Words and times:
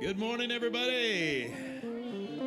Good 0.00 0.18
morning, 0.18 0.50
everybody. 0.50 1.54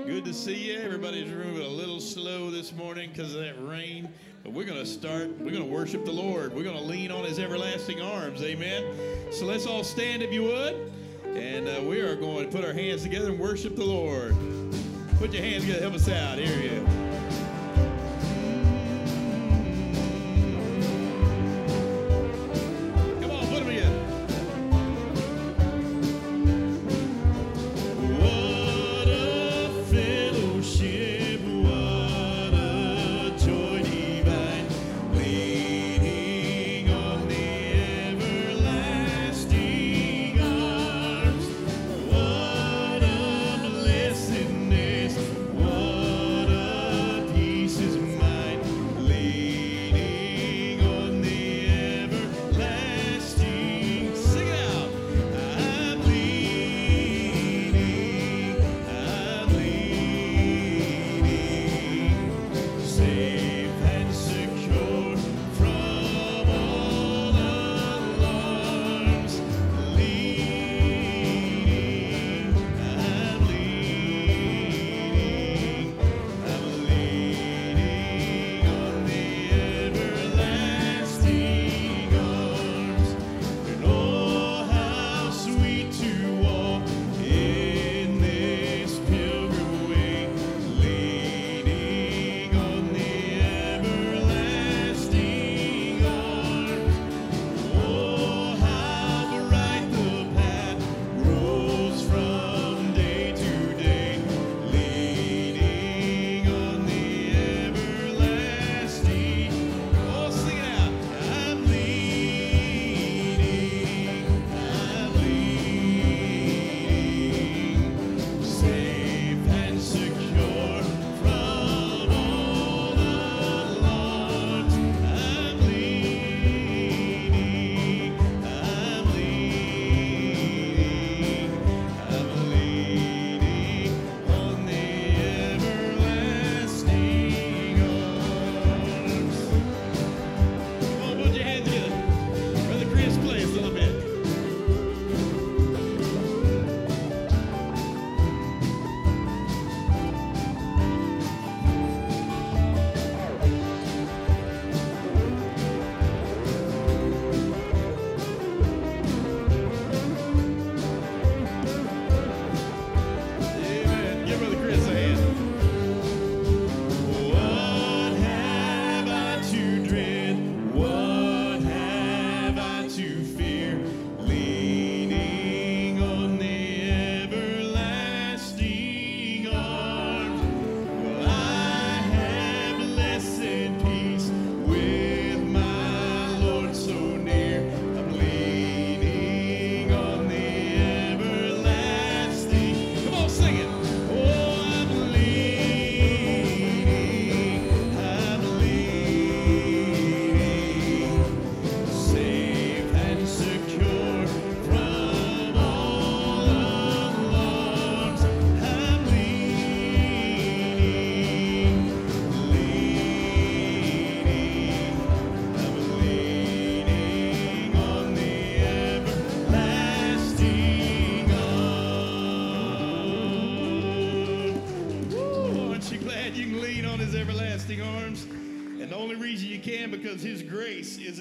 Good 0.07 0.25
to 0.25 0.33
see 0.33 0.71
you. 0.71 0.79
Everybody's 0.79 1.27
moving 1.27 1.63
a 1.63 1.67
little 1.67 1.99
slow 1.99 2.49
this 2.49 2.73
morning 2.73 3.11
because 3.11 3.35
of 3.35 3.41
that 3.41 3.53
rain. 3.63 4.09
But 4.43 4.53
we're 4.53 4.65
going 4.65 4.79
to 4.79 4.87
start, 4.87 5.29
we're 5.37 5.51
going 5.51 5.63
to 5.63 5.71
worship 5.71 6.03
the 6.03 6.11
Lord. 6.11 6.55
We're 6.55 6.63
going 6.63 6.77
to 6.77 6.83
lean 6.83 7.11
on 7.11 7.23
his 7.25 7.37
everlasting 7.37 8.01
arms. 8.01 8.41
Amen. 8.41 8.83
So 9.31 9.45
let's 9.45 9.67
all 9.67 9.83
stand 9.83 10.23
if 10.23 10.33
you 10.33 10.41
would. 10.41 10.91
And 11.35 11.67
uh, 11.67 11.83
we 11.87 11.99
are 11.99 12.15
going 12.15 12.49
to 12.49 12.51
put 12.51 12.65
our 12.65 12.73
hands 12.73 13.03
together 13.03 13.29
and 13.29 13.39
worship 13.39 13.75
the 13.75 13.85
Lord. 13.85 14.35
Put 15.19 15.31
your 15.31 15.43
hands 15.43 15.61
together. 15.61 15.81
Help 15.81 15.93
us 15.93 16.09
out. 16.09 16.39
Here 16.39 16.59
you. 16.59 16.79
go. 16.79 17.02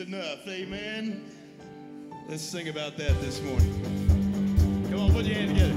enough. 0.02 0.46
Amen. 0.48 1.22
Let's 2.28 2.42
sing 2.42 2.68
about 2.68 2.96
that 2.96 3.20
this 3.20 3.40
morning. 3.42 3.72
Come 4.90 5.00
on, 5.00 5.12
put 5.12 5.24
your 5.24 5.36
hand 5.36 5.50
together. 5.50 5.71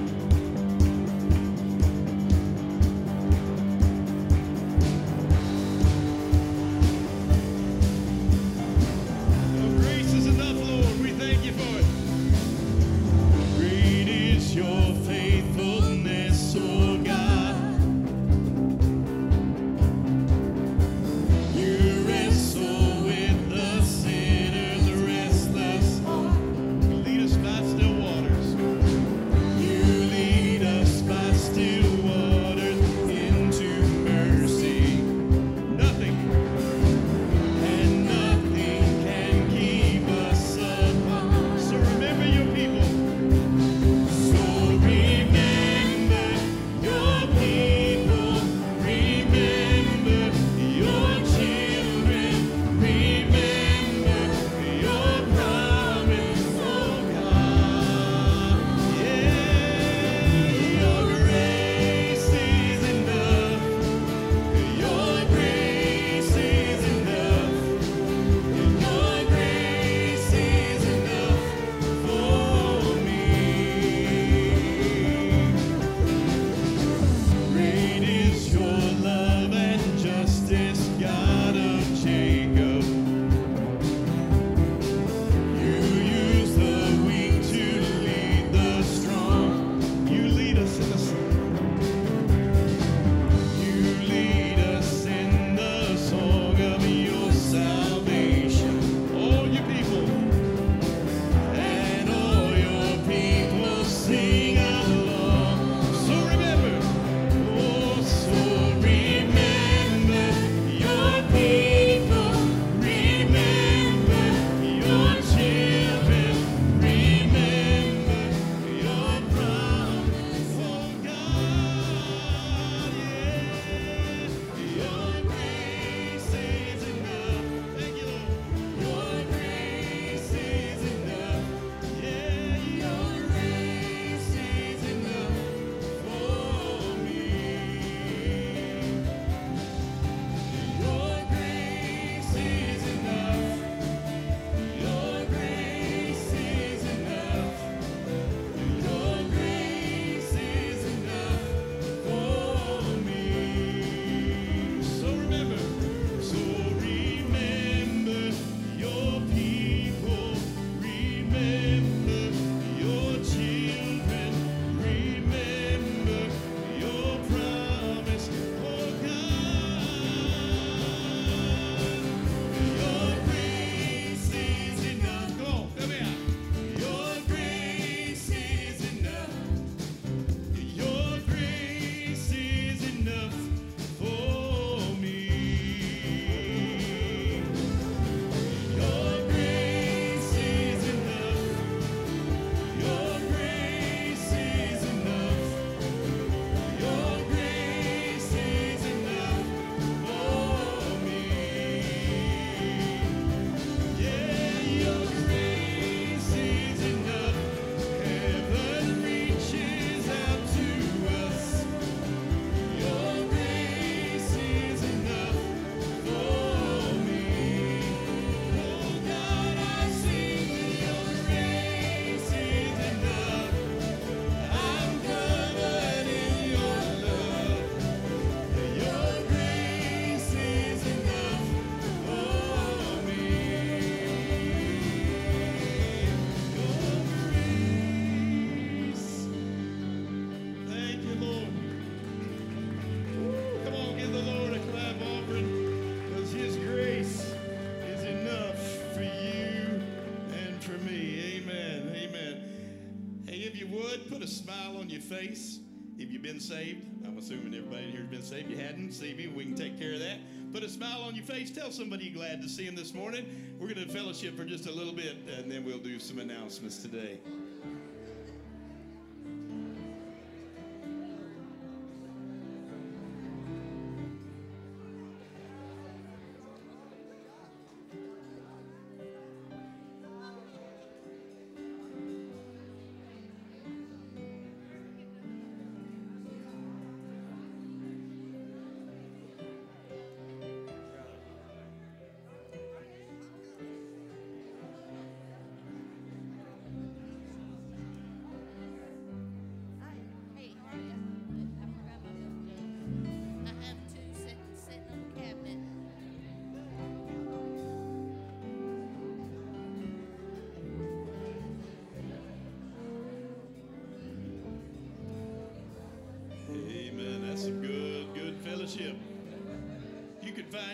Face 255.05 255.59
if 255.97 256.12
you've 256.12 256.24
been 256.24 256.39
saved. 256.39 256.81
I'm 257.05 257.17
assuming 257.17 257.53
everybody 257.53 257.91
here 257.91 258.01
has 258.01 258.10
been 258.10 258.24
saved. 258.24 258.51
If 258.51 258.57
you 258.57 258.63
hadn't, 258.63 258.91
see 258.91 259.13
me, 259.13 259.27
we 259.27 259.46
can 259.46 259.55
take 259.55 259.79
care 259.79 259.93
of 259.93 260.00
that. 260.00 260.17
Put 260.51 260.63
a 260.63 260.69
smile 260.69 261.03
on 261.03 261.15
your 261.15 261.25
face. 261.25 261.51
Tell 261.51 261.72
somebody 261.72 262.05
you're 262.05 262.15
glad 262.15 262.41
to 262.41 262.50
see 262.50 262.65
them 262.65 262.75
this 262.75 262.93
morning. 262.93 263.25
We're 263.60 263.74
going 263.74 263.88
to 263.88 263.93
fellowship 263.93 264.36
for 264.36 264.46
just 264.46 264.65
a 264.67 264.72
little 264.72 264.93
bit, 264.93 265.15
and 265.38 265.51
then 265.51 265.63
we'll 265.63 265.77
do 265.77 266.00
some 266.00 266.19
announcements 266.19 266.77
today. 266.77 267.19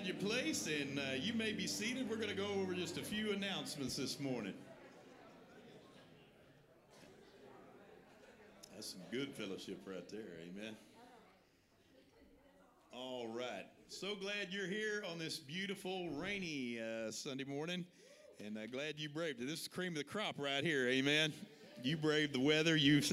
Find 0.02 0.08
your 0.08 0.32
place, 0.32 0.68
and 0.68 0.98
uh, 0.98 1.14
you 1.20 1.34
may 1.34 1.52
be 1.52 1.68
seated. 1.68 2.10
We're 2.10 2.16
going 2.16 2.30
to 2.30 2.36
go 2.36 2.48
over 2.60 2.74
just 2.74 2.98
a 2.98 3.04
few 3.04 3.34
announcements 3.34 3.96
this 3.96 4.20
morning. 4.20 4.54
That's 8.74 8.88
some 8.88 9.02
good 9.12 9.30
fellowship 9.30 9.80
right 9.86 10.08
there. 10.10 10.22
Amen. 10.42 10.76
All 12.92 13.28
right. 13.28 13.66
So 13.90 14.16
glad 14.16 14.48
you're 14.50 14.66
here 14.66 15.04
on 15.12 15.20
this 15.20 15.38
beautiful, 15.38 16.10
rainy 16.12 16.80
uh, 16.80 17.12
Sunday 17.12 17.44
morning, 17.44 17.86
and 18.44 18.58
uh, 18.58 18.66
glad 18.72 18.96
you 18.98 19.08
braved 19.08 19.40
it. 19.40 19.46
This 19.46 19.62
is 19.62 19.68
cream 19.68 19.92
of 19.94 20.00
the 20.00 20.04
crop 20.04 20.36
right 20.40 20.64
here. 20.64 20.88
Amen. 20.88 21.32
You 21.84 21.98
braved 21.98 22.34
the 22.34 22.40
weather. 22.40 22.76
You, 22.76 23.04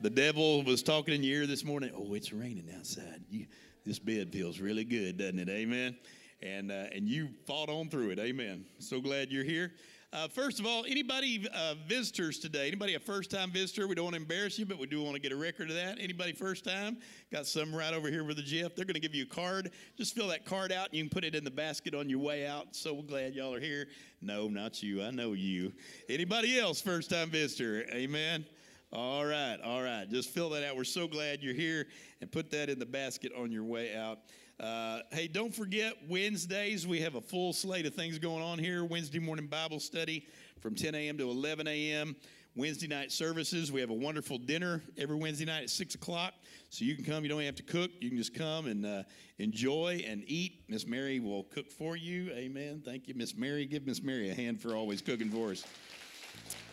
the 0.00 0.10
devil 0.10 0.62
was 0.62 0.82
talking 0.82 1.14
in 1.14 1.22
your 1.22 1.42
ear 1.42 1.46
this 1.46 1.64
morning. 1.64 1.90
Oh, 1.94 2.14
it's 2.14 2.32
raining 2.32 2.70
outside. 2.74 3.22
You, 3.28 3.46
this 3.84 3.98
bed 3.98 4.32
feels 4.32 4.60
really 4.60 4.84
good, 4.84 5.18
doesn't 5.18 5.38
it? 5.38 5.50
Amen. 5.50 5.96
And 6.42 6.72
uh, 6.72 6.86
and 6.92 7.08
you 7.08 7.28
fought 7.46 7.68
on 7.68 7.88
through 7.88 8.10
it. 8.10 8.18
Amen. 8.18 8.64
So 8.80 9.00
glad 9.00 9.30
you're 9.30 9.44
here. 9.44 9.72
Uh, 10.12 10.28
first 10.28 10.60
of 10.60 10.66
all, 10.66 10.84
anybody 10.86 11.48
uh, 11.54 11.74
visitors 11.88 12.38
today? 12.38 12.66
Anybody 12.66 12.96
a 12.96 13.00
first-time 13.00 13.50
visitor? 13.50 13.88
We 13.88 13.94
don't 13.94 14.04
want 14.04 14.16
to 14.16 14.20
embarrass 14.20 14.58
you, 14.58 14.66
but 14.66 14.78
we 14.78 14.86
do 14.86 15.02
want 15.02 15.14
to 15.14 15.20
get 15.20 15.32
a 15.32 15.36
record 15.36 15.70
of 15.70 15.76
that. 15.76 15.96
Anybody 15.98 16.32
first 16.32 16.64
time? 16.64 16.98
Got 17.32 17.46
some 17.46 17.74
right 17.74 17.94
over 17.94 18.10
here 18.10 18.22
with 18.22 18.36
the 18.36 18.42
Jeff. 18.42 18.74
They're 18.74 18.84
going 18.84 18.92
to 18.92 19.00
give 19.00 19.14
you 19.14 19.22
a 19.22 19.34
card. 19.34 19.70
Just 19.96 20.14
fill 20.14 20.28
that 20.28 20.44
card 20.44 20.70
out, 20.70 20.88
and 20.88 20.96
you 20.96 21.04
can 21.04 21.10
put 21.10 21.24
it 21.24 21.34
in 21.34 21.44
the 21.44 21.50
basket 21.50 21.94
on 21.94 22.10
your 22.10 22.18
way 22.18 22.46
out. 22.46 22.76
So 22.76 23.00
glad 23.00 23.34
y'all 23.34 23.54
are 23.54 23.60
here. 23.60 23.86
No, 24.20 24.48
not 24.48 24.82
you. 24.82 25.02
I 25.02 25.12
know 25.12 25.32
you. 25.32 25.72
Anybody 26.10 26.58
else 26.58 26.82
first-time 26.82 27.30
visitor? 27.30 27.86
Amen. 27.90 28.44
All 28.92 29.24
right, 29.24 29.56
all 29.64 29.82
right. 29.82 30.06
Just 30.10 30.28
fill 30.28 30.50
that 30.50 30.62
out. 30.62 30.76
We're 30.76 30.84
so 30.84 31.08
glad 31.08 31.42
you're 31.42 31.54
here, 31.54 31.86
and 32.20 32.30
put 32.30 32.50
that 32.50 32.68
in 32.68 32.78
the 32.78 32.84
basket 32.84 33.32
on 33.34 33.50
your 33.50 33.64
way 33.64 33.96
out. 33.96 34.18
Uh, 34.62 35.00
hey, 35.10 35.26
don't 35.26 35.52
forget 35.52 35.94
Wednesdays. 36.08 36.86
We 36.86 37.00
have 37.00 37.16
a 37.16 37.20
full 37.20 37.52
slate 37.52 37.84
of 37.84 37.96
things 37.96 38.20
going 38.20 38.44
on 38.44 38.60
here. 38.60 38.84
Wednesday 38.84 39.18
morning 39.18 39.48
Bible 39.48 39.80
study 39.80 40.24
from 40.60 40.76
10 40.76 40.94
a.m. 40.94 41.18
to 41.18 41.28
11 41.28 41.66
a.m. 41.66 42.14
Wednesday 42.54 42.86
night 42.86 43.10
services. 43.10 43.72
We 43.72 43.80
have 43.80 43.90
a 43.90 43.94
wonderful 43.94 44.38
dinner 44.38 44.80
every 44.96 45.16
Wednesday 45.16 45.46
night 45.46 45.64
at 45.64 45.70
6 45.70 45.96
o'clock. 45.96 46.34
So 46.70 46.84
you 46.84 46.94
can 46.94 47.04
come. 47.04 47.24
You 47.24 47.28
don't 47.28 47.42
have 47.42 47.56
to 47.56 47.64
cook. 47.64 47.90
You 47.98 48.10
can 48.10 48.18
just 48.18 48.34
come 48.34 48.66
and 48.66 48.86
uh, 48.86 49.02
enjoy 49.40 50.04
and 50.06 50.22
eat. 50.28 50.62
Miss 50.68 50.86
Mary 50.86 51.18
will 51.18 51.42
cook 51.42 51.68
for 51.68 51.96
you. 51.96 52.30
Amen. 52.30 52.82
Thank 52.84 53.08
you, 53.08 53.14
Miss 53.14 53.34
Mary. 53.34 53.66
Give 53.66 53.84
Miss 53.84 54.00
Mary 54.00 54.30
a 54.30 54.34
hand 54.34 54.62
for 54.62 54.76
always 54.76 55.02
cooking 55.02 55.30
for 55.30 55.50
us. 55.50 55.64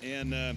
And. 0.03 0.35
Uh, 0.35 0.53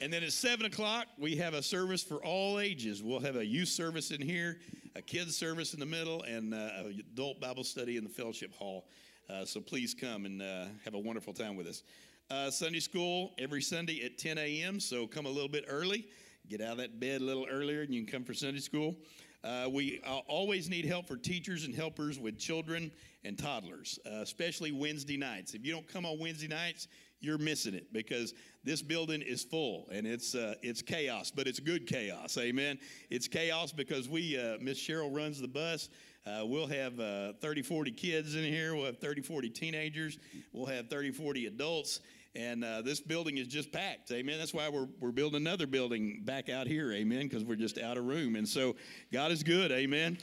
and 0.00 0.12
then 0.12 0.22
at 0.22 0.32
7 0.32 0.64
o'clock, 0.64 1.06
we 1.18 1.34
have 1.36 1.54
a 1.54 1.62
service 1.62 2.04
for 2.04 2.24
all 2.24 2.60
ages. 2.60 3.02
We'll 3.02 3.18
have 3.18 3.34
a 3.34 3.44
youth 3.44 3.68
service 3.68 4.12
in 4.12 4.20
here, 4.20 4.58
a 4.94 5.02
kids 5.02 5.36
service 5.36 5.74
in 5.74 5.80
the 5.80 5.86
middle, 5.86 6.22
and 6.22 6.54
uh, 6.54 6.68
adult 7.12 7.40
Bible 7.40 7.64
study 7.64 7.96
in 7.96 8.04
the 8.04 8.10
fellowship 8.10 8.54
hall. 8.54 8.86
Uh, 9.28 9.44
so 9.44 9.60
please 9.60 9.94
come 9.94 10.24
and 10.24 10.40
uh, 10.40 10.66
have 10.84 10.94
a 10.94 10.98
wonderful 10.98 11.32
time 11.32 11.56
with 11.56 11.66
us. 11.66 11.82
Uh, 12.30 12.50
Sunday 12.50 12.80
school 12.80 13.32
every 13.38 13.62
Sunday 13.62 14.04
at 14.04 14.18
10 14.18 14.38
a.m., 14.38 14.80
so 14.80 15.06
come 15.06 15.26
a 15.26 15.30
little 15.30 15.48
bit 15.48 15.64
early. 15.68 16.06
Get 16.48 16.60
out 16.60 16.72
of 16.72 16.78
that 16.78 17.00
bed 17.00 17.20
a 17.20 17.24
little 17.24 17.46
earlier, 17.50 17.82
and 17.82 17.92
you 17.92 18.04
can 18.04 18.12
come 18.12 18.24
for 18.24 18.34
Sunday 18.34 18.60
school. 18.60 18.96
Uh, 19.44 19.68
we 19.70 20.00
always 20.26 20.68
need 20.68 20.84
help 20.84 21.06
for 21.06 21.16
teachers 21.16 21.64
and 21.64 21.74
helpers 21.74 22.18
with 22.18 22.38
children 22.38 22.90
and 23.24 23.38
toddlers, 23.38 23.98
uh, 24.06 24.16
especially 24.16 24.72
Wednesday 24.72 25.16
nights. 25.16 25.54
If 25.54 25.64
you 25.64 25.72
don't 25.72 25.86
come 25.86 26.04
on 26.04 26.18
Wednesday 26.18 26.48
nights, 26.48 26.88
you're 27.20 27.38
missing 27.38 27.74
it 27.74 27.92
because 27.92 28.34
this 28.68 28.82
building 28.82 29.22
is 29.22 29.42
full 29.42 29.88
and 29.90 30.06
it's 30.06 30.34
uh, 30.34 30.54
it's 30.62 30.82
chaos, 30.82 31.32
but 31.34 31.46
it's 31.46 31.58
good 31.58 31.86
chaos. 31.86 32.36
Amen. 32.36 32.78
It's 33.08 33.26
chaos 33.26 33.72
because 33.72 34.10
we 34.10 34.38
uh, 34.38 34.58
Miss 34.60 34.78
Cheryl 34.78 35.14
runs 35.14 35.40
the 35.40 35.48
bus. 35.48 35.88
Uh, 36.26 36.44
we'll 36.44 36.66
have 36.66 37.00
uh, 37.00 37.32
30, 37.40 37.62
40 37.62 37.90
kids 37.92 38.34
in 38.34 38.44
here. 38.44 38.74
We'll 38.74 38.84
have 38.84 38.98
30, 38.98 39.22
40 39.22 39.48
teenagers. 39.48 40.18
We'll 40.52 40.66
have 40.66 40.88
30, 40.88 41.12
40 41.12 41.46
adults. 41.46 42.00
And 42.34 42.62
uh, 42.62 42.82
this 42.82 43.00
building 43.00 43.38
is 43.38 43.46
just 43.46 43.72
packed. 43.72 44.10
Amen. 44.12 44.38
That's 44.38 44.52
why 44.52 44.68
we're, 44.68 44.88
we're 45.00 45.12
building 45.12 45.40
another 45.40 45.66
building 45.66 46.20
back 46.26 46.50
out 46.50 46.66
here. 46.66 46.92
Amen. 46.92 47.22
Because 47.22 47.44
we're 47.44 47.56
just 47.56 47.78
out 47.78 47.96
of 47.96 48.04
room. 48.04 48.36
And 48.36 48.46
so 48.46 48.76
God 49.10 49.32
is 49.32 49.42
good. 49.42 49.72
Amen. 49.72 50.18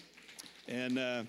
And 0.67 0.99
uh, 0.99 1.23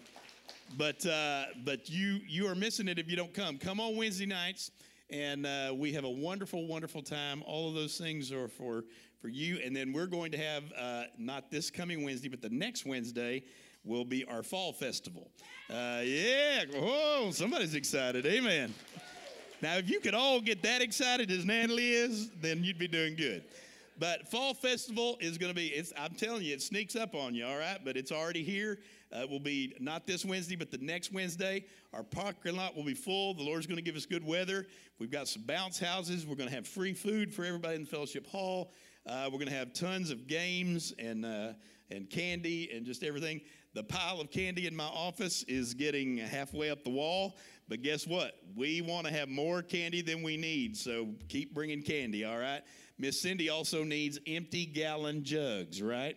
but 0.77 1.05
uh, 1.07 1.45
but 1.65 1.89
you 1.89 2.21
you 2.27 2.47
are 2.47 2.55
missing 2.55 2.89
it 2.89 2.99
if 2.99 3.09
you 3.09 3.17
don't 3.17 3.33
come. 3.33 3.57
Come 3.59 3.81
on 3.81 3.97
Wednesday 3.97 4.27
nights, 4.27 4.71
and 5.11 5.47
uh, 5.47 5.73
we 5.75 5.93
have 5.93 6.05
a 6.05 6.11
wonderful 6.11 6.67
wonderful 6.67 7.03
time. 7.03 7.43
All 7.47 7.69
of 7.69 7.75
those 7.75 7.99
things 7.99 8.33
are 8.33 8.49
for 8.49 8.85
for 9.21 9.29
you. 9.29 9.59
And 9.65 9.75
then 9.75 9.93
we're 9.93 10.07
going 10.07 10.33
to 10.33 10.39
have 10.39 10.65
uh, 10.79 11.05
not 11.19 11.51
this 11.51 11.71
coming 11.71 12.05
Wednesday, 12.05 12.29
but 12.29 12.43
the 12.43 12.51
next 12.51 12.87
Wednesday 12.87 13.43
will 13.85 14.05
be 14.05 14.25
our 14.25 14.43
fall 14.43 14.73
festival. 14.73 15.31
Uh, 15.71 16.01
yeah, 16.05 16.65
whoa, 16.75 17.31
somebody's 17.31 17.75
excited. 17.75 18.27
Amen. 18.27 18.75
Now, 19.63 19.77
if 19.77 19.89
you 19.89 20.01
could 20.01 20.15
all 20.15 20.41
get 20.41 20.63
that 20.65 20.83
excited 20.83 21.31
as 21.31 21.45
Natalie 21.45 21.93
is, 21.93 22.31
then 22.41 22.63
you'd 22.63 22.79
be 22.79 22.89
doing 22.89 23.17
good. 23.17 23.45
But 23.99 24.29
Fall 24.29 24.53
Festival 24.53 25.17
is 25.21 25.39
going 25.39 25.51
to 25.51 25.57
be, 25.57 25.83
I'm 25.97 26.15
telling 26.15 26.43
you, 26.43 26.53
it 26.53 26.61
sneaks 26.61 26.97
up 26.97 27.15
on 27.15 27.35
you, 27.35 27.47
all 27.47 27.57
right? 27.57 27.79
But 27.83 27.97
it's 27.97 28.13
already 28.13 28.43
here. 28.43 28.79
Uh, 29.15 29.21
it 29.21 29.31
will 29.31 29.41
be 29.41 29.75
not 29.81 30.07
this 30.07 30.25
Wednesday, 30.25 30.57
but 30.57 30.71
the 30.71 30.79
next 30.79 31.13
Wednesday. 31.13 31.65
Our 31.95 32.03
parking 32.03 32.57
lot 32.57 32.77
will 32.77 32.85
be 32.85 32.95
full. 32.95 33.33
The 33.35 33.43
Lord's 33.43 33.67
going 33.67 33.77
to 33.77 33.83
give 33.83 33.97
us 33.97 34.05
good 34.05 34.25
weather. 34.25 34.67
We've 34.99 35.11
got 35.11 35.29
some 35.29 35.43
bounce 35.43 35.79
houses. 35.79 36.27
We're 36.27 36.37
going 36.37 36.51
to 36.51 36.55
have 36.55 36.67
free 36.67 36.93
food 36.93 37.33
for 37.33 37.45
everybody 37.45 37.77
in 37.77 37.85
the 37.85 37.91
fellowship 37.91 38.27
hall. 38.27 38.73
Uh, 39.07 39.31
we're 39.33 39.39
going 39.39 39.49
to 39.49 39.55
have 39.55 39.73
tons 39.73 40.11
of 40.11 40.27
games 40.27 40.93
and, 40.99 41.25
uh, 41.25 41.53
and 41.91 42.11
candy 42.11 42.71
and 42.75 42.85
just 42.85 43.03
everything. 43.03 43.41
The 43.73 43.85
pile 43.85 44.21
of 44.21 44.31
candy 44.31 44.67
in 44.67 44.75
my 44.75 44.85
office 44.85 45.43
is 45.45 45.75
getting 45.75 46.19
halfway 46.19 46.71
up 46.71 46.83
the 46.83 46.91
wall. 46.91 47.37
But 47.69 47.83
guess 47.83 48.07
what? 48.07 48.39
We 48.55 48.81
want 48.81 49.07
to 49.07 49.13
have 49.13 49.29
more 49.29 49.61
candy 49.63 50.01
than 50.01 50.23
we 50.23 50.37
need. 50.37 50.77
So 50.77 51.09
keep 51.29 51.53
bringing 51.53 51.83
candy, 51.83 52.25
all 52.25 52.39
right? 52.39 52.63
Miss 52.99 53.21
Cindy 53.21 53.51
also 53.51 53.85
needs 53.85 54.19
empty 54.27 54.65
gallon 54.65 55.23
jugs, 55.23 55.83
right? 55.83 56.17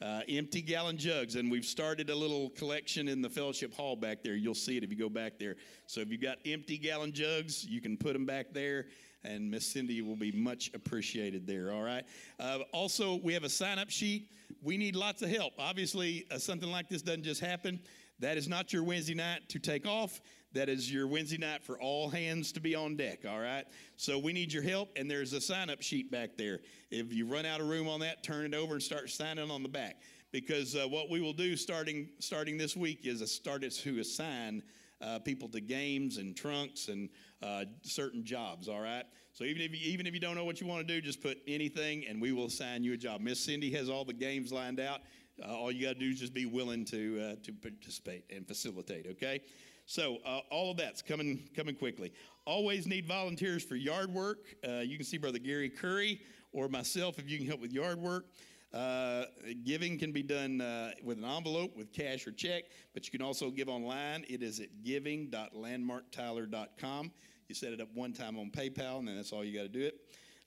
Uh, 0.00 0.20
empty 0.28 0.60
gallon 0.60 0.98
jugs. 0.98 1.36
And 1.36 1.50
we've 1.50 1.64
started 1.64 2.10
a 2.10 2.14
little 2.14 2.50
collection 2.50 3.08
in 3.08 3.22
the 3.22 3.30
fellowship 3.30 3.74
hall 3.74 3.96
back 3.96 4.22
there. 4.22 4.34
You'll 4.34 4.54
see 4.54 4.76
it 4.76 4.84
if 4.84 4.90
you 4.90 4.96
go 4.96 5.08
back 5.08 5.38
there. 5.38 5.56
So 5.86 6.00
if 6.00 6.10
you've 6.10 6.20
got 6.20 6.38
empty 6.44 6.78
gallon 6.78 7.12
jugs, 7.12 7.64
you 7.64 7.80
can 7.80 7.96
put 7.96 8.12
them 8.12 8.26
back 8.26 8.52
there. 8.52 8.86
And 9.24 9.50
Miss 9.50 9.66
Cindy 9.66 10.00
will 10.02 10.16
be 10.16 10.30
much 10.30 10.70
appreciated 10.74 11.46
there, 11.46 11.72
all 11.72 11.82
right? 11.82 12.04
Uh, 12.38 12.60
also, 12.72 13.16
we 13.16 13.32
have 13.32 13.42
a 13.42 13.48
sign 13.48 13.78
up 13.78 13.90
sheet. 13.90 14.30
We 14.62 14.76
need 14.76 14.94
lots 14.94 15.22
of 15.22 15.30
help. 15.30 15.54
Obviously, 15.58 16.26
uh, 16.30 16.38
something 16.38 16.70
like 16.70 16.88
this 16.88 17.02
doesn't 17.02 17.24
just 17.24 17.40
happen. 17.40 17.80
That 18.20 18.36
is 18.36 18.48
not 18.48 18.72
your 18.72 18.84
Wednesday 18.84 19.14
night 19.14 19.48
to 19.48 19.58
take 19.58 19.86
off. 19.86 20.20
That 20.58 20.68
is 20.68 20.92
your 20.92 21.06
Wednesday 21.06 21.38
night 21.38 21.62
for 21.62 21.78
all 21.78 22.10
hands 22.10 22.50
to 22.50 22.58
be 22.58 22.74
on 22.74 22.96
deck, 22.96 23.20
all 23.24 23.38
right? 23.38 23.64
So 23.94 24.18
we 24.18 24.32
need 24.32 24.52
your 24.52 24.64
help, 24.64 24.90
and 24.96 25.08
there's 25.08 25.32
a 25.32 25.40
sign 25.40 25.70
up 25.70 25.80
sheet 25.80 26.10
back 26.10 26.30
there. 26.36 26.58
If 26.90 27.12
you 27.12 27.26
run 27.26 27.46
out 27.46 27.60
of 27.60 27.68
room 27.68 27.88
on 27.88 28.00
that, 28.00 28.24
turn 28.24 28.44
it 28.44 28.54
over 28.54 28.74
and 28.74 28.82
start 28.82 29.08
signing 29.08 29.52
on 29.52 29.62
the 29.62 29.68
back. 29.68 30.02
Because 30.32 30.74
uh, 30.74 30.88
what 30.88 31.10
we 31.10 31.20
will 31.20 31.32
do 31.32 31.56
starting, 31.56 32.08
starting 32.18 32.58
this 32.58 32.76
week 32.76 33.06
is 33.06 33.20
a 33.20 33.26
start 33.28 33.62
to 33.70 34.00
assign 34.00 34.64
uh, 35.00 35.20
people 35.20 35.48
to 35.50 35.60
games 35.60 36.16
and 36.16 36.36
trunks 36.36 36.88
and 36.88 37.08
uh, 37.40 37.64
certain 37.82 38.24
jobs. 38.24 38.68
All 38.68 38.80
right. 38.80 39.04
So 39.34 39.44
even 39.44 39.62
if 39.62 39.70
you, 39.70 39.92
even 39.92 40.08
if 40.08 40.12
you 40.14 40.18
don't 40.18 40.34
know 40.34 40.44
what 40.44 40.60
you 40.60 40.66
want 40.66 40.84
to 40.84 40.92
do, 40.92 41.00
just 41.00 41.22
put 41.22 41.38
anything, 41.46 42.04
and 42.08 42.20
we 42.20 42.32
will 42.32 42.46
assign 42.46 42.82
you 42.82 42.94
a 42.94 42.96
job. 42.96 43.20
Miss 43.20 43.38
Cindy 43.38 43.70
has 43.74 43.88
all 43.88 44.04
the 44.04 44.12
games 44.12 44.50
lined 44.50 44.80
out. 44.80 45.02
Uh, 45.40 45.54
all 45.54 45.70
you 45.70 45.86
got 45.86 45.92
to 45.92 46.00
do 46.00 46.10
is 46.10 46.18
just 46.18 46.34
be 46.34 46.46
willing 46.46 46.84
to 46.86 47.20
uh, 47.20 47.34
to 47.44 47.52
participate 47.52 48.24
and 48.34 48.44
facilitate. 48.44 49.06
Okay. 49.06 49.40
So 49.88 50.18
uh, 50.26 50.40
all 50.50 50.70
of 50.70 50.76
that's 50.76 51.00
coming 51.00 51.48
coming 51.56 51.74
quickly. 51.74 52.12
Always 52.44 52.86
need 52.86 53.06
volunteers 53.06 53.64
for 53.64 53.74
yard 53.74 54.12
work. 54.12 54.54
Uh, 54.62 54.80
you 54.80 54.98
can 54.98 55.06
see 55.06 55.16
Brother 55.16 55.38
Gary 55.38 55.70
Curry 55.70 56.20
or 56.52 56.68
myself 56.68 57.18
if 57.18 57.26
you 57.26 57.38
can 57.38 57.46
help 57.46 57.62
with 57.62 57.72
yard 57.72 57.98
work. 57.98 58.26
Uh, 58.74 59.24
giving 59.64 59.98
can 59.98 60.12
be 60.12 60.22
done 60.22 60.60
uh, 60.60 60.90
with 61.02 61.16
an 61.16 61.24
envelope, 61.24 61.74
with 61.74 61.90
cash 61.90 62.26
or 62.26 62.32
check, 62.32 62.64
but 62.92 63.06
you 63.06 63.10
can 63.10 63.22
also 63.22 63.50
give 63.50 63.70
online. 63.70 64.26
It 64.28 64.42
is 64.42 64.60
at 64.60 64.84
giving.landmarktyler.com. 64.84 67.10
You 67.48 67.54
set 67.54 67.72
it 67.72 67.80
up 67.80 67.88
one 67.94 68.12
time 68.12 68.38
on 68.38 68.50
PayPal, 68.50 68.98
and 68.98 69.08
then 69.08 69.16
that's 69.16 69.32
all 69.32 69.42
you 69.42 69.56
got 69.56 69.62
to 69.62 69.70
do 69.70 69.86
it. 69.86 69.94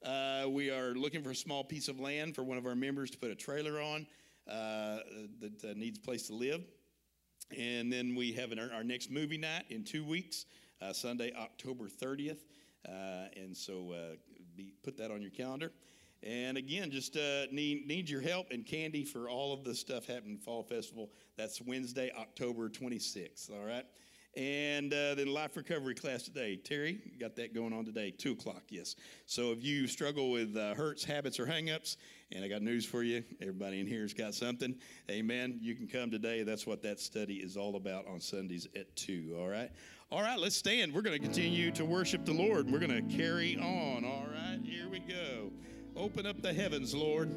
Uh, 0.06 0.48
we 0.50 0.70
are 0.70 0.94
looking 0.94 1.24
for 1.24 1.32
a 1.32 1.36
small 1.36 1.64
piece 1.64 1.88
of 1.88 2.00
land 2.00 2.36
for 2.36 2.44
one 2.44 2.60
of 2.60 2.68
our 2.68 2.76
members 2.76 3.10
to 3.10 3.18
put 3.18 3.32
a 3.32 3.36
trailer 3.36 3.82
on 3.82 4.06
uh, 4.48 5.00
that 5.40 5.64
uh, 5.64 5.74
needs 5.76 5.98
a 5.98 6.02
place 6.02 6.28
to 6.28 6.36
live. 6.36 6.62
And 7.58 7.92
then 7.92 8.16
we 8.16 8.32
have 8.34 8.52
an, 8.52 8.60
our 8.60 8.84
next 8.84 9.12
movie 9.12 9.38
night 9.38 9.66
in 9.70 9.84
two 9.84 10.04
weeks, 10.04 10.46
uh, 10.82 10.94
Sunday, 10.94 11.34
October 11.38 11.86
30th. 11.86 12.40
and 12.86 13.56
so 13.56 13.94
be, 14.56 14.74
put 14.84 14.98
that 14.98 15.12
on 15.12 15.22
your 15.22 15.32
calendar. 15.32 15.72
And 16.24 16.56
again, 16.58 16.92
just 16.92 17.18
uh, 17.18 17.48
need, 17.52 17.88
need 17.88 18.08
your 18.08 18.22
help 18.22 18.52
and 18.52 18.64
candy 18.66 19.04
for 19.04 19.28
all 19.28 19.54
of 19.54 19.64
the 19.64 19.74
stuff 19.74 20.06
happening 20.06 20.38
Fall 20.38 20.62
Festival. 20.62 21.10
That's 21.36 21.60
Wednesday, 21.62 22.12
October 22.16 22.70
26th, 22.70 23.52
all 23.52 23.66
right? 23.66 23.86
And 24.38 24.94
uh, 24.94 25.16
then 25.16 25.28
life 25.28 25.58
recovery 25.58 25.94
class 25.94 26.24
today. 26.24 26.56
Terry, 26.56 27.00
got 27.20 27.36
that 27.36 27.54
going 27.54 27.74
on 27.74 27.84
today, 27.84 28.12
2 28.12 28.32
o'clock, 28.32 28.64
yes. 28.70 28.96
So 29.26 29.52
if 29.52 29.62
you 29.62 29.88
struggle 29.88 30.32
with 30.32 30.56
uh, 30.56 30.74
hurts, 30.74 31.04
habits, 31.04 31.38
or 31.38 31.46
hangups, 31.46 31.98
and 32.32 32.44
I 32.44 32.48
got 32.48 32.62
news 32.62 32.86
for 32.86 33.04
you, 33.04 33.26
everybody 33.42 33.82
in 33.82 33.88
here's 33.88 34.14
got 34.14 34.34
something, 34.34 34.74
amen, 35.10 35.60
you 35.62 35.76
can 35.76 35.86
come 35.86 36.10
today. 36.10 36.44
That's 36.44 36.66
what 36.66 36.82
that 36.84 37.02
study 37.02 37.36
is 37.36 37.58
all 37.58 37.76
about 37.76 38.08
on 38.08 38.22
Sundays 38.22 38.70
at 38.74 38.96
2, 38.96 39.36
all 39.38 39.50
right? 39.50 39.70
All 40.12 40.22
right, 40.22 40.40
let's 40.40 40.56
stand. 40.56 40.94
We're 40.94 41.02
going 41.02 41.18
to 41.18 41.24
continue 41.24 41.72
to 41.72 41.84
worship 41.84 42.24
the 42.24 42.34
Lord. 42.34 42.72
We're 42.72 42.80
going 42.80 43.10
to 43.10 43.18
carry 43.18 43.58
on, 43.58 44.06
all 44.06 44.28
right? 44.32 44.60
Here 44.64 44.88
we 44.90 45.00
go. 45.00 45.52
Open 45.98 46.26
up 46.26 46.42
the 46.42 46.54
heavens, 46.54 46.96
Lord. 46.96 47.30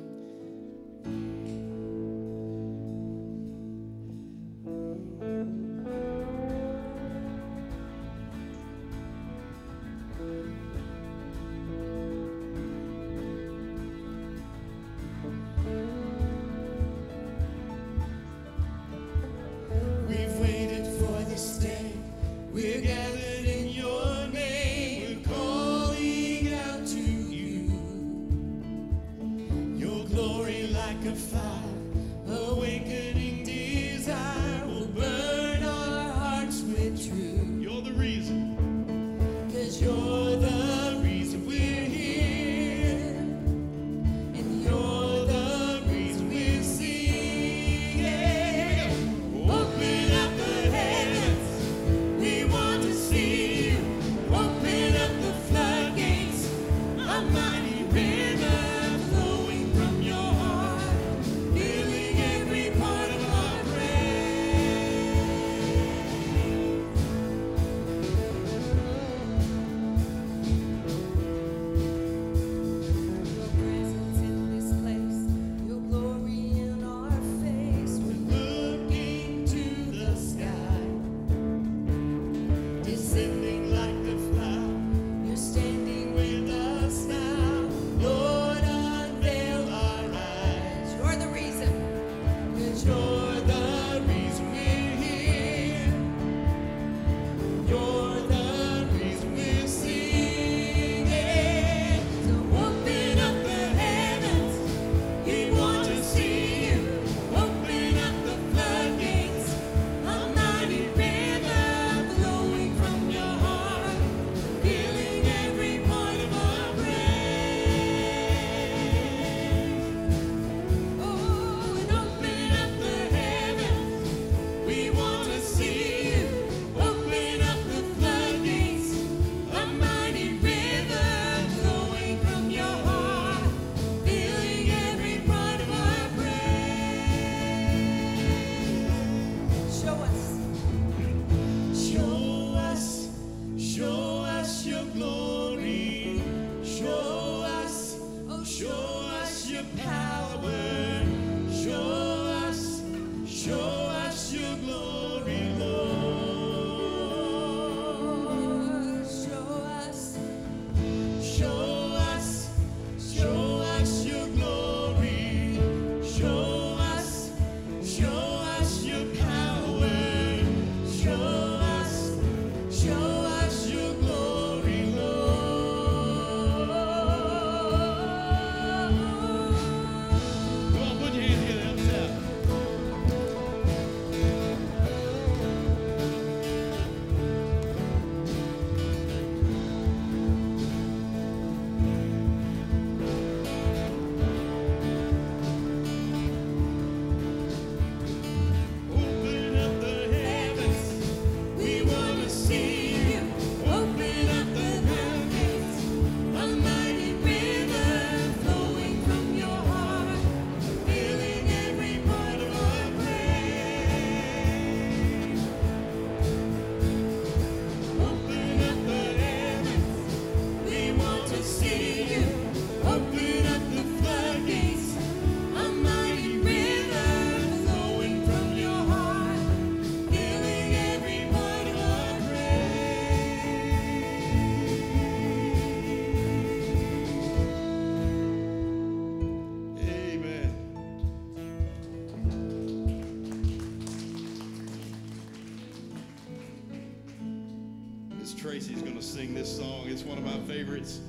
One 250.07 250.19
of 250.19 250.25
my 250.25 250.39
favorites. 250.53 251.01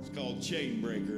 It's 0.00 0.10
called 0.16 0.42
Chain 0.42 0.80
Breaker. 0.80 1.13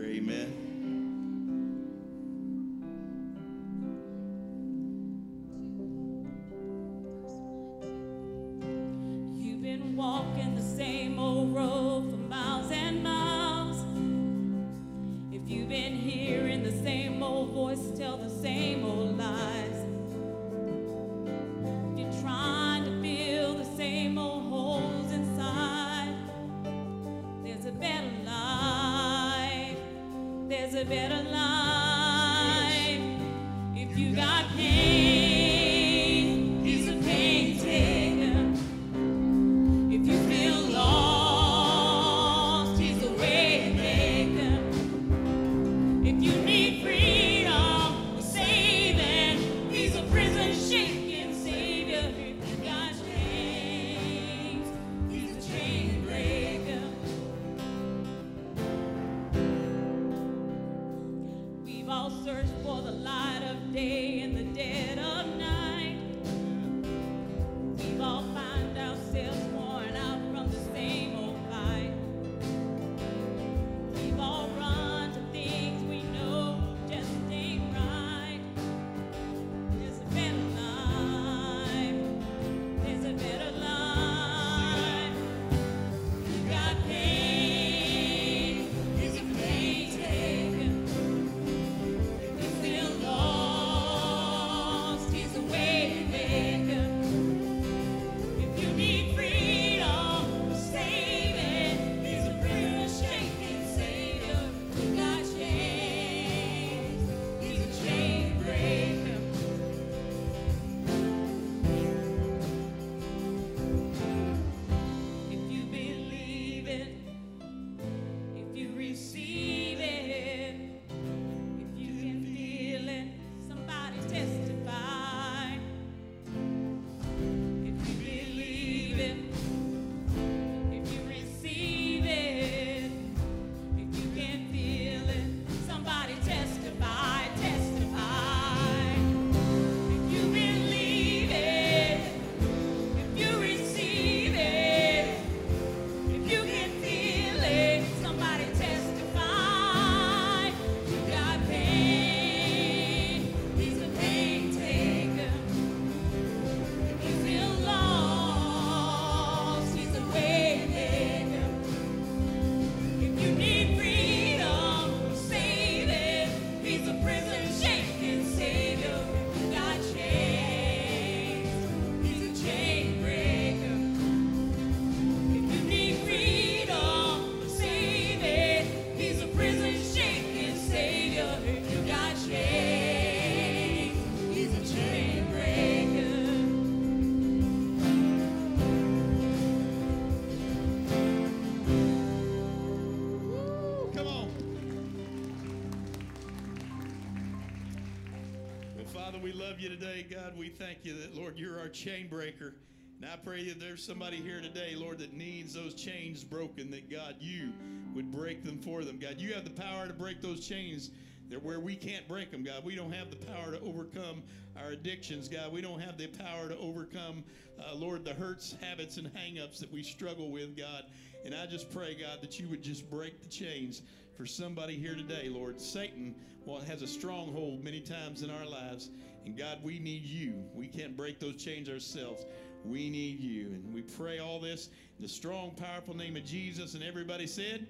Love 199.46 199.60
you 199.60 199.68
today. 199.68 200.04
God, 200.10 200.36
we 200.36 200.48
thank 200.48 200.78
you 200.82 200.92
that, 201.00 201.14
Lord, 201.14 201.38
you're 201.38 201.60
our 201.60 201.68
chain 201.68 202.08
breaker. 202.08 202.56
And 203.00 203.08
I 203.08 203.14
pray 203.14 203.46
that 203.46 203.60
there's 203.60 203.84
somebody 203.84 204.16
here 204.16 204.40
today, 204.40 204.74
Lord, 204.74 204.98
that 204.98 205.12
needs 205.12 205.54
those 205.54 205.74
chains 205.74 206.24
broken, 206.24 206.68
that 206.72 206.90
God, 206.90 207.14
you 207.20 207.52
would 207.94 208.10
break 208.10 208.42
them 208.42 208.58
for 208.58 208.82
them. 208.82 208.98
God, 208.98 209.18
you 209.18 209.34
have 209.34 209.44
the 209.44 209.50
power 209.50 209.86
to 209.86 209.92
break 209.92 210.20
those 210.20 210.48
chains. 210.48 210.90
That 211.30 211.40
where 211.44 211.60
we 211.60 211.76
can't 211.76 212.08
break 212.08 212.32
them, 212.32 212.42
God. 212.42 212.64
We 212.64 212.74
don't 212.74 212.90
have 212.90 213.10
the 213.10 213.24
power 213.24 213.52
to 213.52 213.60
overcome 213.60 214.24
our 214.60 214.70
addictions, 214.70 215.28
God. 215.28 215.52
We 215.52 215.60
don't 215.60 215.80
have 215.80 215.96
the 215.96 216.08
power 216.08 216.48
to 216.48 216.56
overcome, 216.58 217.22
uh, 217.60 217.74
Lord, 217.76 218.04
the 218.04 218.14
hurts, 218.14 218.56
habits, 218.60 218.96
and 218.96 219.08
hangups 219.14 219.60
that 219.60 219.72
we 219.72 219.84
struggle 219.84 220.30
with, 220.32 220.56
God. 220.56 220.86
And 221.24 221.34
I 221.36 221.46
just 221.46 221.72
pray, 221.72 221.94
God, 221.94 222.20
that 222.20 222.40
you 222.40 222.48
would 222.48 222.62
just 222.62 222.90
break 222.90 223.22
the 223.22 223.28
chains 223.28 223.82
for 224.16 224.26
somebody 224.26 224.76
here 224.76 224.94
today, 224.94 225.28
Lord. 225.28 225.60
Satan 225.60 226.14
well, 226.46 226.60
has 226.62 226.80
a 226.82 226.86
stronghold 226.86 227.62
many 227.62 227.80
times 227.80 228.22
in 228.22 228.30
our 228.30 228.46
lives. 228.46 228.90
And 229.26 229.36
God, 229.36 229.58
we 229.62 229.78
need 229.78 230.04
you. 230.04 230.42
We 230.54 230.68
can't 230.68 230.96
break 230.96 231.20
those 231.20 231.36
chains 231.36 231.68
ourselves. 231.68 232.24
We 232.64 232.88
need 232.88 233.20
you. 233.20 233.46
And 233.48 233.74
we 233.74 233.82
pray 233.82 234.18
all 234.18 234.40
this 234.40 234.70
in 234.96 235.02
the 235.02 235.08
strong, 235.08 235.50
powerful 235.50 235.94
name 235.94 236.16
of 236.16 236.24
Jesus. 236.24 236.74
And 236.74 236.82
everybody 236.82 237.26
said, 237.26 237.66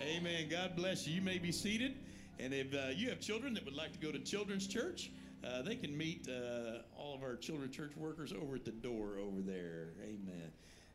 Amen. 0.00 0.48
God 0.48 0.74
bless 0.74 1.06
you. 1.06 1.14
You 1.14 1.22
may 1.22 1.38
be 1.38 1.52
seated. 1.52 1.96
And 2.38 2.54
if 2.54 2.74
uh, 2.74 2.88
you 2.94 3.08
have 3.10 3.20
children 3.20 3.52
that 3.54 3.64
would 3.64 3.74
like 3.74 3.92
to 3.92 3.98
go 3.98 4.10
to 4.10 4.18
children's 4.18 4.66
church, 4.66 5.10
uh, 5.44 5.62
they 5.62 5.76
can 5.76 5.96
meet 5.96 6.28
uh, 6.28 6.78
all 6.96 7.14
of 7.14 7.22
our 7.22 7.36
children's 7.36 7.76
church 7.76 7.92
workers 7.96 8.32
over 8.32 8.56
at 8.56 8.64
the 8.64 8.72
door 8.72 9.18
over 9.20 9.40
there. 9.40 9.88
Amen. 10.02 10.50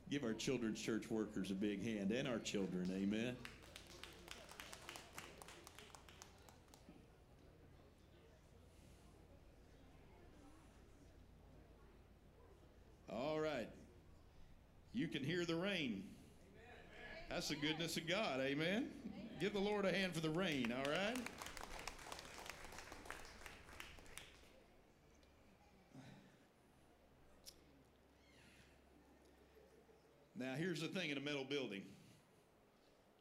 Give 0.09 0.23
our 0.23 0.33
children's 0.33 0.81
church 0.81 1.09
workers 1.09 1.51
a 1.51 1.53
big 1.53 1.83
hand 1.83 2.11
and 2.11 2.27
our 2.27 2.39
children. 2.39 2.91
Amen. 2.93 3.35
All 13.11 13.39
right. 13.39 13.67
You 14.93 14.98
can 15.09 15.23
hear 15.23 15.45
the 15.45 15.55
rain. 15.55 16.03
That's 17.29 17.49
the 17.49 17.55
goodness 17.55 17.97
of 17.97 18.07
God. 18.07 18.39
Amen. 18.39 18.87
Give 19.39 19.53
the 19.53 19.59
Lord 19.59 19.85
a 19.85 19.91
hand 19.91 20.13
for 20.13 20.19
the 20.19 20.29
rain. 20.29 20.73
All 20.75 20.91
right. 20.91 21.17
Now, 30.37 30.53
here's 30.57 30.81
the 30.81 30.87
thing 30.87 31.09
in 31.09 31.17
a 31.17 31.21
metal 31.21 31.45
building. 31.47 31.81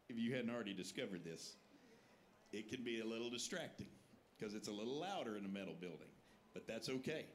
If 0.09 0.17
you 0.17 0.35
hadn't 0.35 0.51
already 0.51 0.73
discovered 0.73 1.25
this, 1.25 1.57
it 2.53 2.71
can 2.71 2.85
be 2.85 3.01
a 3.01 3.05
little 3.05 3.29
distracting 3.29 3.89
because 4.39 4.55
it's 4.55 4.69
a 4.69 4.73
little 4.73 5.01
louder 5.01 5.37
in 5.37 5.45
a 5.45 5.49
metal 5.49 5.75
building, 5.79 6.09
but 6.55 6.67
that's 6.67 6.89
okay. 6.89 7.27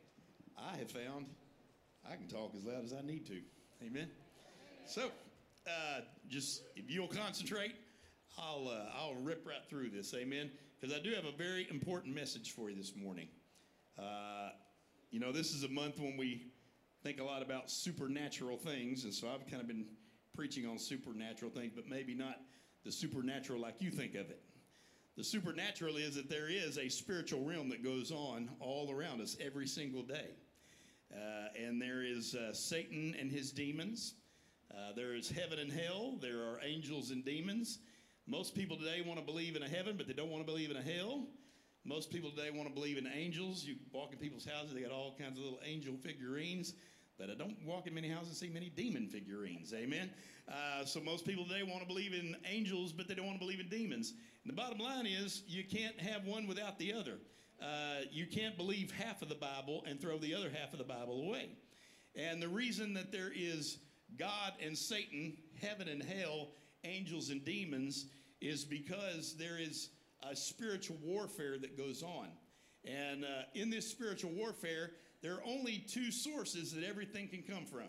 I 0.57 0.77
have 0.77 0.89
found 0.89 1.25
I 2.09 2.15
can 2.15 2.27
talk 2.27 2.53
as 2.55 2.63
loud 2.63 2.83
as 2.83 2.93
I 2.93 3.01
need 3.01 3.25
to. 3.27 3.41
Amen. 3.85 4.09
So, 4.85 5.09
uh, 5.65 6.01
just 6.27 6.63
if 6.75 6.91
you'll 6.91 7.07
concentrate, 7.07 7.73
I'll 8.37 8.67
uh, 8.67 8.97
I'll 8.97 9.15
rip 9.15 9.47
right 9.47 9.63
through 9.69 9.89
this, 9.91 10.13
amen. 10.13 10.51
Because 10.79 10.95
I 10.95 11.01
do 11.01 11.11
have 11.15 11.25
a 11.25 11.31
very 11.31 11.67
important 11.69 12.13
message 12.13 12.51
for 12.51 12.69
you 12.69 12.75
this 12.75 12.93
morning. 12.95 13.27
Uh, 13.97 14.49
you 15.09 15.19
know, 15.19 15.31
this 15.31 15.53
is 15.53 15.63
a 15.63 15.69
month 15.69 15.99
when 15.99 16.17
we 16.17 16.47
think 17.01 17.21
a 17.21 17.23
lot 17.23 17.41
about 17.41 17.71
supernatural 17.71 18.57
things, 18.57 19.05
and 19.05 19.13
so 19.13 19.29
I've 19.29 19.47
kind 19.49 19.61
of 19.61 19.67
been 19.67 19.85
preaching 20.35 20.67
on 20.67 20.77
supernatural 20.77 21.51
things, 21.51 21.71
but 21.73 21.87
maybe 21.87 22.13
not 22.13 22.41
the 22.83 22.91
supernatural 22.91 23.61
like 23.61 23.75
you 23.79 23.89
think 23.89 24.15
of 24.15 24.29
it. 24.29 24.41
The 25.15 25.23
supernatural 25.23 25.95
is 25.95 26.15
that 26.15 26.29
there 26.29 26.49
is 26.49 26.77
a 26.77 26.89
spiritual 26.89 27.45
realm 27.45 27.69
that 27.69 27.83
goes 27.83 28.11
on 28.11 28.49
all 28.59 28.91
around 28.91 29.21
us 29.21 29.37
every 29.39 29.67
single 29.67 30.01
day. 30.01 30.31
Uh, 31.13 31.47
and 31.57 31.79
there 31.81 32.03
is 32.03 32.35
uh, 32.35 32.51
Satan 32.51 33.15
and 33.19 33.31
his 33.31 33.51
demons. 33.51 34.15
Uh, 34.75 34.91
there 34.95 35.13
is 35.13 35.29
heaven 35.29 35.59
and 35.59 35.71
hell. 35.71 36.17
There 36.19 36.39
are 36.39 36.59
angels 36.63 37.12
and 37.12 37.23
demons. 37.23 37.77
Most 38.25 38.55
people 38.55 38.75
today 38.75 39.03
want 39.05 39.19
to 39.19 39.25
believe 39.25 39.55
in 39.55 39.62
a 39.62 39.69
heaven, 39.69 39.95
but 39.97 40.07
they 40.07 40.13
don't 40.13 40.31
want 40.31 40.43
to 40.43 40.51
believe 40.51 40.71
in 40.71 40.77
a 40.77 40.81
hell. 40.81 41.27
Most 41.86 42.09
people 42.09 42.31
today 42.31 42.49
want 42.49 42.67
to 42.67 42.73
believe 42.73 42.97
in 42.97 43.05
angels. 43.05 43.63
You 43.63 43.75
walk 43.91 44.13
in 44.13 44.17
people's 44.17 44.45
houses, 44.45 44.73
they 44.73 44.81
got 44.81 44.91
all 44.91 45.15
kinds 45.19 45.38
of 45.38 45.43
little 45.43 45.59
angel 45.63 45.95
figurines. 46.01 46.73
But 47.19 47.29
I 47.29 47.36
don't 47.36 47.55
walk 47.63 47.86
in 47.86 47.93
many 47.93 48.09
houses 48.09 48.29
and 48.29 48.38
see 48.38 48.49
many 48.49 48.69
demon 48.69 49.07
figurines. 49.07 49.73
Amen. 49.75 50.09
Uh, 50.49 50.86
so 50.86 50.99
most 50.99 51.23
people 51.23 51.45
today 51.45 51.62
want 51.62 51.81
to 51.81 51.88
believe 51.88 52.13
in 52.13 52.36
angels, 52.49 52.91
but 52.91 53.07
they 53.07 53.13
don't 53.13 53.27
want 53.27 53.38
to 53.38 53.45
believe 53.45 53.59
in 53.59 53.69
demons. 53.69 54.13
And 54.43 54.51
the 54.51 54.55
bottom 54.55 54.79
line 54.79 55.05
is, 55.05 55.43
you 55.45 55.63
can't 55.63 55.99
have 55.99 56.25
one 56.25 56.47
without 56.47 56.79
the 56.79 56.91
other. 56.91 57.19
Uh, 57.62 58.05
you 58.12 58.25
can't 58.25 58.57
believe 58.57 58.91
half 58.91 59.21
of 59.21 59.29
the 59.29 59.36
Bible 59.36 59.83
and 59.88 60.01
throw 60.01 60.17
the 60.17 60.33
other 60.33 60.49
half 60.49 60.73
of 60.73 60.79
the 60.79 60.86
Bible 60.86 61.27
away. 61.27 61.49
And 62.15 62.41
the 62.41 62.49
reason 62.49 62.95
that 62.95 63.12
there 63.12 63.31
is 63.36 63.77
God 64.17 64.54
and 64.63 64.78
Satan, 64.78 65.38
heaven 65.62 65.88
and 65.88 66.04
hell, 66.04 66.49
angels 66.84 67.30
and 67.30 67.43
demons, 67.43 68.08
is 68.41 68.65
because 68.65 69.36
there 69.38 69.60
is 69.60 69.89
a 70.30 70.36
spiritual 70.36 70.97
warfare 71.04 71.58
that 71.60 71.78
goes 71.78 72.04
on. 72.04 72.28
And 72.86 73.23
uh, 73.23 73.43
in 73.54 73.69
this 73.69 73.89
spiritual 73.89 74.32
warfare, 74.32 74.91
there 75.21 75.34
are 75.36 75.43
only 75.45 75.86
two 75.88 76.12
sources 76.12 76.73
that 76.73 76.84
everything 76.84 77.28
can 77.28 77.43
come 77.43 77.65
from. 77.65 77.88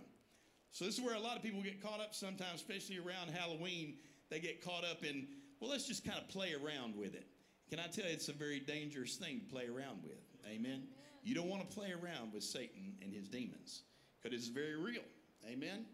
So 0.71 0.85
this 0.85 0.99
is 0.99 1.05
where 1.05 1.15
a 1.15 1.21
lot 1.21 1.37
of 1.37 1.43
people 1.43 1.63
get 1.63 1.83
caught 1.83 2.01
up 2.01 2.15
sometimes, 2.15 2.57
especially 2.57 2.99
around 2.99 3.31
Halloween. 3.31 3.97
They 4.31 4.41
get 4.41 4.65
caught 4.65 4.85
up 4.85 5.05
in, 5.05 5.27
well, 5.61 5.71
let's 5.71 5.87
just 5.87 6.05
kind 6.05 6.19
of 6.19 6.29
play 6.29 6.53
around 6.55 6.97
with 6.97 7.15
it. 7.15 7.27
Can 7.71 7.79
I 7.79 7.87
tell 7.87 8.05
you, 8.07 8.13
it's 8.13 8.29
a 8.29 8.33
very 8.33 8.61
dangerous 8.61 9.17
thing 9.17 9.41
to 9.41 9.47
play 9.47 9.67
around 9.67 10.03
with. 10.05 10.19
Amen. 10.49 10.85
You 11.23 11.35
don't 11.35 11.49
want 11.49 11.69
to 11.69 11.77
play 11.77 11.93
around 11.93 12.33
with 12.33 12.45
Satan 12.45 12.95
and 13.03 13.13
his 13.13 13.29
demons 13.29 13.83
because 14.23 14.37
it's 14.37 14.49
very 14.49 14.77
real. 14.77 15.03
Amen. 15.49 15.87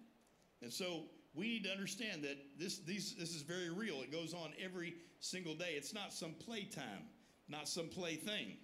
And 0.63 0.73
so 0.73 1.05
we 1.35 1.47
need 1.47 1.65
to 1.65 1.71
understand 1.71 2.23
that 2.25 2.37
this, 2.59 2.79
these, 2.79 3.15
this 3.19 3.35
is 3.35 3.43
very 3.43 3.71
real. 3.71 4.03
It 4.03 4.13
goes 4.13 4.35
on 4.35 4.53
every 4.63 4.95
single 5.21 5.55
day. 5.55 5.75
It's 5.77 5.95
not 5.95 6.13
some 6.13 6.33
playtime, 6.33 7.05
not 7.49 7.69
some 7.69 7.89
plaything. 7.89 8.57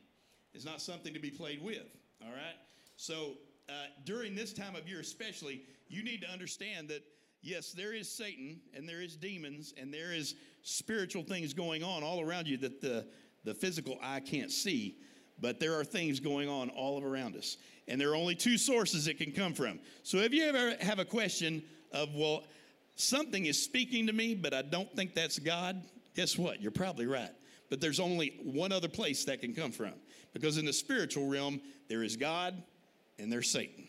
It's 0.54 0.64
not 0.64 0.80
something 0.80 1.12
to 1.14 1.20
be 1.20 1.30
played 1.30 1.62
with. 1.62 1.86
All 2.22 2.32
right? 2.32 2.56
So 2.96 3.34
uh, 3.68 3.72
during 4.04 4.34
this 4.34 4.52
time 4.52 4.74
of 4.74 4.88
year, 4.88 5.00
especially, 5.00 5.62
you 5.88 6.02
need 6.02 6.22
to 6.22 6.28
understand 6.28 6.88
that 6.88 7.02
yes, 7.42 7.72
there 7.72 7.92
is 7.92 8.10
Satan 8.10 8.60
and 8.74 8.88
there 8.88 9.00
is 9.00 9.16
demons 9.16 9.74
and 9.80 9.92
there 9.92 10.12
is 10.12 10.34
spiritual 10.62 11.22
things 11.22 11.54
going 11.54 11.84
on 11.84 12.02
all 12.02 12.20
around 12.20 12.48
you 12.48 12.56
that 12.58 12.80
the, 12.80 13.06
the 13.44 13.54
physical 13.54 13.98
eye 14.02 14.20
can't 14.20 14.50
see, 14.50 14.96
but 15.40 15.60
there 15.60 15.78
are 15.78 15.84
things 15.84 16.18
going 16.18 16.48
on 16.48 16.70
all 16.70 17.02
around 17.02 17.36
us. 17.36 17.58
And 17.86 18.00
there 18.00 18.10
are 18.10 18.16
only 18.16 18.34
two 18.34 18.58
sources 18.58 19.06
it 19.06 19.18
can 19.18 19.30
come 19.30 19.54
from. 19.54 19.78
So 20.02 20.18
if 20.18 20.32
you 20.32 20.44
ever 20.44 20.74
have 20.80 20.98
a 20.98 21.04
question 21.04 21.62
of, 21.92 22.14
well, 22.14 22.44
something 22.96 23.46
is 23.46 23.62
speaking 23.62 24.06
to 24.06 24.12
me, 24.12 24.34
but 24.34 24.54
I 24.54 24.62
don't 24.62 24.90
think 24.94 25.14
that's 25.14 25.38
God, 25.38 25.82
guess 26.14 26.36
what? 26.38 26.60
You're 26.60 26.70
probably 26.70 27.06
right. 27.06 27.30
But 27.68 27.80
there's 27.80 28.00
only 28.00 28.38
one 28.42 28.72
other 28.72 28.88
place 28.88 29.24
that 29.24 29.40
can 29.40 29.54
come 29.54 29.72
from. 29.72 29.92
Because 30.32 30.58
in 30.58 30.64
the 30.64 30.72
spiritual 30.72 31.28
realm, 31.28 31.60
there 31.88 32.02
is 32.02 32.16
God 32.16 32.62
and 33.18 33.32
there's 33.32 33.50
Satan. 33.50 33.88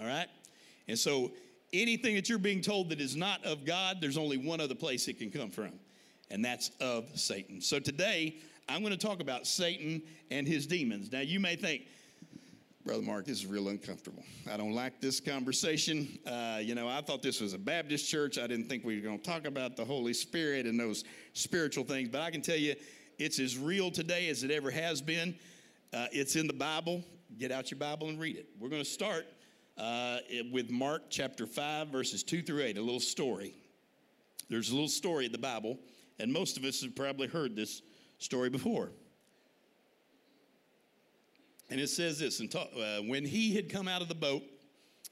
All 0.00 0.06
right? 0.06 0.28
And 0.88 0.98
so 0.98 1.32
anything 1.72 2.14
that 2.14 2.28
you're 2.28 2.38
being 2.38 2.60
told 2.60 2.90
that 2.90 3.00
is 3.00 3.16
not 3.16 3.44
of 3.44 3.64
God, 3.64 3.98
there's 4.00 4.18
only 4.18 4.36
one 4.36 4.60
other 4.60 4.74
place 4.74 5.08
it 5.08 5.18
can 5.18 5.30
come 5.30 5.50
from, 5.50 5.72
and 6.30 6.44
that's 6.44 6.70
of 6.80 7.08
Satan. 7.18 7.60
So 7.60 7.78
today, 7.78 8.36
I'm 8.68 8.80
going 8.80 8.92
to 8.92 9.06
talk 9.06 9.20
about 9.20 9.46
Satan 9.46 10.02
and 10.30 10.46
his 10.46 10.66
demons. 10.66 11.12
Now, 11.12 11.20
you 11.20 11.40
may 11.40 11.56
think, 11.56 11.82
Brother 12.86 13.02
Mark, 13.02 13.24
this 13.24 13.38
is 13.38 13.46
real 13.46 13.66
uncomfortable. 13.66 14.22
I 14.48 14.56
don't 14.56 14.72
like 14.72 15.00
this 15.00 15.18
conversation. 15.18 16.20
Uh, 16.24 16.60
you 16.62 16.76
know, 16.76 16.88
I 16.88 17.00
thought 17.00 17.20
this 17.20 17.40
was 17.40 17.52
a 17.52 17.58
Baptist 17.58 18.08
church. 18.08 18.38
I 18.38 18.46
didn't 18.46 18.68
think 18.68 18.84
we 18.84 18.94
were 18.94 19.02
going 19.02 19.18
to 19.18 19.24
talk 19.28 19.44
about 19.44 19.74
the 19.74 19.84
Holy 19.84 20.14
Spirit 20.14 20.66
and 20.66 20.78
those 20.78 21.02
spiritual 21.32 21.82
things. 21.82 22.10
But 22.10 22.20
I 22.20 22.30
can 22.30 22.42
tell 22.42 22.56
you, 22.56 22.76
it's 23.18 23.40
as 23.40 23.58
real 23.58 23.90
today 23.90 24.28
as 24.28 24.44
it 24.44 24.52
ever 24.52 24.70
has 24.70 25.02
been. 25.02 25.34
Uh, 25.92 26.06
it's 26.12 26.36
in 26.36 26.46
the 26.46 26.52
Bible. 26.52 27.02
Get 27.36 27.50
out 27.50 27.72
your 27.72 27.80
Bible 27.80 28.08
and 28.08 28.20
read 28.20 28.36
it. 28.36 28.46
We're 28.60 28.68
going 28.68 28.84
to 28.84 28.88
start 28.88 29.26
uh, 29.76 30.18
with 30.52 30.70
Mark 30.70 31.10
chapter 31.10 31.44
5, 31.44 31.88
verses 31.88 32.22
2 32.22 32.40
through 32.42 32.62
8, 32.62 32.78
a 32.78 32.80
little 32.80 33.00
story. 33.00 33.52
There's 34.48 34.70
a 34.70 34.74
little 34.74 34.86
story 34.86 35.26
in 35.26 35.32
the 35.32 35.38
Bible, 35.38 35.76
and 36.20 36.32
most 36.32 36.56
of 36.56 36.62
us 36.62 36.82
have 36.82 36.94
probably 36.94 37.26
heard 37.26 37.56
this 37.56 37.82
story 38.18 38.48
before. 38.48 38.92
And 41.70 41.80
it 41.80 41.88
says 41.88 42.18
this 42.18 42.40
and 42.40 42.50
talk, 42.50 42.68
uh, 42.76 42.98
When 43.02 43.24
he 43.24 43.54
had 43.54 43.70
come 43.70 43.88
out 43.88 44.02
of 44.02 44.08
the 44.08 44.14
boat, 44.14 44.42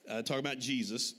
uh, 0.08 0.22
talking 0.22 0.44
about 0.44 0.58
Jesus, 0.58 1.14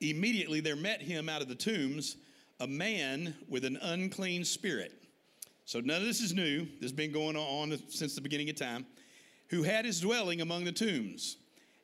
immediately 0.00 0.60
there 0.60 0.76
met 0.76 1.00
him 1.00 1.28
out 1.28 1.42
of 1.42 1.48
the 1.48 1.54
tombs 1.54 2.16
a 2.60 2.66
man 2.66 3.34
with 3.48 3.64
an 3.64 3.78
unclean 3.80 4.44
spirit. 4.44 4.92
So 5.64 5.80
none 5.80 6.02
of 6.02 6.06
this 6.06 6.20
is 6.20 6.34
new. 6.34 6.64
This 6.64 6.82
has 6.82 6.92
been 6.92 7.12
going 7.12 7.36
on 7.36 7.78
since 7.88 8.14
the 8.14 8.20
beginning 8.20 8.50
of 8.50 8.56
time. 8.56 8.84
Who 9.48 9.62
had 9.62 9.84
his 9.84 10.00
dwelling 10.00 10.42
among 10.42 10.64
the 10.64 10.72
tombs, 10.72 11.38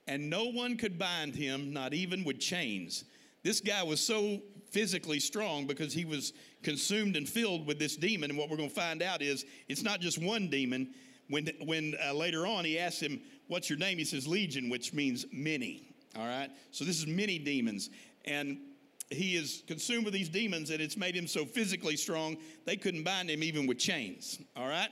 and 0.07 0.29
no 0.29 0.45
one 0.45 0.77
could 0.77 0.99
bind 0.99 1.35
him, 1.35 1.73
not 1.73 1.95
even 1.95 2.25
with 2.25 2.39
chains. 2.39 3.05
This 3.43 3.61
guy 3.61 3.83
was 3.83 4.01
so 4.01 4.41
physically 4.71 5.19
strong 5.21 5.67
because 5.67 5.93
he 5.93 6.05
was 6.05 6.33
consumed 6.63 7.17
and 7.17 7.29
filled 7.29 7.67
with 7.67 7.79
this 7.79 7.97
demon. 7.97 8.31
And 8.31 8.39
what 8.39 8.51
we're 8.51 8.57
going 8.57 8.69
to 8.69 8.75
find 8.75 9.03
out 9.03 9.23
is 9.23 9.45
it's 9.69 9.83
not 9.83 10.01
just 10.01 10.19
one 10.19 10.49
demon, 10.49 10.93
when, 11.29 11.51
when 11.65 11.95
uh, 12.05 12.13
later 12.13 12.47
on 12.47 12.65
he 12.65 12.79
asks 12.79 13.01
him, 13.01 13.21
What's 13.49 13.71
your 13.71 13.79
name? 13.79 13.97
He 13.99 14.05
says, 14.05 14.27
Legion, 14.27 14.69
which 14.69 14.93
means 14.93 15.25
many. 15.33 15.95
All 16.17 16.27
right? 16.27 16.51
So 16.73 16.85
this 16.85 16.99
is 16.99 17.07
many 17.07 17.39
demons. 17.39 17.91
And 18.25 18.59
he 19.09 19.37
is 19.37 19.63
consumed 19.69 20.05
with 20.05 20.15
these 20.15 20.29
demons, 20.29 20.71
and 20.71 20.81
it's 20.81 20.97
made 20.97 21.15
him 21.15 21.29
so 21.29 21.45
physically 21.45 21.97
strong, 21.97 22.37
they 22.65 22.77
couldn't 22.77 23.05
bind 23.05 23.31
him 23.31 23.45
even 23.45 23.69
with 23.69 23.79
chains. 23.79 24.41
All 24.57 24.67
right? 24.67 24.89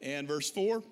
And 0.00 0.28
verse 0.28 0.48
4 0.50 0.82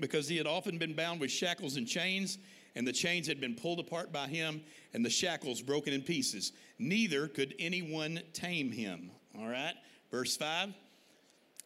because 0.00 0.28
he 0.28 0.36
had 0.36 0.46
often 0.46 0.78
been 0.78 0.94
bound 0.94 1.20
with 1.20 1.30
shackles 1.30 1.76
and 1.76 1.86
chains, 1.86 2.38
and 2.74 2.86
the 2.86 2.92
chains 2.92 3.26
had 3.26 3.40
been 3.40 3.54
pulled 3.54 3.78
apart 3.78 4.12
by 4.12 4.26
him, 4.26 4.62
and 4.94 5.04
the 5.04 5.10
shackles 5.10 5.60
broken 5.60 5.92
in 5.92 6.02
pieces. 6.02 6.52
Neither 6.78 7.28
could 7.28 7.54
anyone 7.58 8.20
tame 8.32 8.70
him. 8.70 9.10
All 9.38 9.48
right? 9.48 9.74
Verse 10.10 10.36
5 10.36 10.72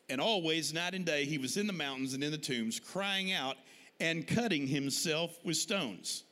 and 0.09 0.21
always, 0.21 0.73
night 0.73 0.95
and 0.95 1.05
day, 1.05 1.25
he 1.25 1.39
was 1.39 1.57
in 1.57 1.67
the 1.67 1.73
mountains 1.73 2.15
and 2.15 2.23
in 2.23 2.31
the 2.31 2.39
tombs, 2.39 2.79
crying 2.79 3.33
out 3.33 3.57
and 3.99 4.27
cutting 4.27 4.67
himself 4.67 5.37
with 5.45 5.57
stones. 5.57 6.23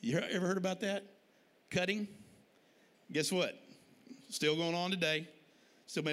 You 0.00 0.18
ever 0.18 0.46
heard 0.46 0.58
about 0.58 0.80
that? 0.80 1.04
Cutting? 1.70 2.08
Guess 3.12 3.30
what? 3.30 3.54
Still 4.30 4.56
going 4.56 4.74
on 4.74 4.90
today. 4.90 5.28
Still, 5.86 6.04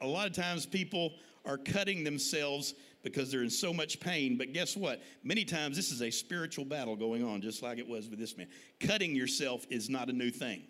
a 0.00 0.06
lot 0.06 0.26
of 0.26 0.34
times 0.34 0.66
people 0.66 1.14
are 1.46 1.56
cutting 1.56 2.04
themselves 2.04 2.74
because 3.02 3.30
they're 3.30 3.42
in 3.42 3.50
so 3.50 3.72
much 3.72 4.00
pain. 4.00 4.36
But 4.36 4.52
guess 4.52 4.76
what? 4.76 5.00
Many 5.22 5.44
times 5.44 5.76
this 5.76 5.90
is 5.90 6.02
a 6.02 6.10
spiritual 6.10 6.66
battle 6.66 6.96
going 6.96 7.24
on, 7.24 7.40
just 7.40 7.62
like 7.62 7.78
it 7.78 7.88
was 7.88 8.08
with 8.10 8.18
this 8.18 8.36
man. 8.36 8.48
Cutting 8.80 9.14
yourself 9.14 9.64
is 9.70 9.88
not 9.88 10.10
a 10.10 10.12
new 10.12 10.30
thing. 10.30 10.64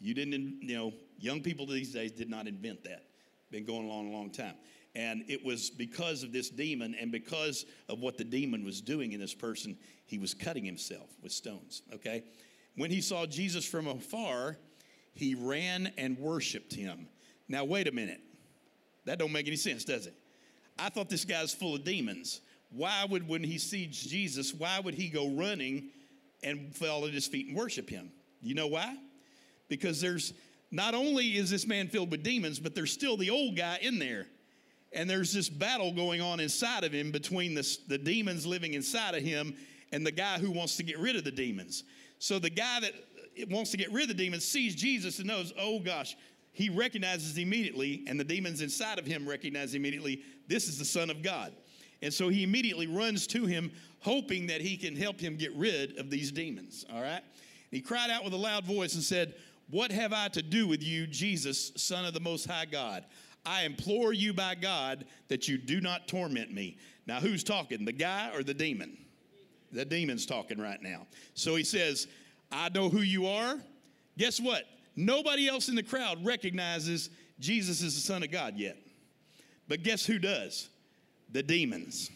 You 0.00 0.14
didn't, 0.14 0.62
you 0.62 0.76
know, 0.76 0.92
young 1.18 1.40
people 1.40 1.66
these 1.66 1.92
days 1.92 2.10
did 2.10 2.30
not 2.30 2.48
invent 2.48 2.82
that 2.84 3.09
been 3.50 3.64
going 3.64 3.90
on 3.90 4.06
a 4.06 4.10
long 4.10 4.30
time. 4.30 4.54
And 4.94 5.24
it 5.28 5.44
was 5.44 5.70
because 5.70 6.22
of 6.22 6.32
this 6.32 6.50
demon 6.50 6.96
and 7.00 7.12
because 7.12 7.64
of 7.88 8.00
what 8.00 8.18
the 8.18 8.24
demon 8.24 8.64
was 8.64 8.80
doing 8.80 9.12
in 9.12 9.20
this 9.20 9.34
person, 9.34 9.76
he 10.06 10.18
was 10.18 10.34
cutting 10.34 10.64
himself 10.64 11.08
with 11.22 11.30
stones, 11.30 11.82
okay? 11.94 12.24
When 12.76 12.90
he 12.90 13.00
saw 13.00 13.26
Jesus 13.26 13.64
from 13.64 13.86
afar, 13.86 14.56
he 15.12 15.34
ran 15.34 15.92
and 15.96 16.18
worshiped 16.18 16.74
him. 16.74 17.08
Now, 17.48 17.64
wait 17.64 17.86
a 17.86 17.92
minute. 17.92 18.20
That 19.04 19.18
don't 19.18 19.32
make 19.32 19.46
any 19.46 19.56
sense, 19.56 19.84
does 19.84 20.06
it? 20.06 20.14
I 20.78 20.88
thought 20.88 21.08
this 21.08 21.24
guy's 21.24 21.52
full 21.52 21.74
of 21.74 21.84
demons. 21.84 22.40
Why 22.70 23.04
would, 23.08 23.28
when 23.28 23.42
he 23.44 23.58
sees 23.58 24.00
Jesus, 24.02 24.54
why 24.54 24.80
would 24.80 24.94
he 24.94 25.08
go 25.08 25.28
running 25.28 25.90
and 26.42 26.74
fall 26.74 27.06
at 27.06 27.12
his 27.12 27.26
feet 27.26 27.48
and 27.48 27.56
worship 27.56 27.88
him? 27.90 28.10
You 28.40 28.54
know 28.54 28.68
why? 28.68 28.96
Because 29.68 30.00
there's 30.00 30.32
not 30.70 30.94
only 30.94 31.36
is 31.36 31.50
this 31.50 31.66
man 31.66 31.88
filled 31.88 32.10
with 32.10 32.22
demons, 32.22 32.60
but 32.60 32.74
there's 32.74 32.92
still 32.92 33.16
the 33.16 33.30
old 33.30 33.56
guy 33.56 33.78
in 33.82 33.98
there. 33.98 34.26
And 34.92 35.08
there's 35.08 35.32
this 35.32 35.48
battle 35.48 35.92
going 35.92 36.20
on 36.20 36.40
inside 36.40 36.84
of 36.84 36.92
him 36.92 37.10
between 37.10 37.54
the, 37.54 37.78
the 37.88 37.98
demons 37.98 38.44
living 38.44 38.74
inside 38.74 39.14
of 39.14 39.22
him 39.22 39.54
and 39.92 40.04
the 40.04 40.12
guy 40.12 40.38
who 40.38 40.50
wants 40.50 40.76
to 40.76 40.82
get 40.82 40.98
rid 40.98 41.16
of 41.16 41.24
the 41.24 41.30
demons. 41.30 41.84
So 42.18 42.38
the 42.38 42.50
guy 42.50 42.80
that 42.80 42.92
uh, 42.92 43.46
wants 43.50 43.70
to 43.72 43.76
get 43.76 43.92
rid 43.92 44.10
of 44.10 44.16
the 44.16 44.22
demons 44.22 44.44
sees 44.44 44.74
Jesus 44.74 45.18
and 45.18 45.28
knows, 45.28 45.52
oh 45.58 45.78
gosh, 45.78 46.16
he 46.52 46.68
recognizes 46.68 47.38
immediately, 47.38 48.04
and 48.08 48.18
the 48.18 48.24
demons 48.24 48.60
inside 48.60 48.98
of 48.98 49.06
him 49.06 49.28
recognize 49.28 49.74
immediately, 49.74 50.22
this 50.48 50.68
is 50.68 50.78
the 50.78 50.84
Son 50.84 51.08
of 51.08 51.22
God. 51.22 51.52
And 52.02 52.12
so 52.12 52.28
he 52.28 52.42
immediately 52.42 52.86
runs 52.86 53.26
to 53.28 53.46
him, 53.46 53.70
hoping 54.00 54.46
that 54.48 54.60
he 54.60 54.76
can 54.76 54.96
help 54.96 55.20
him 55.20 55.36
get 55.36 55.54
rid 55.54 55.98
of 55.98 56.10
these 56.10 56.32
demons. 56.32 56.84
All 56.92 57.00
right? 57.00 57.22
He 57.70 57.80
cried 57.80 58.10
out 58.10 58.24
with 58.24 58.32
a 58.32 58.38
loud 58.38 58.64
voice 58.64 58.94
and 58.94 59.02
said, 59.02 59.34
What 59.70 59.92
have 59.92 60.12
I 60.12 60.28
to 60.28 60.42
do 60.42 60.66
with 60.66 60.82
you, 60.82 61.06
Jesus, 61.06 61.72
Son 61.76 62.04
of 62.04 62.12
the 62.12 62.20
Most 62.20 62.46
High 62.46 62.64
God? 62.64 63.04
I 63.46 63.62
implore 63.62 64.12
you 64.12 64.32
by 64.34 64.54
God 64.56 65.04
that 65.28 65.48
you 65.48 65.58
do 65.58 65.80
not 65.80 66.08
torment 66.08 66.52
me. 66.52 66.76
Now, 67.06 67.20
who's 67.20 67.44
talking, 67.44 67.84
the 67.84 67.92
guy 67.92 68.30
or 68.34 68.42
the 68.42 68.54
demon? 68.54 68.98
The 69.72 69.84
demon's 69.84 70.26
talking 70.26 70.58
right 70.58 70.82
now. 70.82 71.06
So 71.34 71.54
he 71.54 71.64
says, 71.64 72.08
I 72.50 72.68
know 72.70 72.88
who 72.88 73.00
you 73.00 73.26
are. 73.26 73.58
Guess 74.18 74.40
what? 74.40 74.64
Nobody 74.96 75.48
else 75.48 75.68
in 75.68 75.76
the 75.76 75.82
crowd 75.82 76.24
recognizes 76.24 77.10
Jesus 77.38 77.80
is 77.80 77.94
the 77.94 78.00
Son 78.00 78.22
of 78.22 78.30
God 78.30 78.56
yet. 78.56 78.76
But 79.68 79.84
guess 79.84 80.04
who 80.04 80.18
does? 80.18 80.68
The 81.30 81.44
demons. 81.44 82.10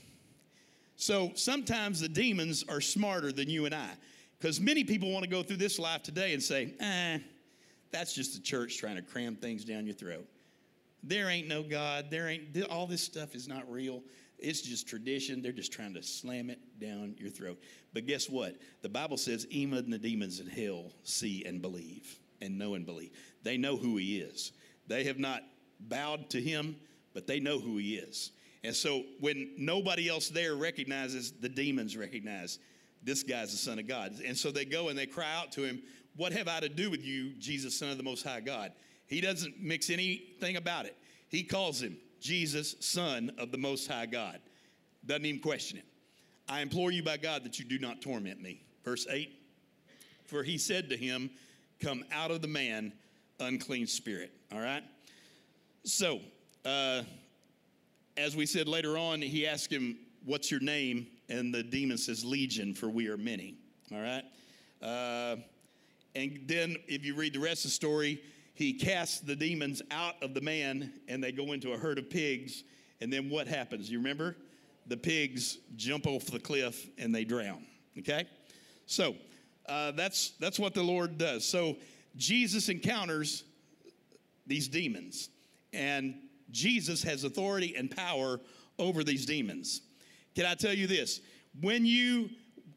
So 0.96 1.30
sometimes 1.36 2.00
the 2.00 2.08
demons 2.08 2.64
are 2.68 2.80
smarter 2.80 3.30
than 3.30 3.48
you 3.48 3.64
and 3.64 3.74
I. 3.74 3.90
Because 4.38 4.60
many 4.60 4.82
people 4.82 5.12
want 5.12 5.22
to 5.22 5.30
go 5.30 5.42
through 5.42 5.56
this 5.56 5.78
life 5.78 6.02
today 6.02 6.34
and 6.34 6.42
say, 6.42 6.74
eh, 6.80 7.18
that's 7.94 8.12
just 8.12 8.34
the 8.34 8.40
church 8.40 8.78
trying 8.78 8.96
to 8.96 9.02
cram 9.02 9.36
things 9.36 9.64
down 9.64 9.86
your 9.86 9.94
throat. 9.94 10.26
There 11.04 11.28
ain't 11.28 11.46
no 11.46 11.62
God. 11.62 12.06
There 12.10 12.28
ain't, 12.28 12.60
all 12.68 12.88
this 12.88 13.02
stuff 13.02 13.36
is 13.36 13.46
not 13.46 13.70
real. 13.70 14.02
It's 14.36 14.62
just 14.62 14.88
tradition. 14.88 15.42
They're 15.42 15.52
just 15.52 15.72
trying 15.72 15.94
to 15.94 16.02
slam 16.02 16.50
it 16.50 16.58
down 16.80 17.14
your 17.18 17.30
throat. 17.30 17.62
But 17.92 18.06
guess 18.06 18.28
what? 18.28 18.56
The 18.82 18.88
Bible 18.88 19.16
says, 19.16 19.46
even 19.48 19.90
the 19.90 19.98
demons 19.98 20.40
in 20.40 20.48
hell 20.48 20.90
see 21.04 21.44
and 21.44 21.62
believe 21.62 22.18
and 22.40 22.58
know 22.58 22.74
and 22.74 22.84
believe. 22.84 23.12
They 23.44 23.56
know 23.56 23.76
who 23.76 23.96
he 23.96 24.18
is. 24.18 24.50
They 24.88 25.04
have 25.04 25.20
not 25.20 25.42
bowed 25.78 26.30
to 26.30 26.40
him, 26.40 26.74
but 27.12 27.28
they 27.28 27.38
know 27.38 27.60
who 27.60 27.76
he 27.76 27.94
is. 27.94 28.32
And 28.64 28.74
so 28.74 29.04
when 29.20 29.52
nobody 29.56 30.08
else 30.08 30.30
there 30.30 30.56
recognizes, 30.56 31.30
the 31.30 31.48
demons 31.48 31.96
recognize 31.96 32.58
this 33.04 33.22
guy's 33.22 33.52
the 33.52 33.58
Son 33.58 33.78
of 33.78 33.86
God. 33.86 34.14
And 34.26 34.36
so 34.36 34.50
they 34.50 34.64
go 34.64 34.88
and 34.88 34.98
they 34.98 35.06
cry 35.06 35.32
out 35.36 35.52
to 35.52 35.62
him, 35.62 35.82
What 36.16 36.32
have 36.32 36.48
I 36.48 36.60
to 36.60 36.68
do 36.68 36.90
with 36.90 37.04
you, 37.04 37.30
Jesus, 37.38 37.78
Son 37.78 37.90
of 37.90 37.96
the 37.96 38.04
Most 38.04 38.24
High 38.24 38.40
God? 38.40 38.72
He 39.06 39.20
doesn't 39.20 39.60
mix 39.60 39.90
anything 39.90 40.56
about 40.56 40.86
it. 40.86 40.96
He 41.28 41.42
calls 41.42 41.82
him 41.82 41.96
Jesus, 42.20 42.76
Son 42.80 43.32
of 43.38 43.50
the 43.50 43.58
Most 43.58 43.90
High 43.90 44.06
God. 44.06 44.40
Doesn't 45.06 45.26
even 45.26 45.40
question 45.40 45.78
it. 45.78 45.84
I 46.48 46.60
implore 46.60 46.90
you 46.90 47.02
by 47.02 47.16
God 47.16 47.44
that 47.44 47.58
you 47.58 47.64
do 47.64 47.78
not 47.78 48.00
torment 48.00 48.40
me. 48.40 48.62
Verse 48.84 49.06
8 49.10 49.30
For 50.26 50.42
he 50.42 50.58
said 50.58 50.88
to 50.90 50.96
him, 50.96 51.30
Come 51.80 52.04
out 52.12 52.30
of 52.30 52.42
the 52.42 52.48
man, 52.48 52.92
unclean 53.40 53.86
spirit. 53.86 54.32
All 54.52 54.60
right? 54.60 54.82
So, 55.84 56.20
uh, 56.64 57.02
as 58.16 58.36
we 58.36 58.46
said 58.46 58.68
later 58.68 58.96
on, 58.96 59.20
he 59.20 59.46
asked 59.46 59.72
him, 59.72 59.98
What's 60.24 60.50
your 60.50 60.60
name? 60.60 61.06
And 61.28 61.52
the 61.52 61.62
demon 61.62 61.98
says, 61.98 62.24
Legion, 62.24 62.74
for 62.74 62.88
we 62.88 63.08
are 63.08 63.16
many. 63.16 63.54
All 63.92 64.00
right? 64.00 64.24
Uh, 64.82 65.36
and 66.14 66.40
then, 66.46 66.76
if 66.86 67.04
you 67.04 67.14
read 67.14 67.34
the 67.34 67.40
rest 67.40 67.64
of 67.64 67.70
the 67.70 67.74
story, 67.74 68.22
he 68.54 68.72
casts 68.72 69.20
the 69.20 69.34
demons 69.34 69.82
out 69.90 70.14
of 70.22 70.32
the 70.32 70.40
man 70.40 70.92
and 71.08 71.22
they 71.22 71.32
go 71.32 71.52
into 71.52 71.72
a 71.72 71.76
herd 71.76 71.98
of 71.98 72.08
pigs. 72.08 72.62
And 73.00 73.12
then 73.12 73.28
what 73.28 73.48
happens? 73.48 73.90
You 73.90 73.98
remember? 73.98 74.36
The 74.86 74.96
pigs 74.96 75.58
jump 75.76 76.06
off 76.06 76.26
the 76.26 76.38
cliff 76.38 76.86
and 76.96 77.12
they 77.12 77.24
drown. 77.24 77.66
Okay? 77.98 78.26
So 78.86 79.16
uh, 79.68 79.90
that's, 79.92 80.30
that's 80.38 80.58
what 80.58 80.72
the 80.74 80.82
Lord 80.82 81.18
does. 81.18 81.44
So 81.44 81.76
Jesus 82.16 82.68
encounters 82.68 83.44
these 84.46 84.68
demons, 84.68 85.30
and 85.72 86.14
Jesus 86.50 87.02
has 87.02 87.24
authority 87.24 87.74
and 87.76 87.90
power 87.90 88.40
over 88.78 89.02
these 89.02 89.26
demons. 89.26 89.80
Can 90.36 90.44
I 90.46 90.54
tell 90.54 90.74
you 90.74 90.86
this? 90.86 91.20
When 91.60 91.86
you 91.86 92.28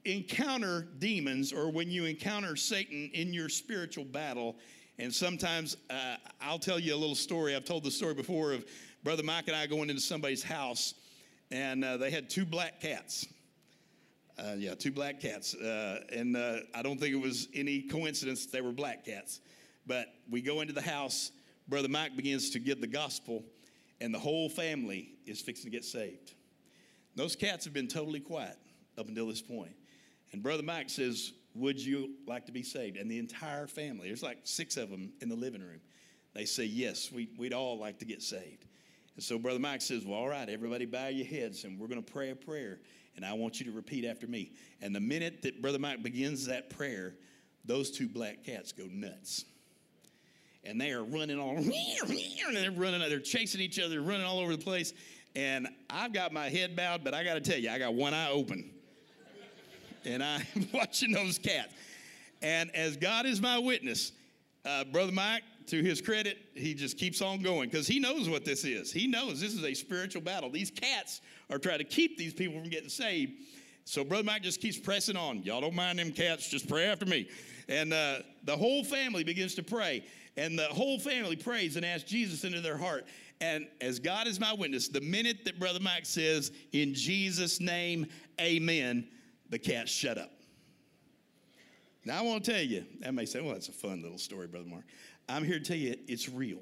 encounter 0.08 0.88
demons 1.00 1.52
or 1.52 1.70
when 1.70 1.92
you 1.92 2.06
encounter 2.06 2.56
Satan 2.56 3.10
in 3.14 3.34
your 3.34 3.50
spiritual 3.50 4.06
battle, 4.06 4.56
and 5.00 5.14
sometimes 5.14 5.78
uh, 5.90 6.16
I'll 6.42 6.60
tell 6.60 6.80
you 6.80 6.96
a 6.96 6.98
little 6.98 7.16
story. 7.16 7.56
I've 7.56 7.66
told 7.66 7.84
the 7.84 7.92
story 7.92 8.14
before 8.14 8.54
of 8.54 8.66
Brother 9.04 9.24
Mike 9.24 9.48
and 9.48 9.56
I 9.56 9.68
going 9.68 9.90
into 9.90 10.02
somebody's 10.02 10.44
house, 10.44 10.96
and 11.52 11.84
uh, 11.84 11.98
they 11.98 12.10
had 12.10 12.30
two 12.30 12.46
black 12.46 12.82
cats. 12.82 13.28
Uh, 14.40 14.54
yeah, 14.58 14.76
two 14.76 14.92
black 14.92 15.20
cats. 15.20 15.56
Uh, 15.56 16.02
and 16.12 16.38
uh, 16.38 16.60
I 16.74 16.82
don't 16.82 17.00
think 17.00 17.14
it 17.14 17.22
was 17.22 17.48
any 17.54 17.82
coincidence 17.82 18.46
they 18.46 18.62
were 18.62 18.72
black 18.72 19.06
cats. 19.06 19.42
But 19.86 20.08
we 20.30 20.42
go 20.42 20.62
into 20.62 20.74
the 20.74 20.82
house, 20.82 21.32
Brother 21.68 21.90
Mike 21.90 22.16
begins 22.16 22.50
to 22.52 22.60
give 22.60 22.82
the 22.82 22.88
gospel, 22.88 23.44
and 24.00 24.14
the 24.14 24.20
whole 24.20 24.50
family 24.50 25.10
is 25.26 25.42
fixing 25.42 25.66
to 25.66 25.72
get 25.72 25.86
saved. 25.86 26.34
Those 27.16 27.36
cats 27.36 27.66
have 27.66 27.74
been 27.74 27.88
totally 27.88 28.20
quiet 28.20 28.58
up 28.98 29.08
until 29.08 29.28
this 29.28 29.42
point. 29.42 29.72
And 30.32 30.44
Brother 30.44 30.64
Mike 30.64 30.90
says, 30.90 31.34
would 31.58 31.84
you 31.84 32.12
like 32.28 32.46
to 32.46 32.52
be 32.52 32.64
saved? 32.64 32.98
And 32.98 33.10
the 33.10 33.20
entire 33.20 33.68
family, 33.68 34.08
there's 34.08 34.24
like 34.24 34.40
six 34.44 34.78
of 34.78 34.90
them 34.90 35.12
in 35.22 35.30
the 35.30 35.36
living 35.36 35.62
room, 35.62 35.82
they 36.34 36.46
say, 36.46 36.66
Yes, 36.66 37.12
we, 37.12 37.30
would 37.38 37.54
all 37.54 37.80
like 37.80 38.00
to 38.00 38.06
get 38.06 38.22
saved. 38.22 38.66
And 39.16 39.24
so 39.24 39.40
Brother 39.40 39.60
Mike 39.60 39.82
says, 39.82 40.06
Well, 40.06 40.20
all 40.20 40.30
right, 40.30 40.48
everybody 40.48 40.86
bow 40.86 41.08
your 41.08 41.26
heads 41.26 41.64
and 41.64 41.80
we're 41.80 41.88
going 41.88 42.04
to 42.04 42.12
pray 42.12 42.30
a 42.30 42.36
prayer. 42.36 42.80
And 43.16 43.26
I 43.26 43.34
want 43.34 43.60
you 43.60 43.66
to 43.66 43.72
repeat 43.72 44.06
after 44.06 44.28
me. 44.28 44.52
And 44.82 44.96
the 44.96 45.00
minute 45.00 45.42
that 45.42 45.62
Brother 45.62 45.80
Mike 45.80 46.04
begins 46.04 46.46
that 46.46 46.70
prayer, 46.70 47.16
those 47.66 47.90
two 47.90 48.08
black 48.08 48.44
cats 48.44 48.72
go 48.72 48.86
nuts. 48.92 49.46
And 50.64 50.80
they 50.80 50.92
are 50.92 51.04
running 51.04 51.40
all, 51.40 51.58
and 51.58 51.72
they're 52.56 52.72
running, 52.72 53.00
they're 53.00 53.20
chasing 53.20 53.62
each 53.62 53.80
other, 53.80 54.02
running 54.02 54.26
all 54.26 54.40
over 54.40 54.56
the 54.56 54.64
place. 54.64 54.94
And 55.36 55.68
I've 55.90 56.14
got 56.14 56.32
my 56.32 56.50
head 56.50 56.76
bowed, 56.76 57.04
but 57.04 57.16
I 57.16 57.24
got 57.24 57.36
to 57.36 57.42
tell 57.42 57.58
you, 57.58 57.72
I 57.72 57.80
got 57.80 57.96
one 57.96 58.14
eye 58.14 58.30
open 58.30 58.70
and 60.06 60.24
I'm 60.24 60.44
watching 60.74 61.12
those 61.12 61.38
cats. 61.38 61.74
And 62.42 62.74
as 62.76 62.98
God 62.98 63.26
is 63.26 63.42
my 63.42 63.58
witness, 63.58 64.12
uh, 64.66 64.84
Brother 64.86 65.12
Mike, 65.12 65.44
to 65.68 65.84
his 65.84 66.02
credit, 66.02 66.38
he 66.56 66.74
just 66.74 66.98
keeps 66.98 67.22
on 67.22 67.42
going 67.42 67.70
because 67.70 67.88
he 67.88 68.00
knows 68.00 68.30
what 68.30 68.46
this 68.46 68.64
is. 68.64 68.92
He 68.92 69.06
knows 69.06 69.42
this 69.42 69.54
is 69.54 69.64
a 69.64 69.74
spiritual 69.74 70.22
battle. 70.22 70.50
These 70.50 70.72
cats 70.72 71.22
are 71.50 71.58
trying 71.58 71.80
to 71.80 71.84
keep 71.84 72.18
these 72.18 72.34
people 72.34 72.60
from 72.60 72.70
getting 72.70 72.90
saved. 72.90 73.34
So 73.84 74.04
Brother 74.04 74.24
Mike 74.24 74.44
just 74.44 74.62
keeps 74.62 74.78
pressing 74.78 75.18
on. 75.18 75.44
Y'all 75.44 75.62
don't 75.62 75.76
mind 75.76 76.00
them 76.00 76.12
cats, 76.12 76.50
just 76.50 76.68
pray 76.68 76.86
after 76.86 77.06
me. 77.06 77.30
And 77.70 77.94
uh, 77.94 78.20
the 78.44 78.56
whole 78.56 78.84
family 78.84 79.24
begins 79.24 79.56
to 79.56 79.64
pray. 79.64 80.04
And 80.38 80.58
the 80.58 80.66
whole 80.66 81.00
family 81.00 81.36
prays 81.36 81.76
and 81.76 81.86
asks 81.86 82.10
Jesus 82.10 82.44
into 82.44 82.62
their 82.62 82.78
heart. 82.78 83.06
And 83.42 83.68
as 83.82 84.00
God 84.00 84.28
is 84.28 84.40
my 84.40 84.54
witness, 84.54 84.88
the 84.88 85.02
minute 85.02 85.46
that 85.46 85.60
Brother 85.60 85.80
Mike 85.80 86.06
says, 86.06 86.52
in 86.72 86.94
Jesus' 86.94 87.60
name, 87.60 88.08
amen, 88.40 89.08
the 89.50 89.60
cat 89.60 89.88
shut 89.90 90.18
up. 90.18 90.32
Now, 92.06 92.20
I 92.20 92.22
want 92.22 92.44
to 92.46 92.52
tell 92.52 92.62
you, 92.62 92.86
that 93.02 93.14
may 93.14 93.26
say, 93.26 93.42
well, 93.42 93.54
that's 93.54 93.68
a 93.68 93.74
fun 93.74 94.02
little 94.02 94.18
story, 94.18 94.48
Brother 94.48 94.68
Mark. 94.68 94.86
I'm 95.28 95.44
here 95.44 95.60
to 95.60 95.64
tell 95.66 95.78
you 95.78 95.96
it's 96.08 96.30
real. 96.30 96.60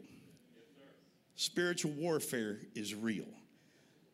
Spiritual 1.35 1.91
warfare 1.91 2.59
is 2.73 2.95
real. 2.95 3.27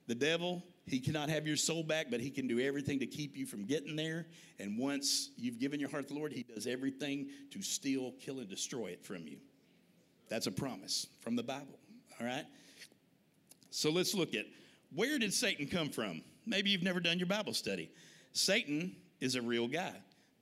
The 0.08 0.16
devil, 0.16 0.64
he 0.86 1.00
cannot 1.00 1.30
have 1.30 1.48
your 1.48 1.56
soul 1.56 1.84
back, 1.84 2.08
but 2.10 2.20
he 2.20 2.30
can 2.30 2.48
do 2.48 2.60
everything 2.60 3.00
to 3.00 3.06
keep 3.06 3.38
you 3.38 3.46
from 3.46 3.66
getting 3.66 3.96
there. 3.96 4.28
And 4.60 4.78
once 4.78 5.30
you've 5.38 5.60
given 5.60 5.80
your 5.80 5.90
heart 5.90 6.08
to 6.08 6.14
the 6.14 6.20
Lord, 6.20 6.34
he 6.34 6.44
does 6.44 6.68
everything 6.68 7.30
to 7.52 7.62
steal, 7.62 8.14
kill, 8.20 8.40
and 8.40 8.50
destroy 8.50 8.88
it 8.88 9.06
from 9.06 9.28
you. 9.28 9.38
That's 10.28 10.48
a 10.48 10.52
promise 10.52 11.08
from 11.22 11.36
the 11.36 11.44
Bible, 11.44 11.80
all 12.20 12.26
right? 12.26 12.46
So 13.70 13.90
let's 13.90 14.14
look 14.14 14.34
at 14.34 14.46
where 14.94 15.18
did 15.18 15.34
Satan 15.34 15.68
come 15.68 15.90
from? 15.90 16.24
Maybe 16.46 16.72
you've 16.72 16.84
never 16.84 17.00
done 17.00 17.20
your 17.20 17.28
Bible 17.28 17.54
study. 17.54 17.92
Satan 18.34 18.96
is 19.20 19.36
a 19.36 19.42
real 19.42 19.68
guy. 19.68 19.94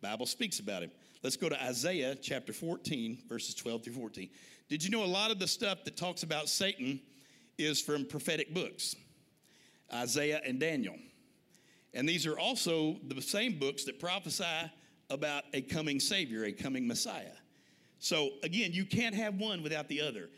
Bible 0.01 0.25
speaks 0.25 0.59
about 0.59 0.83
him. 0.83 0.91
Let's 1.23 1.35
go 1.35 1.49
to 1.49 1.63
Isaiah 1.63 2.15
chapter 2.15 2.53
14, 2.53 3.19
verses 3.27 3.53
12 3.55 3.83
through 3.83 3.93
14. 3.93 4.29
Did 4.69 4.83
you 4.83 4.89
know 4.89 5.03
a 5.03 5.05
lot 5.05 5.31
of 5.31 5.39
the 5.39 5.47
stuff 5.47 5.83
that 5.83 5.97
talks 5.97 6.23
about 6.23 6.47
Satan 6.47 7.01
is 7.57 7.81
from 7.81 8.05
prophetic 8.05 8.53
books? 8.53 8.95
Isaiah 9.93 10.41
and 10.45 10.59
Daniel. 10.59 10.95
And 11.93 12.07
these 12.07 12.25
are 12.25 12.37
also 12.37 12.97
the 13.07 13.21
same 13.21 13.57
books 13.57 13.83
that 13.85 13.99
prophesy 13.99 14.71
about 15.09 15.43
a 15.53 15.61
coming 15.61 15.99
Savior, 15.99 16.45
a 16.45 16.51
coming 16.51 16.87
Messiah. 16.87 17.33
So 17.97 18.29
again, 18.43 18.71
you 18.71 18.85
can't 18.85 19.15
have 19.15 19.35
one 19.35 19.63
without 19.63 19.87
the 19.87 20.01
other. 20.01 20.29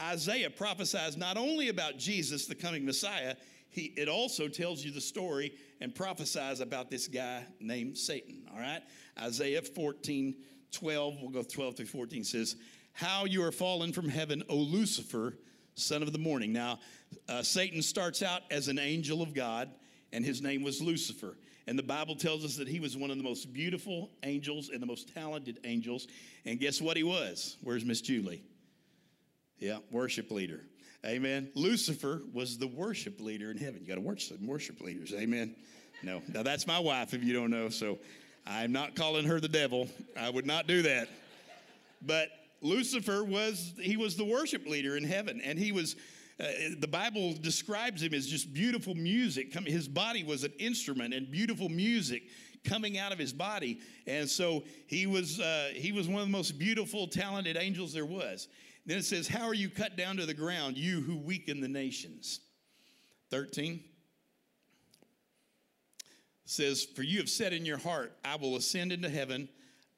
Isaiah 0.00 0.48
prophesies 0.48 1.16
not 1.16 1.36
only 1.36 1.68
about 1.68 1.98
Jesus, 1.98 2.46
the 2.46 2.54
coming 2.54 2.86
Messiah, 2.86 3.34
he, 3.70 3.92
it 3.96 4.08
also 4.08 4.48
tells 4.48 4.84
you 4.84 4.90
the 4.90 5.00
story 5.00 5.52
and 5.80 5.94
prophesies 5.94 6.60
about 6.60 6.90
this 6.90 7.06
guy 7.06 7.44
named 7.60 7.96
Satan. 7.96 8.42
All 8.52 8.58
right? 8.58 8.82
Isaiah 9.18 9.62
14, 9.62 10.34
12, 10.72 11.14
we'll 11.22 11.30
go 11.30 11.42
12 11.42 11.76
through 11.76 11.86
14 11.86 12.24
says, 12.24 12.56
How 12.92 13.24
you 13.24 13.44
are 13.44 13.52
fallen 13.52 13.92
from 13.92 14.08
heaven, 14.08 14.42
O 14.48 14.56
Lucifer, 14.56 15.38
son 15.74 16.02
of 16.02 16.12
the 16.12 16.18
morning. 16.18 16.52
Now, 16.52 16.80
uh, 17.28 17.42
Satan 17.42 17.80
starts 17.80 18.22
out 18.22 18.42
as 18.50 18.68
an 18.68 18.78
angel 18.78 19.22
of 19.22 19.34
God, 19.34 19.70
and 20.12 20.24
his 20.24 20.42
name 20.42 20.62
was 20.62 20.82
Lucifer. 20.82 21.38
And 21.68 21.78
the 21.78 21.84
Bible 21.84 22.16
tells 22.16 22.44
us 22.44 22.56
that 22.56 22.66
he 22.66 22.80
was 22.80 22.96
one 22.96 23.12
of 23.12 23.18
the 23.18 23.22
most 23.22 23.52
beautiful 23.52 24.10
angels 24.24 24.70
and 24.70 24.82
the 24.82 24.86
most 24.86 25.14
talented 25.14 25.60
angels. 25.62 26.08
And 26.44 26.58
guess 26.58 26.80
what 26.80 26.96
he 26.96 27.04
was? 27.04 27.56
Where's 27.62 27.84
Miss 27.84 28.00
Julie? 28.00 28.42
Yeah, 29.58 29.78
worship 29.92 30.32
leader. 30.32 30.64
Amen. 31.04 31.50
Lucifer 31.54 32.22
was 32.32 32.58
the 32.58 32.66
worship 32.66 33.20
leader 33.20 33.50
in 33.50 33.56
heaven. 33.56 33.80
You 33.80 33.88
got 33.88 33.94
to 33.94 34.02
worship 34.02 34.40
worship 34.42 34.80
leaders. 34.82 35.14
Amen. 35.14 35.56
No, 36.02 36.22
now 36.32 36.42
that's 36.42 36.66
my 36.66 36.78
wife, 36.78 37.14
if 37.14 37.24
you 37.24 37.32
don't 37.32 37.50
know. 37.50 37.70
So 37.70 37.98
I'm 38.46 38.72
not 38.72 38.94
calling 38.96 39.24
her 39.24 39.40
the 39.40 39.48
devil. 39.48 39.88
I 40.18 40.28
would 40.28 40.46
not 40.46 40.66
do 40.66 40.82
that. 40.82 41.08
But 42.02 42.28
Lucifer 42.60 43.24
was 43.24 43.72
he 43.80 43.96
was 43.96 44.16
the 44.16 44.24
worship 44.24 44.66
leader 44.66 44.96
in 44.96 45.04
heaven, 45.04 45.40
and 45.42 45.58
he 45.58 45.72
was. 45.72 45.96
Uh, 46.38 46.46
the 46.78 46.88
Bible 46.88 47.34
describes 47.34 48.02
him 48.02 48.14
as 48.14 48.26
just 48.26 48.54
beautiful 48.54 48.94
music. 48.94 49.52
His 49.66 49.86
body 49.86 50.24
was 50.24 50.42
an 50.42 50.52
instrument, 50.58 51.12
and 51.12 51.30
beautiful 51.30 51.68
music 51.68 52.22
coming 52.64 52.96
out 52.98 53.12
of 53.12 53.18
his 53.18 53.32
body. 53.32 53.80
And 54.06 54.28
so 54.28 54.64
he 54.86 55.06
was 55.06 55.38
uh, 55.40 55.70
he 55.74 55.92
was 55.92 56.08
one 56.08 56.22
of 56.22 56.28
the 56.28 56.32
most 56.32 56.58
beautiful, 56.58 57.08
talented 57.08 57.56
angels 57.58 57.92
there 57.92 58.06
was. 58.06 58.48
Then 58.86 58.98
it 58.98 59.04
says, 59.04 59.28
"How 59.28 59.44
are 59.44 59.54
you 59.54 59.70
cut 59.70 59.96
down 59.96 60.16
to 60.16 60.26
the 60.26 60.34
ground, 60.34 60.76
you 60.76 61.00
who 61.00 61.16
weaken 61.16 61.60
the 61.60 61.68
nations?" 61.68 62.40
Thirteen 63.28 63.84
says, 66.44 66.84
"For 66.84 67.02
you 67.02 67.18
have 67.18 67.30
said 67.30 67.52
in 67.52 67.64
your 67.64 67.78
heart, 67.78 68.18
I 68.24 68.36
will 68.36 68.56
ascend 68.56 68.92
into 68.92 69.08
heaven. 69.08 69.48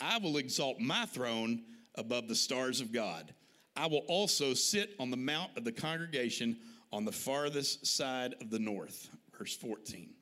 I 0.01 0.19
will 0.19 0.37
exalt 0.37 0.81
my 0.81 1.07
throne." 1.07 1.65
above 1.97 2.29
the 2.29 2.35
stars 2.35 2.81
of 2.81 2.93
God. 2.93 3.35
I 3.77 3.87
will 3.87 4.05
also 4.09 4.55
sit 4.55 4.95
on 4.99 5.11
the 5.11 5.17
mount 5.17 5.57
of 5.57 5.65
the 5.65 5.73
congregation 5.73 6.59
on 6.93 7.05
the 7.05 7.13
farthest 7.13 7.87
side 7.87 8.35
of 8.41 8.51
the 8.51 8.59
north. 8.59 9.11
Verse 9.37 9.57
14. 9.57 10.15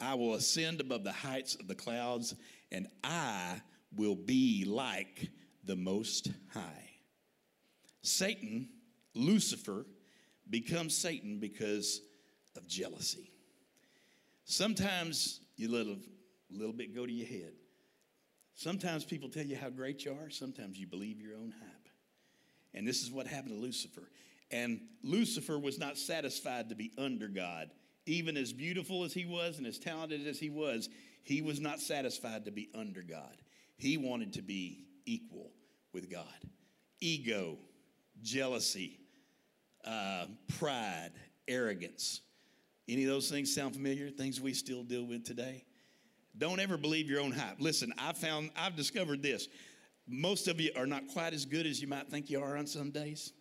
I 0.00 0.14
will 0.14 0.34
ascend 0.34 0.80
above 0.80 1.04
the 1.04 1.12
heights 1.12 1.54
of 1.56 1.66
the 1.66 1.74
clouds, 1.74 2.34
and 2.70 2.88
I 3.04 3.60
will 3.94 4.16
be 4.16 4.64
like 4.64 5.30
the 5.64 5.76
Most 5.76 6.30
High. 6.52 6.89
Satan, 8.02 8.68
Lucifer, 9.14 9.86
becomes 10.48 10.96
Satan 10.96 11.38
because 11.38 12.00
of 12.56 12.66
jealousy. 12.66 13.30
Sometimes 14.44 15.40
you 15.56 15.70
let 15.70 15.86
a 15.86 15.96
little 16.50 16.72
bit 16.72 16.94
go 16.94 17.06
to 17.06 17.12
your 17.12 17.28
head. 17.28 17.52
Sometimes 18.54 19.04
people 19.04 19.28
tell 19.28 19.46
you 19.46 19.56
how 19.56 19.70
great 19.70 20.04
you 20.04 20.12
are, 20.12 20.28
sometimes 20.28 20.78
you 20.78 20.86
believe 20.86 21.20
your 21.20 21.36
own 21.36 21.54
hype. 21.58 21.88
And 22.74 22.86
this 22.86 23.02
is 23.02 23.10
what 23.10 23.26
happened 23.26 23.54
to 23.54 23.60
Lucifer. 23.60 24.10
And 24.50 24.80
Lucifer 25.02 25.58
was 25.58 25.78
not 25.78 25.96
satisfied 25.96 26.68
to 26.68 26.74
be 26.74 26.92
under 26.98 27.28
God. 27.28 27.70
Even 28.06 28.36
as 28.36 28.52
beautiful 28.52 29.04
as 29.04 29.12
he 29.12 29.24
was 29.24 29.58
and 29.58 29.66
as 29.66 29.78
talented 29.78 30.26
as 30.26 30.38
he 30.38 30.50
was, 30.50 30.88
he 31.22 31.42
was 31.42 31.60
not 31.60 31.80
satisfied 31.80 32.44
to 32.46 32.50
be 32.50 32.68
under 32.74 33.02
God. 33.02 33.36
He 33.76 33.96
wanted 33.96 34.34
to 34.34 34.42
be 34.42 34.84
equal 35.06 35.52
with 35.92 36.10
God. 36.10 36.26
Ego, 37.00 37.58
jealousy, 38.22 38.98
uh, 39.84 40.26
pride, 40.58 41.10
arrogance. 41.48 42.20
Any 42.88 43.04
of 43.04 43.10
those 43.10 43.30
things 43.30 43.54
sound 43.54 43.74
familiar? 43.74 44.10
Things 44.10 44.40
we 44.40 44.52
still 44.52 44.82
deal 44.82 45.04
with 45.04 45.24
today? 45.24 45.64
Don't 46.36 46.60
ever 46.60 46.76
believe 46.76 47.08
your 47.08 47.20
own 47.20 47.32
hype. 47.32 47.56
Listen, 47.60 47.92
I 47.98 48.12
found, 48.12 48.50
I've 48.56 48.76
discovered 48.76 49.22
this. 49.22 49.48
Most 50.06 50.48
of 50.48 50.60
you 50.60 50.70
are 50.76 50.86
not 50.86 51.06
quite 51.08 51.34
as 51.34 51.44
good 51.44 51.66
as 51.66 51.80
you 51.80 51.88
might 51.88 52.08
think 52.08 52.30
you 52.30 52.40
are 52.42 52.56
on 52.56 52.66
some 52.66 52.90
days. 52.90 53.32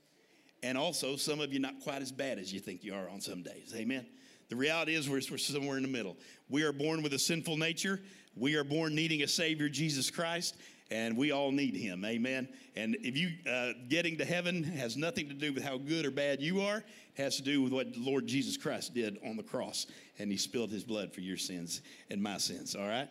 And 0.62 0.78
also, 0.78 1.16
some 1.16 1.40
of 1.40 1.54
you 1.54 1.60
not 1.60 1.80
quite 1.82 2.02
as 2.02 2.12
bad 2.12 2.38
as 2.38 2.52
you 2.52 2.60
think 2.60 2.84
you 2.84 2.94
are 2.94 3.10
on 3.10 3.22
some 3.22 3.44
days. 3.44 3.74
Amen. 3.76 4.06
The 4.50 4.56
reality 4.56 4.96
is, 4.96 5.10
we're, 5.10 5.22
we're 5.32 5.38
somewhere 5.38 5.78
in 5.78 5.84
the 5.84 5.90
middle. 5.90 6.18
We 6.50 6.64
are 6.64 6.74
born 6.74 7.02
with 7.02 7.14
a 7.14 7.20
sinful 7.20 7.58
nature. 7.58 8.02
We 8.36 8.56
are 8.56 8.64
born 8.64 8.96
needing 8.96 9.22
a 9.22 9.28
Savior, 9.28 9.70
Jesus 9.70 10.10
Christ, 10.12 10.58
and 10.92 11.16
we 11.16 11.32
all 11.32 11.52
need 11.52 11.76
Him. 11.76 12.04
Amen. 12.04 12.48
And 12.76 12.98
if 13.02 13.18
you 13.18 13.30
uh, 13.50 13.74
getting 13.90 14.18
to 14.18 14.26
heaven 14.26 14.64
has 14.64 14.98
nothing 14.98 15.28
to 15.30 15.34
do 15.34 15.54
with 15.54 15.64
how 15.64 15.78
good 15.78 16.06
or 16.06 16.12
bad 16.12 16.42
you 16.42 16.62
are, 16.62 16.78
it 16.78 17.22
has 17.22 17.36
to 17.38 17.44
do 17.44 17.62
with 17.62 17.72
what 17.72 17.88
Lord 17.96 18.28
Jesus 18.28 18.58
Christ 18.58 18.94
did 18.94 19.18
on 19.26 19.38
the 19.38 19.44
cross, 19.44 19.88
and 20.18 20.32
He 20.32 20.38
spilled 20.38 20.72
His 20.72 20.84
blood 20.84 21.14
for 21.14 21.22
your 21.22 21.38
sins 21.38 21.82
and 22.10 22.22
my 22.22 22.38
sins. 22.38 22.76
All 22.76 22.88
right. 22.88 23.10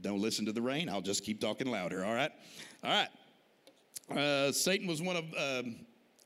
Don't 0.00 0.20
listen 0.20 0.46
to 0.46 0.52
the 0.52 0.62
rain. 0.62 0.88
I'll 0.88 1.00
just 1.00 1.24
keep 1.24 1.40
talking 1.40 1.70
louder. 1.70 2.04
All 2.04 2.14
right. 2.14 2.32
All 2.82 2.90
right. 2.90 4.18
Uh, 4.18 4.52
Satan 4.52 4.86
was 4.86 5.00
one 5.00 5.16
of. 5.16 5.24
Um, 5.36 5.76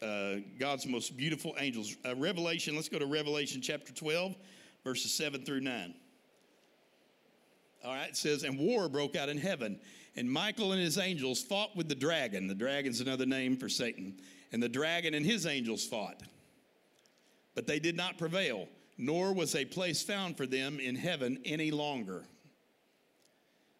uh, 0.02 0.36
God's 0.58 0.86
most 0.86 1.16
beautiful 1.16 1.54
angels. 1.58 1.96
Uh, 2.04 2.14
Revelation, 2.16 2.76
let's 2.76 2.88
go 2.88 2.98
to 2.98 3.06
Revelation 3.06 3.62
chapter 3.62 3.94
12, 3.94 4.36
verses 4.84 5.12
7 5.14 5.42
through 5.42 5.60
9. 5.60 5.94
All 7.86 7.94
right, 7.94 8.08
it 8.08 8.16
says, 8.16 8.42
And 8.42 8.58
war 8.58 8.88
broke 8.88 9.14
out 9.14 9.28
in 9.28 9.38
heaven, 9.38 9.78
and 10.16 10.30
Michael 10.30 10.72
and 10.72 10.80
his 10.80 10.98
angels 10.98 11.42
fought 11.42 11.76
with 11.76 11.88
the 11.88 11.94
dragon. 11.94 12.48
The 12.48 12.54
dragon's 12.54 13.00
another 13.00 13.26
name 13.26 13.56
for 13.56 13.68
Satan. 13.68 14.18
And 14.50 14.60
the 14.62 14.68
dragon 14.68 15.14
and 15.14 15.24
his 15.24 15.46
angels 15.46 15.86
fought. 15.86 16.22
But 17.54 17.66
they 17.66 17.78
did 17.78 17.96
not 17.96 18.18
prevail, 18.18 18.68
nor 18.98 19.32
was 19.32 19.54
a 19.54 19.64
place 19.64 20.02
found 20.02 20.36
for 20.36 20.46
them 20.46 20.80
in 20.80 20.96
heaven 20.96 21.40
any 21.44 21.70
longer. 21.70 22.24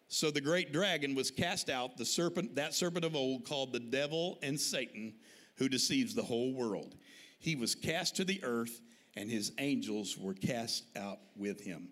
So 0.07 0.31
the 0.31 0.41
great 0.41 0.71
dragon 0.71 1.13
was 1.13 1.29
cast 1.29 1.69
out, 1.69 1.97
the 1.97 2.05
serpent, 2.05 2.55
that 2.55 2.73
serpent 2.73 3.03
of 3.03 3.15
old 3.15 3.45
called 3.45 3.73
the 3.73 3.79
devil 3.79 4.39
and 4.41 4.57
Satan 4.59 5.15
who 5.57 5.67
deceives 5.67 6.13
the 6.13 6.23
whole 6.23 6.53
world. 6.53 6.95
He 7.39 7.55
was 7.55 7.75
cast 7.75 8.15
to 8.17 8.23
the 8.23 8.41
earth, 8.43 8.79
and 9.15 9.29
his 9.29 9.51
angels 9.57 10.17
were 10.17 10.33
cast 10.33 10.85
out 10.95 11.19
with 11.35 11.59
him. 11.59 11.89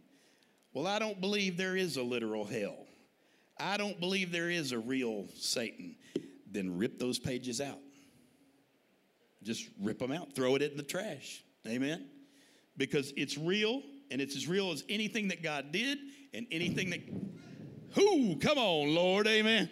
Well, 0.76 0.88
I 0.88 1.00
don't 1.00 1.22
believe 1.22 1.56
there 1.56 1.78
is 1.78 1.96
a 1.96 2.04
literal 2.04 2.44
hell. 2.44 2.76
I 3.58 3.78
don't 3.78 3.98
believe 3.98 4.34
there 4.34 4.50
is 4.50 4.74
a 4.74 4.78
real 4.78 5.26
Satan. 5.34 5.96
Then 6.52 6.78
rip 6.78 7.00
those 7.00 7.18
pages 7.18 7.62
out. 7.62 7.80
Just 9.42 9.70
rip 9.82 10.00
them 10.00 10.12
out, 10.12 10.36
throw 10.36 10.56
it 10.56 10.62
in 10.62 10.76
the 10.76 10.84
trash. 10.84 11.46
Amen? 11.66 12.06
Because 12.76 13.14
it's 13.16 13.38
real, 13.38 13.84
and 14.12 14.20
it's 14.20 14.36
as 14.36 14.50
real 14.50 14.72
as 14.72 14.84
anything 14.90 15.30
that 15.30 15.42
God 15.42 15.72
did 15.72 15.98
and 16.34 16.46
anything 16.52 16.90
that. 16.90 17.00
Who? 17.94 18.36
come 18.36 18.58
on, 18.58 18.94
Lord. 18.94 19.28
Amen. 19.28 19.70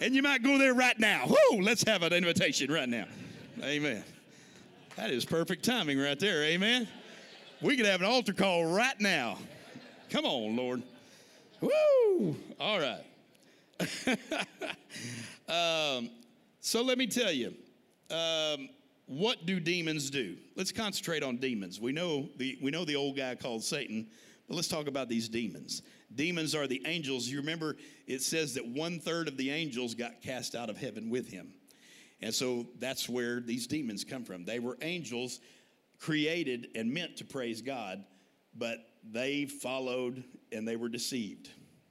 And 0.00 0.14
you 0.14 0.22
might 0.22 0.42
go 0.42 0.56
there 0.56 0.72
right 0.72 0.98
now. 0.98 1.26
Whoo, 1.26 1.60
let's 1.60 1.82
have 1.82 2.02
an 2.02 2.14
invitation 2.14 2.72
right 2.72 2.88
now. 2.88 3.04
Amen. 3.62 4.02
That 4.96 5.10
is 5.10 5.26
perfect 5.26 5.66
timing 5.66 5.98
right 5.98 6.18
there. 6.18 6.44
Amen. 6.44 6.88
We 7.60 7.76
could 7.76 7.84
have 7.84 8.00
an 8.00 8.06
altar 8.06 8.32
call 8.32 8.64
right 8.64 8.98
now. 8.98 9.36
Come 10.10 10.24
on, 10.24 10.56
Lord. 10.56 10.82
Woo! 11.60 12.36
All 12.60 12.78
right. 12.78 13.04
um, 15.48 16.10
so 16.60 16.82
let 16.82 16.96
me 16.96 17.06
tell 17.06 17.32
you, 17.32 17.52
um, 18.10 18.68
what 19.06 19.46
do 19.46 19.58
demons 19.58 20.10
do? 20.10 20.36
Let's 20.54 20.70
concentrate 20.70 21.22
on 21.22 21.38
demons. 21.38 21.80
We 21.80 21.92
know 21.92 22.28
the 22.36 22.56
we 22.62 22.70
know 22.70 22.84
the 22.84 22.96
old 22.96 23.16
guy 23.16 23.34
called 23.34 23.64
Satan, 23.64 24.06
but 24.48 24.54
let's 24.54 24.68
talk 24.68 24.86
about 24.86 25.08
these 25.08 25.28
demons. 25.28 25.82
Demons 26.14 26.54
are 26.54 26.66
the 26.66 26.82
angels. 26.86 27.26
You 27.26 27.38
remember 27.38 27.76
it 28.06 28.22
says 28.22 28.54
that 28.54 28.66
one 28.66 29.00
third 29.00 29.26
of 29.26 29.36
the 29.36 29.50
angels 29.50 29.94
got 29.94 30.22
cast 30.22 30.54
out 30.54 30.70
of 30.70 30.78
heaven 30.78 31.10
with 31.10 31.28
him. 31.28 31.52
And 32.22 32.32
so 32.32 32.66
that's 32.78 33.08
where 33.08 33.40
these 33.40 33.66
demons 33.66 34.04
come 34.04 34.24
from. 34.24 34.44
They 34.44 34.60
were 34.60 34.78
angels 34.82 35.40
created 35.98 36.68
and 36.74 36.92
meant 36.92 37.16
to 37.16 37.24
praise 37.24 37.60
God, 37.60 38.04
but 38.54 38.78
they 39.12 39.46
followed 39.46 40.24
and 40.52 40.66
they 40.66 40.76
were 40.76 40.88
deceived. 40.88 41.50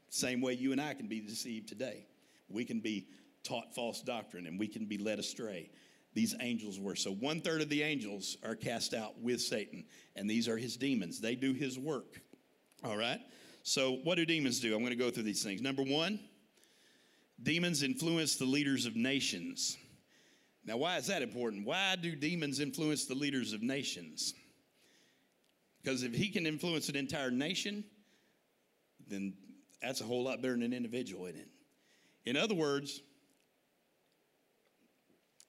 Same 0.10 0.42
way 0.42 0.54
you 0.54 0.72
and 0.72 0.82
I 0.82 0.94
can 0.94 1.08
be 1.08 1.20
deceived 1.20 1.68
today. 1.68 2.06
We 2.50 2.66
can 2.66 2.80
be 2.80 3.08
taught 3.44 3.74
false 3.76 4.02
doctrine 4.02 4.48
and 4.48 4.60
we 4.60 4.68
can 4.68 4.86
be 4.86 4.98
led 4.98 5.20
astray. 5.20 5.70
These 6.14 6.36
angels 6.40 6.80
were. 6.80 6.96
So 6.96 7.12
one 7.12 7.42
third 7.42 7.62
of 7.62 7.70
the 7.70 7.84
angels 7.84 8.38
are 8.44 8.56
cast 8.56 8.94
out 8.94 9.20
with 9.20 9.42
Satan, 9.42 9.84
and 10.16 10.30
these 10.30 10.48
are 10.48 10.58
his 10.58 10.78
demons. 10.78 11.20
They 11.20 11.36
do 11.36 11.54
his 11.54 11.78
work. 11.78 12.22
All 12.84 12.96
right? 12.98 13.20
So, 13.64 13.94
what 14.04 14.16
do 14.16 14.26
demons 14.26 14.60
do? 14.60 14.76
I'm 14.76 14.82
going 14.82 14.92
to 14.92 14.96
go 14.96 15.10
through 15.10 15.24
these 15.24 15.44
things. 15.44 15.60
Number 15.60 15.82
one, 15.82 16.20
demons 17.42 17.82
influence 17.82 18.36
the 18.36 18.46
leaders 18.46 18.86
of 18.86 18.96
nations. 18.96 19.76
Now, 20.64 20.78
why 20.78 20.98
is 20.98 21.08
that 21.08 21.22
important? 21.22 21.66
Why 21.66 21.96
do 21.96 22.16
demons 22.16 22.60
influence 22.60 23.06
the 23.06 23.16
leaders 23.16 23.54
of 23.54 23.64
nations? 23.64 24.36
Because 25.86 26.02
if 26.02 26.16
he 26.16 26.30
can 26.30 26.48
influence 26.48 26.90
an 26.90 26.96
entire 26.96 27.30
nation, 27.30 27.84
then 29.08 29.36
that's 29.84 30.02
a 30.02 30.04
whole 30.04 30.24
lot 30.24 30.42
better 30.42 30.56
than 30.56 30.64
an 30.64 30.74
individual, 30.74 31.28
isn't 31.28 31.40
it? 31.40 31.48
In 32.26 32.36
other 32.36 32.56
words, 32.56 33.04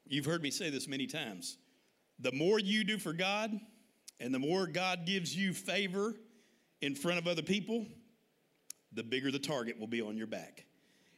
you've 0.06 0.26
heard 0.26 0.42
me 0.42 0.50
say 0.50 0.68
this 0.68 0.86
many 0.86 1.06
times. 1.06 1.56
The 2.18 2.32
more 2.32 2.58
you 2.58 2.84
do 2.84 2.98
for 2.98 3.14
God, 3.14 3.58
and 4.20 4.34
the 4.34 4.38
more 4.38 4.66
God 4.66 5.06
gives 5.06 5.34
you 5.34 5.54
favor 5.54 6.14
in 6.82 6.94
front 6.94 7.18
of 7.18 7.26
other 7.26 7.42
people, 7.42 7.86
the 8.92 9.02
bigger 9.02 9.30
the 9.30 9.38
target 9.38 9.80
will 9.80 9.86
be 9.86 10.02
on 10.02 10.18
your 10.18 10.26
back. 10.26 10.66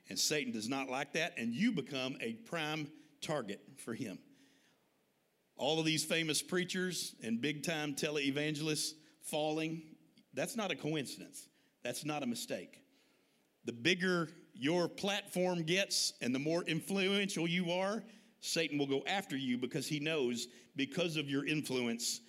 And 0.09 0.17
Satan 0.17 0.53
does 0.53 0.69
not 0.69 0.89
like 0.89 1.15
that, 1.15 1.35
and 1.37 1.53
you 1.53 1.73
become 1.73 2.17
a 2.21 2.35
prime 2.35 2.87
target 3.21 3.61
for 3.79 3.95
him. 3.95 4.21
All 5.57 5.81
of 5.81 5.87
these 5.87 6.05
famous 6.05 6.41
preachers 6.41 7.17
and 7.21 7.41
big 7.41 7.65
time 7.65 7.97
televangelists 7.97 8.93
falling, 9.31 9.83
That's 10.35 10.57
not 10.57 10.71
a 10.71 10.77
coincidence. 10.77 11.49
That's 11.83 12.05
not 12.05 12.23
a 12.23 12.27
mistake. 12.27 12.83
The 13.65 13.73
bigger 13.73 14.29
your 14.55 14.89
platform 14.89 15.63
gets 15.63 16.13
and 16.21 16.35
the 16.35 16.39
more 16.39 16.63
influential 16.65 17.49
you 17.49 17.71
are, 17.71 18.03
Satan 18.41 18.79
will 18.79 18.87
go 18.87 19.03
after 19.07 19.37
you 19.37 19.59
because 19.59 19.87
he 19.87 20.01
knows 20.01 20.49
because 20.77 21.17
of 21.17 21.29
your 21.29 21.45
influence, 21.45 22.21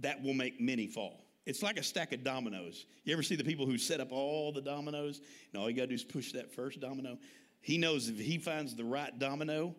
that 0.00 0.22
will 0.22 0.34
make 0.34 0.60
many 0.60 0.86
fall. 0.86 1.24
It's 1.46 1.62
like 1.62 1.78
a 1.78 1.82
stack 1.82 2.12
of 2.12 2.24
dominoes. 2.24 2.86
You 3.04 3.12
ever 3.12 3.22
see 3.22 3.36
the 3.36 3.44
people 3.44 3.64
who 3.64 3.78
set 3.78 4.00
up 4.00 4.12
all 4.12 4.52
the 4.52 4.60
dominoes 4.60 5.20
and 5.52 5.60
all 5.60 5.70
you 5.70 5.76
got 5.76 5.82
to 5.82 5.88
do 5.88 5.94
is 5.94 6.04
push 6.04 6.32
that 6.32 6.52
first 6.52 6.80
domino? 6.80 7.18
He 7.60 7.78
knows 7.78 8.08
if 8.08 8.18
he 8.18 8.38
finds 8.38 8.74
the 8.74 8.84
right 8.84 9.16
domino, 9.18 9.74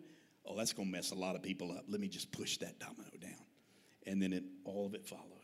oh, 0.46 0.56
that's 0.56 0.72
going 0.72 0.88
to 0.88 0.92
mess 0.92 1.12
a 1.12 1.14
lot 1.14 1.36
of 1.36 1.42
people 1.42 1.72
up. 1.72 1.84
Let 1.88 2.00
me 2.00 2.08
just 2.08 2.32
push 2.32 2.58
that 2.58 2.78
domino 2.78 3.10
down. 3.20 3.44
And 4.06 4.20
then 4.20 4.32
it, 4.32 4.44
all 4.64 4.86
of 4.86 4.94
it 4.94 5.06
follows. 5.06 5.39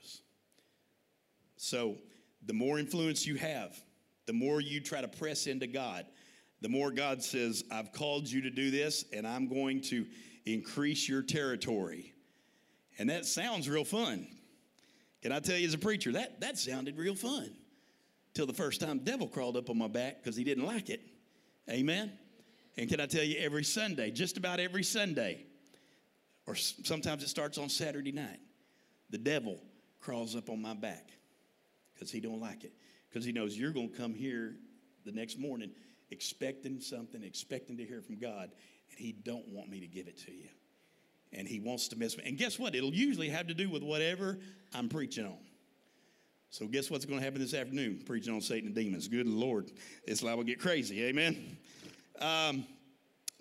So, 1.57 1.97
the 2.45 2.53
more 2.53 2.79
influence 2.79 3.27
you 3.27 3.37
have, 3.37 3.77
the 4.27 4.33
more 4.33 4.61
you 4.61 4.81
try 4.81 5.01
to 5.01 5.09
press 5.09 5.47
into 5.47 5.67
God, 5.67 6.07
the 6.61 6.69
more 6.69 6.91
God 6.91 7.23
says, 7.23 7.65
I've 7.71 7.93
called 7.93 8.29
you 8.29 8.43
to 8.43 8.51
do 8.51 8.71
this, 8.71 9.05
and 9.13 9.27
I'm 9.27 9.49
going 9.49 9.81
to 9.83 10.07
increase 10.45 11.09
your 11.09 11.23
territory. 11.23 12.13
And 12.99 13.11
that 13.11 13.27
sounds 13.27 13.69
real 13.69 13.85
fun. 13.85 14.27
Can 15.23 15.33
I 15.33 15.41
tell 15.41 15.57
you 15.57 15.67
as 15.67 15.75
a 15.75 15.79
preacher, 15.79 16.13
that, 16.13 16.41
that 16.41 16.59
sounded 16.59 16.97
real 16.97 17.15
fun. 17.15 17.51
Till 18.33 18.47
the 18.47 18.53
first 18.53 18.81
time 18.81 18.99
devil 18.99 19.29
crawled 19.29 19.57
up 19.57 19.71
on 19.71 19.79
my 19.79 19.89
back 19.89 20.23
because 20.23 20.37
he 20.37 20.45
didn't 20.45 20.67
like 20.67 20.91
it. 20.91 21.01
Amen? 21.71 22.13
And 22.77 22.89
can 22.89 23.01
I 23.01 23.07
tell 23.07 23.25
you, 23.25 23.39
every 23.39 23.65
Sunday, 23.65 24.11
just 24.11 24.37
about 24.37 24.61
every 24.61 24.85
Sunday, 24.85 25.47
or 26.47 26.55
sometimes 26.55 27.23
it 27.23 27.29
starts 27.29 27.59
on 27.59 27.69
Saturday 27.69 28.13
night, 28.13 28.41
the 29.11 29.19
devil 29.19 29.59
crawls 30.01 30.37
up 30.37 30.51
on 30.51 30.61
my 30.61 30.75
back 30.75 31.09
because 31.97 32.11
he 32.11 32.21
don't 32.21 32.41
like 32.41 32.65
it. 32.65 32.73
Because 33.09 33.25
he 33.25 33.33
knows 33.33 33.57
you're 33.57 33.73
going 33.73 33.91
to 33.91 33.97
come 33.97 34.15
here 34.15 34.57
the 35.05 35.13
next 35.13 35.39
morning 35.39 35.71
expecting 36.11 36.81
something, 36.81 37.23
expecting 37.23 37.77
to 37.77 37.85
hear 37.85 38.01
from 38.01 38.19
God, 38.19 38.51
and 38.91 38.99
he 38.99 39.13
don't 39.13 39.49
want 39.49 39.69
me 39.69 39.81
to 39.81 39.87
give 39.87 40.07
it 40.07 40.19
to 40.27 40.33
you. 40.33 40.49
And 41.33 41.49
he 41.49 41.61
wants 41.61 41.89
to 41.89 41.97
mess 41.97 42.17
me. 42.17 42.25
And 42.27 42.39
guess 42.39 42.59
what? 42.59 42.75
It'll 42.75 42.95
usually 42.95 43.29
have 43.29 43.49
to 43.49 43.55
do 43.55 43.69
with 43.69 43.83
whatever 43.83 44.39
I'm 44.75 44.89
preaching 44.89 45.27
on. 45.27 45.39
So 46.51 46.67
guess 46.67 46.91
what's 46.91 47.05
going 47.05 47.19
to 47.19 47.25
happen 47.25 47.41
this 47.41 47.55
afternoon? 47.55 48.03
Preaching 48.07 48.33
on 48.33 48.41
Satan 48.41 48.69
and 48.69 48.75
demons. 48.75 49.09
Good 49.09 49.27
Lord, 49.27 49.73
it's 50.05 50.23
liable 50.23 50.45
to 50.45 50.49
get 50.49 50.61
crazy. 50.61 51.05
Amen. 51.05 51.59
Um, 52.21 52.65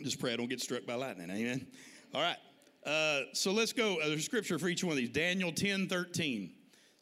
just 0.01 0.19
pray 0.19 0.33
I 0.33 0.35
don't 0.35 0.49
get 0.49 0.59
struck 0.59 0.85
by 0.85 0.95
lightning. 0.95 1.29
Amen. 1.29 1.67
All 2.13 2.21
right. 2.21 2.37
Uh, 2.85 3.21
so 3.33 3.51
let's 3.51 3.71
go. 3.71 3.97
Uh, 4.01 4.09
there's 4.09 4.25
scripture 4.25 4.59
for 4.59 4.67
each 4.67 4.83
one 4.83 4.91
of 4.91 4.97
these. 4.97 5.09
Daniel 5.09 5.51
10 5.51 5.87
13 5.87 6.51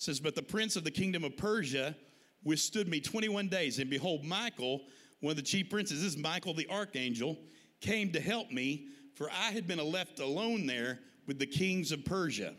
says, 0.04 0.20
But 0.20 0.36
the 0.36 0.44
prince 0.44 0.76
of 0.76 0.84
the 0.84 0.92
kingdom 0.92 1.24
of 1.24 1.38
Persia 1.38 1.96
withstood 2.44 2.88
me 2.88 3.00
21 3.00 3.48
days. 3.48 3.80
And 3.80 3.90
behold, 3.90 4.24
Michael, 4.24 4.82
one 5.22 5.32
of 5.32 5.38
the 5.38 5.42
chief 5.42 5.70
princes, 5.70 6.02
this 6.04 6.14
is 6.14 6.18
Michael 6.18 6.54
the 6.54 6.68
archangel, 6.70 7.38
came 7.82 8.12
to 8.12 8.20
help 8.20 8.52
me, 8.52 8.88
for 9.16 9.30
I 9.32 9.52
had 9.52 9.68
been 9.68 9.80
left 9.80 10.20
alone 10.20 10.68
there 10.68 11.00
with 11.28 11.40
the 11.40 11.46
kings 11.46 11.92
of 11.92 12.04
Persia. 12.04 12.54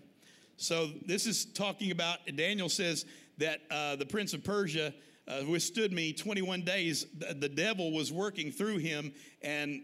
So 0.57 0.91
this 1.07 1.27
is 1.27 1.45
talking 1.45 1.91
about, 1.91 2.19
Daniel 2.35 2.69
says 2.69 3.05
that 3.39 3.61
uh, 3.71 3.97
the 3.97 4.07
prince 4.07 4.33
of 4.33 4.45
Persia 4.45 4.95
uh, 5.27 5.43
withstood 5.49 5.93
me 5.93 6.13
21 6.13 6.63
days. 6.63 7.07
The, 7.19 7.35
the 7.35 7.49
devil 7.49 7.93
was 7.93 8.13
working 8.13 8.53
through 8.53 8.79
him 8.79 9.13
and 9.43 9.83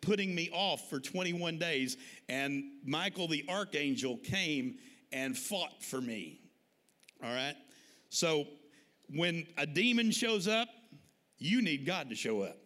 putting 0.00 0.34
me 0.34 0.50
off 0.52 0.88
for 0.88 1.00
21 1.00 1.58
days. 1.58 1.96
And 2.28 2.64
Michael 2.84 3.28
the 3.28 3.44
archangel 3.48 4.18
came 4.18 4.78
and 5.12 5.36
fought 5.36 5.82
for 5.82 6.00
me. 6.00 6.41
All 7.22 7.32
right? 7.32 7.54
So 8.08 8.46
when 9.14 9.46
a 9.56 9.66
demon 9.66 10.10
shows 10.10 10.48
up, 10.48 10.68
you 11.38 11.62
need 11.62 11.86
God 11.86 12.08
to 12.10 12.14
show 12.14 12.42
up. 12.42 12.56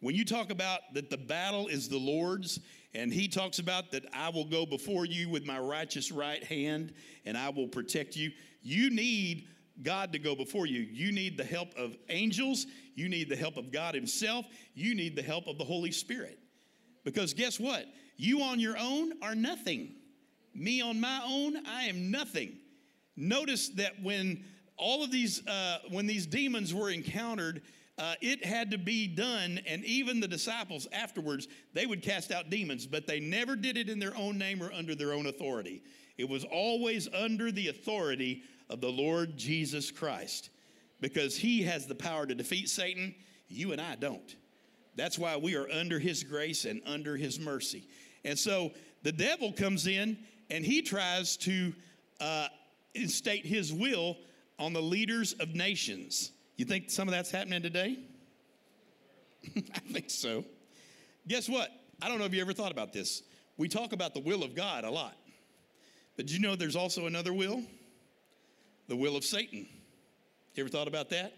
When 0.00 0.14
you 0.14 0.24
talk 0.24 0.50
about 0.50 0.80
that 0.94 1.10
the 1.10 1.18
battle 1.18 1.68
is 1.68 1.88
the 1.88 1.98
Lord's, 1.98 2.60
and 2.94 3.12
he 3.12 3.28
talks 3.28 3.58
about 3.58 3.92
that 3.92 4.04
I 4.12 4.30
will 4.30 4.46
go 4.46 4.66
before 4.66 5.04
you 5.04 5.28
with 5.28 5.44
my 5.44 5.58
righteous 5.58 6.10
right 6.10 6.42
hand 6.42 6.92
and 7.24 7.36
I 7.36 7.50
will 7.50 7.68
protect 7.68 8.16
you, 8.16 8.30
you 8.62 8.90
need 8.90 9.46
God 9.82 10.12
to 10.12 10.18
go 10.18 10.34
before 10.34 10.66
you. 10.66 10.80
You 10.80 11.12
need 11.12 11.36
the 11.36 11.44
help 11.44 11.68
of 11.76 11.96
angels, 12.08 12.66
you 12.94 13.08
need 13.08 13.28
the 13.28 13.36
help 13.36 13.56
of 13.56 13.70
God 13.70 13.94
Himself, 13.94 14.46
you 14.74 14.94
need 14.94 15.16
the 15.16 15.22
help 15.22 15.46
of 15.46 15.58
the 15.58 15.64
Holy 15.64 15.92
Spirit. 15.92 16.38
Because 17.04 17.32
guess 17.32 17.58
what? 17.58 17.86
You 18.16 18.42
on 18.42 18.60
your 18.60 18.76
own 18.78 19.12
are 19.22 19.34
nothing. 19.34 19.94
Me 20.54 20.80
on 20.80 21.00
my 21.00 21.20
own, 21.24 21.56
I 21.66 21.84
am 21.84 22.10
nothing. 22.10 22.58
Notice 23.20 23.68
that 23.70 24.02
when 24.02 24.44
all 24.78 25.04
of 25.04 25.10
these, 25.10 25.46
uh, 25.46 25.78
when 25.90 26.06
these 26.06 26.26
demons 26.26 26.72
were 26.72 26.90
encountered, 26.90 27.60
uh, 27.98 28.14
it 28.22 28.42
had 28.42 28.70
to 28.70 28.78
be 28.78 29.06
done, 29.06 29.60
and 29.66 29.84
even 29.84 30.20
the 30.20 30.28
disciples 30.28 30.88
afterwards, 30.90 31.48
they 31.74 31.84
would 31.84 32.00
cast 32.02 32.32
out 32.32 32.48
demons, 32.48 32.86
but 32.86 33.06
they 33.06 33.20
never 33.20 33.56
did 33.56 33.76
it 33.76 33.90
in 33.90 33.98
their 33.98 34.16
own 34.16 34.38
name 34.38 34.62
or 34.62 34.72
under 34.72 34.94
their 34.94 35.12
own 35.12 35.26
authority. 35.26 35.82
It 36.16 36.28
was 36.28 36.44
always 36.44 37.08
under 37.12 37.52
the 37.52 37.68
authority 37.68 38.42
of 38.70 38.80
the 38.80 38.88
Lord 38.90 39.36
Jesus 39.36 39.90
Christ 39.90 40.48
because 41.00 41.36
he 41.36 41.62
has 41.64 41.86
the 41.86 41.94
power 41.94 42.24
to 42.24 42.34
defeat 42.34 42.70
Satan. 42.70 43.14
You 43.48 43.72
and 43.72 43.80
I 43.82 43.96
don't. 43.96 44.34
That's 44.96 45.18
why 45.18 45.36
we 45.36 45.56
are 45.56 45.70
under 45.70 45.98
his 45.98 46.22
grace 46.24 46.64
and 46.64 46.80
under 46.86 47.16
his 47.18 47.38
mercy. 47.38 47.86
And 48.24 48.38
so 48.38 48.72
the 49.02 49.12
devil 49.12 49.52
comes 49.52 49.86
in 49.86 50.18
and 50.48 50.64
he 50.64 50.80
tries 50.82 51.36
to 51.38 51.74
uh, 52.20 52.48
instate 52.94 53.46
his 53.46 53.72
will 53.72 54.16
on 54.58 54.72
the 54.72 54.82
leaders 54.82 55.32
of 55.34 55.54
nations. 55.54 56.32
You 56.56 56.64
think 56.64 56.90
some 56.90 57.08
of 57.08 57.12
that's 57.12 57.30
happening 57.30 57.62
today? 57.62 57.98
I 59.56 59.78
think 59.78 60.10
so. 60.10 60.44
Guess 61.26 61.48
what? 61.48 61.70
I 62.02 62.08
don't 62.08 62.18
know 62.18 62.24
if 62.24 62.34
you 62.34 62.40
ever 62.40 62.52
thought 62.52 62.72
about 62.72 62.92
this. 62.92 63.22
We 63.56 63.68
talk 63.68 63.92
about 63.92 64.14
the 64.14 64.20
will 64.20 64.42
of 64.42 64.54
God 64.54 64.84
a 64.84 64.90
lot. 64.90 65.16
But 66.16 66.30
you 66.30 66.38
know 66.38 66.56
there's 66.56 66.76
also 66.76 67.06
another 67.06 67.32
will? 67.32 67.62
The 68.88 68.96
will 68.96 69.16
of 69.16 69.24
Satan. 69.24 69.66
You 70.54 70.64
ever 70.64 70.68
thought 70.68 70.88
about 70.88 71.10
that? 71.10 71.34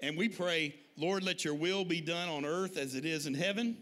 And 0.00 0.16
we 0.16 0.28
pray, 0.28 0.76
Lord, 0.96 1.24
let 1.24 1.44
your 1.44 1.54
will 1.54 1.84
be 1.84 2.00
done 2.00 2.28
on 2.28 2.44
earth 2.44 2.76
as 2.76 2.94
it 2.94 3.04
is 3.04 3.26
in 3.26 3.34
heaven. 3.34 3.76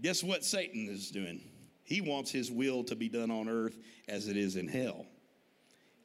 Guess 0.00 0.22
what 0.22 0.44
Satan 0.44 0.88
is 0.88 1.10
doing? 1.10 1.40
He 1.84 2.00
wants 2.00 2.30
his 2.30 2.50
will 2.50 2.84
to 2.84 2.94
be 2.94 3.08
done 3.08 3.30
on 3.30 3.48
earth 3.48 3.76
as 4.08 4.28
it 4.28 4.36
is 4.36 4.56
in 4.56 4.68
hell. 4.68 5.06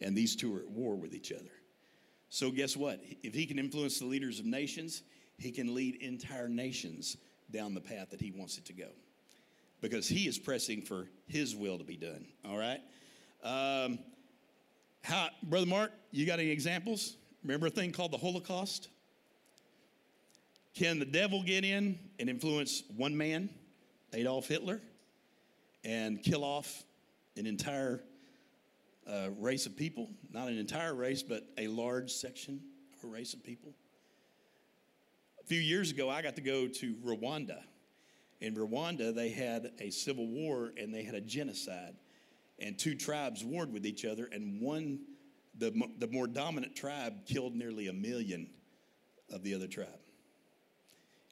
And 0.02 0.16
these 0.16 0.36
two 0.36 0.56
are 0.56 0.60
at 0.60 0.70
war 0.70 0.96
with 0.96 1.14
each 1.14 1.32
other. 1.32 1.52
So, 2.30 2.52
guess 2.52 2.76
what? 2.76 3.02
If 3.24 3.34
he 3.34 3.46
can 3.46 3.58
influence 3.58 4.00
the 4.00 4.06
leaders 4.06 4.40
of 4.40 4.46
nations, 4.46 5.04
he 5.38 5.52
can 5.52 5.74
lead 5.74 5.96
entire 5.96 6.50
nations 6.50 7.18
down 7.52 7.74
the 7.74 7.82
path 7.82 8.10
that 8.12 8.20
he 8.20 8.32
wants 8.32 8.58
it 8.58 8.66
to 8.66 8.74
go 8.74 8.90
because 9.82 10.08
he 10.08 10.28
is 10.28 10.38
pressing 10.38 10.82
for 10.82 11.08
his 11.28 11.56
will 11.56 11.78
to 11.78 11.84
be 11.84 11.96
done. 11.96 12.26
All 12.46 12.58
right? 12.58 12.82
Um, 13.44 14.00
how, 15.04 15.30
Brother 15.44 15.68
Mark, 15.68 15.92
you 16.12 16.26
got 16.26 16.40
any 16.40 16.50
examples? 16.50 17.16
Remember 17.44 17.68
a 17.68 17.70
thing 17.70 17.92
called 17.92 18.12
the 18.12 18.18
Holocaust? 18.18 18.90
Can 20.74 21.00
the 21.00 21.06
devil 21.06 21.44
get 21.44 21.64
in 21.64 21.98
and 22.20 22.30
influence 22.30 22.84
one 22.96 23.16
man, 23.16 23.50
Adolf 24.14 24.48
Hitler, 24.48 24.82
and 25.84 26.22
kill 26.22 26.44
off 26.44 26.84
an 27.38 27.46
entire 27.46 28.04
race 29.38 29.66
of 29.66 29.76
people, 29.76 30.10
not 30.32 30.48
an 30.48 30.58
entire 30.58 30.94
race, 30.94 31.24
but 31.24 31.46
a 31.58 31.68
large 31.68 32.12
section 32.12 32.62
of 32.94 33.04
a 33.04 33.08
race 33.08 33.34
of 33.34 33.44
people. 33.44 33.74
A 35.42 35.46
few 35.46 35.60
years 35.60 35.92
ago, 35.92 36.10
I 36.10 36.22
got 36.22 36.36
to 36.36 36.42
go 36.42 36.68
to 36.68 36.96
Rwanda. 36.96 37.62
In 38.42 38.56
Rwanda, 38.56 39.16
they 39.16 39.30
had 39.30 39.72
a 39.80 39.90
civil 39.90 40.28
war 40.28 40.74
and 40.78 40.94
they 40.94 41.04
had 41.04 41.16
a 41.16 41.22
genocide, 41.22 41.96
and 42.60 42.78
two 42.78 42.96
tribes 42.96 43.44
warred 43.44 43.72
with 43.72 43.86
each 43.86 44.06
other, 44.06 44.30
and 44.32 44.62
one, 44.62 45.00
the, 45.58 45.72
the 46.00 46.08
more 46.08 46.28
dominant 46.28 46.76
tribe, 46.76 47.26
killed 47.26 47.56
nearly 47.56 47.88
a 47.88 47.94
million 47.94 48.50
of 49.32 49.44
the 49.44 49.54
other 49.54 49.68
tribe. 49.68 49.88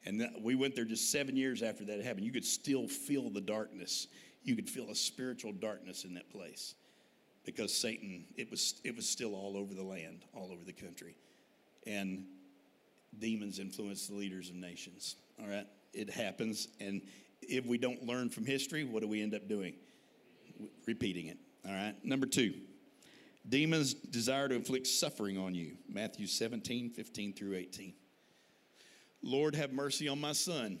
And 0.04 0.20
that, 0.20 0.40
we 0.40 0.54
went 0.54 0.74
there 0.76 0.84
just 0.84 1.10
seven 1.10 1.36
years 1.36 1.62
after 1.62 1.84
that 1.84 2.02
happened. 2.02 2.24
You 2.24 2.32
could 2.32 2.44
still 2.44 2.86
feel 2.88 3.28
the 3.28 3.40
darkness. 3.40 4.06
You 4.42 4.54
could 4.54 4.70
feel 4.70 4.90
a 4.90 4.94
spiritual 4.94 5.52
darkness 5.52 6.04
in 6.04 6.14
that 6.14 6.30
place 6.30 6.74
because 7.46 7.72
Satan, 7.72 8.26
it 8.36 8.50
was, 8.50 8.80
it 8.84 8.94
was 8.94 9.08
still 9.08 9.34
all 9.34 9.56
over 9.56 9.72
the 9.72 9.82
land, 9.82 10.24
all 10.34 10.50
over 10.52 10.64
the 10.64 10.72
country. 10.72 11.14
And 11.86 12.24
demons 13.18 13.60
influence 13.60 14.08
the 14.08 14.14
leaders 14.14 14.50
of 14.50 14.56
nations. 14.56 15.16
All 15.40 15.48
right? 15.48 15.66
It 15.94 16.10
happens. 16.10 16.68
And 16.80 17.00
if 17.40 17.64
we 17.64 17.78
don't 17.78 18.04
learn 18.04 18.28
from 18.28 18.44
history, 18.44 18.84
what 18.84 19.00
do 19.00 19.08
we 19.08 19.22
end 19.22 19.32
up 19.32 19.48
doing? 19.48 19.74
Repeating 20.86 21.28
it. 21.28 21.38
All 21.64 21.72
right? 21.72 21.94
Number 22.04 22.26
two, 22.26 22.54
demons 23.48 23.94
desire 23.94 24.48
to 24.48 24.54
inflict 24.56 24.88
suffering 24.88 25.38
on 25.38 25.54
you. 25.54 25.76
Matthew 25.88 26.26
17, 26.26 26.90
15 26.90 27.32
through 27.32 27.54
18. 27.54 27.94
Lord, 29.22 29.54
have 29.54 29.72
mercy 29.72 30.08
on 30.08 30.20
my 30.20 30.32
son. 30.32 30.80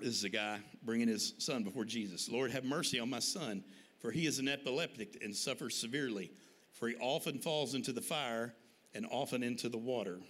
This 0.00 0.10
is 0.10 0.24
a 0.24 0.28
guy 0.28 0.58
bringing 0.82 1.08
his 1.08 1.34
son 1.38 1.62
before 1.62 1.84
Jesus. 1.84 2.28
Lord, 2.28 2.50
have 2.50 2.64
mercy 2.64 2.98
on 2.98 3.08
my 3.08 3.18
son 3.20 3.62
for 3.98 4.10
he 4.10 4.26
is 4.26 4.38
an 4.38 4.48
epileptic 4.48 5.18
and 5.22 5.34
suffers 5.34 5.76
severely. 5.76 6.30
For 6.72 6.88
he 6.88 6.96
often 6.96 7.38
falls 7.38 7.74
into 7.74 7.92
the 7.92 8.00
fire 8.00 8.54
and 8.94 9.06
often 9.10 9.42
into 9.42 9.68
the 9.68 9.78
water. 9.78 10.20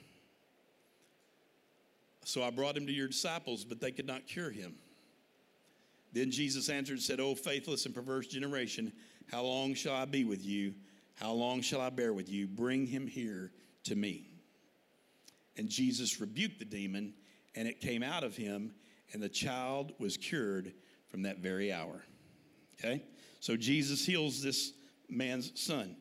So 2.25 2.43
I 2.43 2.51
brought 2.51 2.77
him 2.77 2.87
to 2.87 2.93
your 2.93 3.09
disciples, 3.09 3.65
but 3.65 3.81
they 3.81 3.91
could 3.91 4.07
not 4.07 4.27
cure 4.27 4.51
him. 4.51 4.75
Then 6.13 6.31
Jesus 6.31 6.69
answered 6.69 6.95
and 6.95 7.03
said, 7.03 7.21
O 7.21 7.35
faithless 7.35 7.87
and 7.87 7.95
perverse 7.95 8.27
generation, 8.27 8.93
how 9.31 9.43
long 9.43 9.75
shall 9.75 9.95
I 9.95 10.07
be 10.07 10.25
with 10.25 10.45
you? 10.45 10.75
How 11.17 11.33
long 11.33 11.61
shall 11.61 11.81
I 11.81 11.91
bear 11.91 12.13
with 12.13 12.31
you? 12.31 12.47
Bring 12.47 12.87
him 12.87 13.07
here 13.07 13.53
to 13.85 13.95
me. 13.95 14.31
And 15.57 15.69
Jesus 15.69 16.21
rebuked 16.21 16.59
the 16.61 16.65
demon, 16.65 17.13
and 17.55 17.67
it 17.67 17.81
came 17.81 18.03
out 18.03 18.25
of 18.25 18.37
him, 18.37 18.73
and 19.13 19.23
the 19.23 19.29
child 19.29 19.93
was 19.99 20.17
cured 20.17 20.73
from 21.11 21.23
that 21.23 21.39
very 21.39 21.73
hour. 21.73 22.05
Okay? 22.79 23.03
So 23.41 23.57
Jesus 23.57 24.05
heals 24.05 24.43
this 24.43 24.73
man's 25.09 25.53
son. 25.61 25.97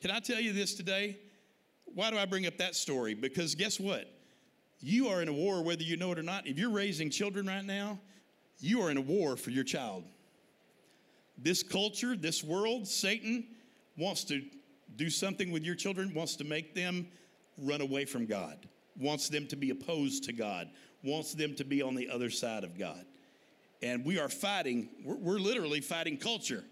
Can 0.00 0.10
I 0.10 0.20
tell 0.20 0.40
you 0.40 0.52
this 0.52 0.74
today? 0.74 1.18
Why 1.84 2.10
do 2.10 2.18
I 2.18 2.26
bring 2.26 2.46
up 2.46 2.58
that 2.58 2.74
story? 2.74 3.14
Because 3.14 3.54
guess 3.54 3.80
what? 3.80 4.10
You 4.80 5.08
are 5.08 5.22
in 5.22 5.28
a 5.28 5.32
war 5.32 5.62
whether 5.62 5.82
you 5.82 5.96
know 5.96 6.12
it 6.12 6.18
or 6.18 6.22
not. 6.22 6.46
If 6.46 6.58
you're 6.58 6.70
raising 6.70 7.10
children 7.10 7.46
right 7.46 7.64
now, 7.64 7.98
you 8.60 8.80
are 8.82 8.90
in 8.90 8.96
a 8.96 9.02
war 9.02 9.36
for 9.36 9.50
your 9.50 9.64
child. 9.64 10.04
This 11.36 11.62
culture, 11.62 12.16
this 12.16 12.42
world, 12.42 12.86
Satan 12.86 13.46
wants 13.96 14.24
to 14.24 14.42
do 14.96 15.10
something 15.10 15.50
with 15.50 15.64
your 15.64 15.74
children, 15.74 16.14
wants 16.14 16.36
to 16.36 16.44
make 16.44 16.74
them 16.74 17.06
run 17.56 17.80
away 17.80 18.04
from 18.04 18.26
God, 18.26 18.68
wants 18.96 19.28
them 19.28 19.46
to 19.48 19.56
be 19.56 19.70
opposed 19.70 20.24
to 20.24 20.32
God, 20.32 20.68
wants 21.02 21.34
them 21.34 21.54
to 21.56 21.64
be 21.64 21.82
on 21.82 21.94
the 21.94 22.08
other 22.08 22.30
side 22.30 22.64
of 22.64 22.78
God. 22.78 23.04
And 23.82 24.04
we 24.04 24.18
are 24.18 24.28
fighting, 24.28 24.88
we're, 25.04 25.16
we're 25.16 25.38
literally 25.38 25.80
fighting 25.80 26.16
culture. 26.16 26.64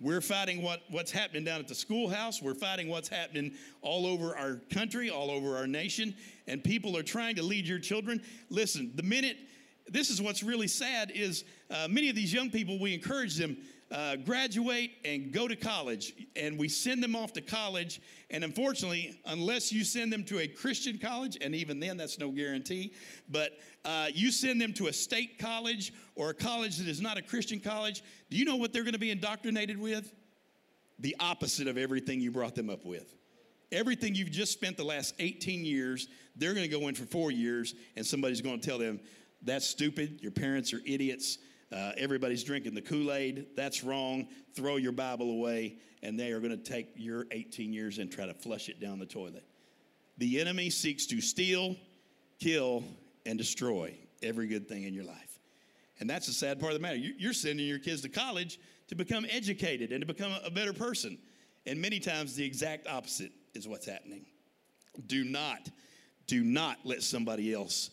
We're 0.00 0.22
fighting 0.22 0.62
what, 0.62 0.80
what's 0.88 1.10
happening 1.10 1.44
down 1.44 1.60
at 1.60 1.68
the 1.68 1.74
schoolhouse. 1.74 2.40
We're 2.40 2.54
fighting 2.54 2.88
what's 2.88 3.08
happening 3.08 3.52
all 3.82 4.06
over 4.06 4.34
our 4.34 4.56
country, 4.72 5.10
all 5.10 5.30
over 5.30 5.58
our 5.58 5.66
nation. 5.66 6.14
And 6.46 6.64
people 6.64 6.96
are 6.96 7.02
trying 7.02 7.36
to 7.36 7.42
lead 7.42 7.66
your 7.66 7.78
children. 7.78 8.22
Listen, 8.48 8.92
the 8.94 9.02
minute, 9.02 9.36
this 9.88 10.08
is 10.08 10.22
what's 10.22 10.42
really 10.42 10.68
sad 10.68 11.10
is 11.14 11.44
uh, 11.70 11.86
many 11.90 12.08
of 12.08 12.16
these 12.16 12.32
young 12.32 12.50
people, 12.50 12.78
we 12.78 12.94
encourage 12.94 13.36
them, 13.36 13.58
uh, 13.90 14.16
graduate 14.16 14.92
and 15.04 15.32
go 15.32 15.48
to 15.48 15.56
college. 15.56 16.14
And 16.36 16.58
we 16.58 16.68
send 16.68 17.02
them 17.02 17.16
off 17.16 17.32
to 17.34 17.40
college. 17.40 18.00
And 18.30 18.44
unfortunately, 18.44 19.20
unless 19.26 19.72
you 19.72 19.84
send 19.84 20.12
them 20.12 20.24
to 20.24 20.40
a 20.40 20.48
Christian 20.48 20.98
college, 20.98 21.36
and 21.40 21.54
even 21.54 21.80
then 21.80 21.96
that's 21.96 22.18
no 22.18 22.30
guarantee, 22.30 22.92
but 23.28 23.52
uh, 23.84 24.08
you 24.14 24.30
send 24.30 24.60
them 24.60 24.72
to 24.74 24.86
a 24.86 24.92
state 24.92 25.38
college 25.38 25.92
or 26.14 26.30
a 26.30 26.34
college 26.34 26.78
that 26.78 26.86
is 26.86 27.00
not 27.00 27.18
a 27.18 27.22
Christian 27.22 27.60
college, 27.60 28.02
do 28.30 28.36
you 28.36 28.44
know 28.44 28.56
what 28.56 28.72
they're 28.72 28.84
going 28.84 28.92
to 28.92 28.98
be 28.98 29.10
indoctrinated 29.10 29.78
with? 29.78 30.12
The 30.98 31.16
opposite 31.18 31.66
of 31.66 31.78
everything 31.78 32.20
you 32.20 32.30
brought 32.30 32.54
them 32.54 32.70
up 32.70 32.84
with. 32.84 33.14
Everything 33.72 34.14
you've 34.14 34.30
just 34.30 34.52
spent 34.52 34.76
the 34.76 34.84
last 34.84 35.14
18 35.18 35.64
years, 35.64 36.08
they're 36.36 36.54
going 36.54 36.68
to 36.68 36.78
go 36.78 36.88
in 36.88 36.94
for 36.94 37.04
four 37.04 37.30
years, 37.30 37.74
and 37.96 38.04
somebody's 38.04 38.40
going 38.40 38.60
to 38.60 38.66
tell 38.66 38.78
them, 38.78 39.00
that's 39.42 39.66
stupid, 39.66 40.18
your 40.20 40.32
parents 40.32 40.74
are 40.74 40.80
idiots, 40.84 41.38
uh, 41.72 41.92
everybody's 41.96 42.42
drinking 42.44 42.74
the 42.74 42.82
Kool 42.82 43.12
Aid, 43.12 43.46
that's 43.56 43.84
wrong, 43.84 44.26
throw 44.54 44.76
your 44.76 44.92
Bible 44.92 45.30
away, 45.30 45.76
and 46.02 46.18
they 46.18 46.32
are 46.32 46.40
going 46.40 46.50
to 46.50 46.56
take 46.56 46.88
your 46.96 47.26
18 47.30 47.72
years 47.72 47.98
and 47.98 48.10
try 48.10 48.26
to 48.26 48.34
flush 48.34 48.68
it 48.68 48.80
down 48.80 48.98
the 48.98 49.06
toilet. 49.06 49.44
The 50.18 50.40
enemy 50.40 50.70
seeks 50.70 51.06
to 51.06 51.20
steal, 51.20 51.76
kill, 52.40 52.84
and 53.26 53.38
destroy 53.38 53.96
every 54.22 54.46
good 54.48 54.68
thing 54.68 54.82
in 54.84 54.94
your 54.94 55.04
life. 55.04 55.38
And 56.00 56.08
that's 56.08 56.26
the 56.26 56.32
sad 56.32 56.58
part 56.58 56.72
of 56.72 56.78
the 56.78 56.82
matter. 56.82 56.96
You- 56.96 57.14
You're 57.18 57.32
sending 57.32 57.66
your 57.66 57.78
kids 57.78 58.02
to 58.02 58.08
college 58.08 58.58
to 58.88 58.94
become 58.94 59.26
educated 59.30 59.92
and 59.92 60.00
to 60.00 60.06
become 60.06 60.32
a 60.44 60.50
better 60.50 60.72
person. 60.72 61.18
And 61.66 61.80
many 61.80 62.00
times 62.00 62.34
the 62.34 62.44
exact 62.44 62.86
opposite 62.88 63.32
is 63.54 63.68
what's 63.68 63.86
happening. 63.86 64.26
Do 65.06 65.24
not, 65.24 65.68
do 66.26 66.42
not 66.42 66.78
let 66.84 67.02
somebody 67.02 67.52
else 67.52 67.90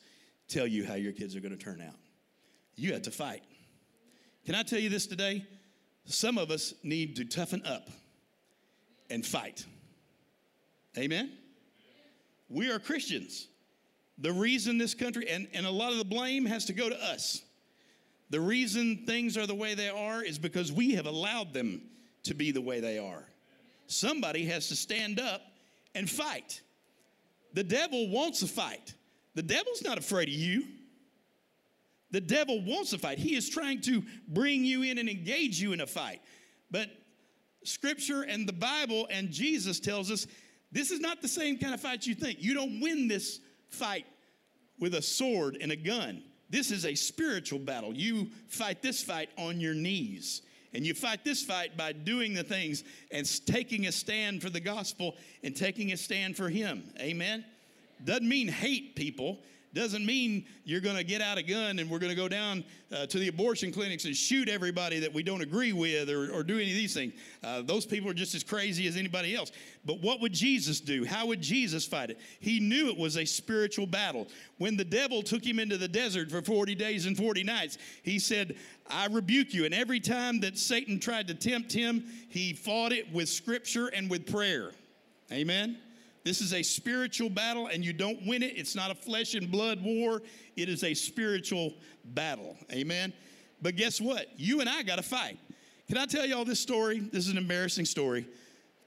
tell 0.47 0.65
you 0.65 0.85
how 0.85 0.95
your 0.95 1.11
kids 1.11 1.35
are 1.35 1.41
going 1.41 1.55
to 1.55 1.63
turn 1.63 1.81
out. 1.81 1.95
You 2.75 2.93
have 2.93 3.03
to 3.03 3.11
fight. 3.11 3.43
Can 4.47 4.55
I 4.55 4.63
tell 4.63 4.79
you 4.79 4.87
this 4.87 5.07
today? 5.07 5.45
Some 6.05 6.37
of 6.37 6.51
us 6.51 6.73
need 6.81 7.17
to 7.17 7.25
toughen 7.25 7.63
up 7.65 7.89
and 9.09 9.25
fight. 9.25 9.65
Amen? 10.97 11.33
We 12.47 12.71
are 12.71 12.79
Christians. 12.79 13.49
The 14.17 14.31
reason 14.31 14.77
this 14.77 14.93
country, 14.93 15.29
and, 15.29 15.49
and 15.53 15.65
a 15.65 15.69
lot 15.69 15.91
of 15.91 15.97
the 15.97 16.05
blame 16.05 16.45
has 16.45 16.63
to 16.67 16.73
go 16.73 16.87
to 16.87 16.95
us. 16.95 17.41
The 18.29 18.39
reason 18.39 19.03
things 19.05 19.35
are 19.35 19.45
the 19.45 19.53
way 19.53 19.73
they 19.73 19.89
are 19.89 20.23
is 20.23 20.39
because 20.39 20.71
we 20.71 20.93
have 20.93 21.07
allowed 21.07 21.51
them 21.51 21.81
to 22.23 22.33
be 22.33 22.51
the 22.51 22.61
way 22.61 22.79
they 22.79 22.99
are. 22.99 23.25
Somebody 23.87 24.45
has 24.45 24.69
to 24.69 24.77
stand 24.77 25.19
up 25.19 25.41
and 25.93 26.09
fight. 26.09 26.61
The 27.51 27.65
devil 27.65 28.07
wants 28.07 28.43
a 28.43 28.47
fight. 28.47 28.93
The 29.35 29.43
devil's 29.43 29.83
not 29.83 29.97
afraid 29.97 30.29
of 30.29 30.35
you. 30.35 30.67
The 32.11 32.21
devil 32.21 32.63
wants 32.63 32.93
a 32.93 32.97
fight. 32.97 33.19
He 33.19 33.35
is 33.35 33.49
trying 33.49 33.81
to 33.81 34.03
bring 34.27 34.63
you 34.63 34.83
in 34.83 34.97
and 34.97 35.09
engage 35.09 35.59
you 35.59 35.73
in 35.73 35.81
a 35.81 35.87
fight. 35.87 36.21
But 36.71 36.89
scripture 37.63 38.21
and 38.23 38.47
the 38.47 38.53
Bible 38.53 39.07
and 39.09 39.29
Jesus 39.29 39.79
tells 39.79 40.09
us 40.09 40.25
this 40.71 40.91
is 40.91 40.99
not 40.99 41.21
the 41.21 41.27
same 41.27 41.57
kind 41.57 41.73
of 41.73 41.81
fight 41.81 42.05
you 42.05 42.15
think. 42.15 42.41
You 42.41 42.53
don't 42.53 42.79
win 42.79 43.07
this 43.07 43.39
fight 43.69 44.05
with 44.79 44.95
a 44.95 45.01
sword 45.01 45.57
and 45.59 45.71
a 45.71 45.75
gun. 45.75 46.23
This 46.49 46.71
is 46.71 46.85
a 46.85 46.95
spiritual 46.95 47.59
battle. 47.59 47.93
You 47.93 48.29
fight 48.47 48.81
this 48.81 49.03
fight 49.03 49.29
on 49.37 49.59
your 49.59 49.73
knees. 49.73 50.43
And 50.73 50.85
you 50.85 50.93
fight 50.93 51.23
this 51.23 51.43
fight 51.43 51.77
by 51.77 51.93
doing 51.93 52.33
the 52.33 52.43
things 52.43 52.83
and 53.11 53.25
taking 53.47 53.87
a 53.87 53.91
stand 53.91 54.41
for 54.41 54.49
the 54.49 54.59
gospel 54.59 55.15
and 55.43 55.55
taking 55.55 55.91
a 55.91 55.97
stand 55.97 56.37
for 56.37 56.49
Him. 56.49 56.83
Amen? 56.99 57.45
Doesn't 58.03 58.27
mean 58.27 58.47
hate 58.47 58.95
people. 58.95 59.39
Doesn't 59.77 60.07
mean 60.07 60.43
you're 60.63 60.81
going 60.81 60.95
to 60.95 61.03
get 61.03 61.21
out 61.21 61.37
a 61.37 61.43
gun 61.43 61.77
and 61.77 61.87
we're 61.87 61.99
going 61.99 62.09
to 62.09 62.15
go 62.15 62.27
down 62.27 62.63
uh, 62.91 63.05
to 63.05 63.19
the 63.19 63.27
abortion 63.27 63.71
clinics 63.71 64.05
and 64.05 64.15
shoot 64.15 64.49
everybody 64.49 64.99
that 65.01 65.13
we 65.13 65.21
don't 65.21 65.41
agree 65.41 65.71
with 65.71 66.09
or, 66.09 66.31
or 66.31 66.41
do 66.41 66.55
any 66.55 66.71
of 66.71 66.75
these 66.75 66.95
things. 66.95 67.13
Uh, 67.43 67.61
those 67.61 67.85
people 67.85 68.09
are 68.09 68.15
just 68.15 68.33
as 68.33 68.43
crazy 68.43 68.87
as 68.87 68.97
anybody 68.97 69.35
else. 69.35 69.51
But 69.85 70.01
what 70.01 70.19
would 70.19 70.33
Jesus 70.33 70.79
do? 70.79 71.05
How 71.05 71.27
would 71.27 71.41
Jesus 71.41 71.85
fight 71.85 72.09
it? 72.09 72.19
He 72.39 72.59
knew 72.59 72.89
it 72.89 72.97
was 72.97 73.17
a 73.17 73.25
spiritual 73.25 73.85
battle. 73.85 74.27
When 74.57 74.77
the 74.77 74.83
devil 74.83 75.21
took 75.21 75.45
him 75.45 75.59
into 75.59 75.77
the 75.77 75.87
desert 75.87 76.31
for 76.31 76.41
40 76.41 76.73
days 76.73 77.05
and 77.05 77.15
40 77.15 77.43
nights, 77.43 77.77
he 78.01 78.17
said, 78.17 78.55
I 78.89 79.05
rebuke 79.05 79.53
you. 79.53 79.65
And 79.65 79.75
every 79.75 79.99
time 79.99 80.39
that 80.39 80.57
Satan 80.57 80.99
tried 80.99 81.27
to 81.27 81.35
tempt 81.35 81.71
him, 81.71 82.03
he 82.29 82.53
fought 82.53 82.93
it 82.93 83.13
with 83.13 83.29
scripture 83.29 83.89
and 83.89 84.09
with 84.09 84.25
prayer. 84.25 84.71
Amen. 85.31 85.77
This 86.27 86.41
is 86.41 86.51
a 86.51 86.61
spiritual 86.61 87.29
battle, 87.29 87.67
and 87.67 87.85
you 87.85 87.93
don't 87.93 88.19
win 88.27 88.43
it. 88.43 88.57
It's 88.57 88.75
not 88.75 88.91
a 88.91 88.95
flesh 88.95 89.33
and 89.33 89.49
blood 89.49 89.81
war, 89.81 90.21
it 90.57 90.67
is 90.67 90.83
a 90.83 90.93
spiritual 90.93 91.73
battle. 92.03 92.57
Amen. 92.69 93.13
But 93.61 93.77
guess 93.77 94.01
what? 94.01 94.27
You 94.37 94.59
and 94.59 94.67
I 94.67 94.83
got 94.83 94.97
to 94.97 95.03
fight. 95.03 95.39
Can 95.87 95.97
I 95.97 96.05
tell 96.05 96.25
you 96.25 96.35
all 96.35 96.43
this 96.43 96.59
story? 96.59 96.99
This 96.99 97.25
is 97.27 97.31
an 97.31 97.37
embarrassing 97.37 97.85
story. 97.85 98.27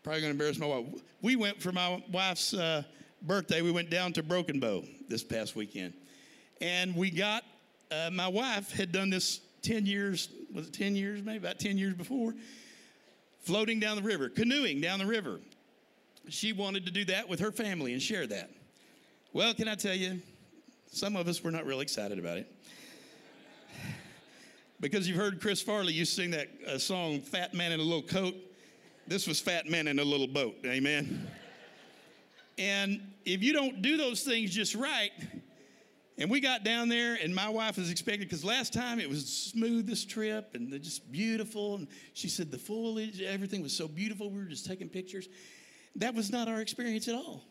Probably 0.03 0.21
going 0.21 0.29
to 0.29 0.35
embarrass 0.35 0.59
my 0.59 0.67
wife. 0.67 0.85
We 1.23 1.37
went 1.37 1.63
for 1.63 1.73
my 1.73 2.05
wife's 2.13 2.53
uh, 2.53 2.83
birthday, 3.23 3.63
we 3.63 3.71
went 3.71 3.89
down 3.89 4.13
to 4.13 4.23
Broken 4.23 4.61
Bow 4.61 4.85
this 5.09 5.25
past 5.25 5.57
weekend. 5.57 5.95
And 6.61 6.95
we 6.95 7.11
got, 7.11 7.43
uh, 7.91 8.11
my 8.13 8.29
wife 8.29 8.71
had 8.71 8.93
done 8.93 9.09
this 9.09 9.41
10 9.63 9.87
years, 9.87 10.29
was 10.53 10.67
it 10.67 10.75
10 10.75 10.95
years, 10.95 11.23
maybe 11.23 11.39
about 11.39 11.59
10 11.59 11.79
years 11.79 11.95
before, 11.95 12.35
floating 13.39 13.81
down 13.81 13.97
the 13.97 14.03
river, 14.03 14.29
canoeing 14.29 14.83
down 14.83 14.99
the 14.99 15.07
river 15.07 15.41
she 16.33 16.53
wanted 16.53 16.87
to 16.87 16.93
do 16.93 17.05
that 17.07 17.29
with 17.29 17.41
her 17.41 17.53
family 17.53 17.93
and 17.93 18.03
share 18.03 18.27
that. 18.27 18.51
Well, 19.33 19.55
can 19.55 19.69
I 19.69 19.75
tell 19.75 19.95
you, 19.95 20.21
some 20.93 21.17
of 21.17 21.29
us 21.29 21.43
were 21.43 21.51
not 21.51 21.65
really 21.67 21.83
excited 21.83 22.19
about 22.19 22.39
it. 22.39 22.53
Because 24.81 25.07
you've 25.07 25.19
heard 25.19 25.41
Chris 25.41 25.61
Farley, 25.61 25.93
you 25.93 26.05
sing 26.05 26.31
that 26.31 26.49
uh, 26.67 26.79
song, 26.79 27.21
Fat 27.21 27.53
Man 27.53 27.71
in 27.73 27.81
a 27.81 27.83
Little 27.83 28.03
Coat. 28.03 28.35
This 29.07 29.27
was 29.27 29.39
Fat 29.39 29.69
Man 29.69 29.89
in 29.89 29.99
a 29.99 30.05
Little 30.05 30.27
Boat, 30.27 30.57
amen? 30.65 31.29
And 32.59 33.01
if 33.25 33.43
you 33.43 33.53
don't 33.53 33.83
do 33.83 33.97
those 33.97 34.23
things 34.23 34.51
just 34.55 34.75
right, 34.75 35.11
and 36.19 36.31
we 36.31 36.41
got 36.41 36.65
down 36.65 36.89
there, 36.89 37.19
and 37.23 37.35
my 37.35 37.49
wife 37.49 37.79
was 37.79 37.91
expecting, 37.91 38.27
because 38.27 38.45
last 38.45 38.73
time 38.73 39.01
it 39.01 39.09
was 39.09 39.27
smooth 39.27 39.87
this 39.87 40.05
trip 40.05 40.55
and 40.55 40.71
just 40.83 41.11
beautiful. 41.11 41.77
And 41.77 41.89
she 42.13 42.29
said 42.29 42.51
the 42.51 42.59
foliage, 42.59 43.23
everything 43.23 43.63
was 43.63 43.73
so 43.75 43.89
beautiful. 43.89 44.31
We 44.31 44.39
were 44.39 44.45
just 44.45 44.67
taking 44.67 44.89
pictures. 44.89 45.29
That 45.97 46.15
was 46.15 46.31
not 46.31 46.49
our 46.49 46.61
experience 46.61 47.09
at 47.09 47.15
all. 47.15 47.43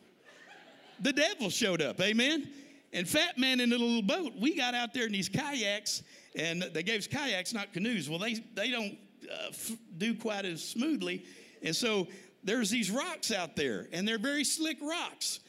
The 1.00 1.12
devil 1.12 1.50
showed 1.50 1.80
up, 1.80 2.00
amen? 2.00 2.48
And 2.92 3.08
Fat 3.08 3.38
Man 3.38 3.60
in 3.60 3.70
the 3.70 3.78
little 3.78 4.02
boat, 4.02 4.32
we 4.38 4.54
got 4.56 4.74
out 4.74 4.92
there 4.92 5.06
in 5.06 5.12
these 5.12 5.28
kayaks, 5.28 6.02
and 6.36 6.62
they 6.62 6.82
gave 6.82 6.98
us 7.00 7.06
kayaks, 7.06 7.54
not 7.54 7.72
canoes. 7.72 8.10
Well, 8.10 8.18
they, 8.18 8.44
they 8.54 8.70
don't 8.70 8.98
uh, 9.30 9.48
f- 9.48 9.72
do 9.96 10.14
quite 10.14 10.44
as 10.44 10.62
smoothly. 10.62 11.24
And 11.62 11.74
so 11.74 12.08
there's 12.42 12.70
these 12.70 12.90
rocks 12.90 13.32
out 13.32 13.54
there, 13.56 13.86
and 13.92 14.06
they're 14.06 14.18
very 14.18 14.44
slick 14.44 14.78
rocks. 14.82 15.40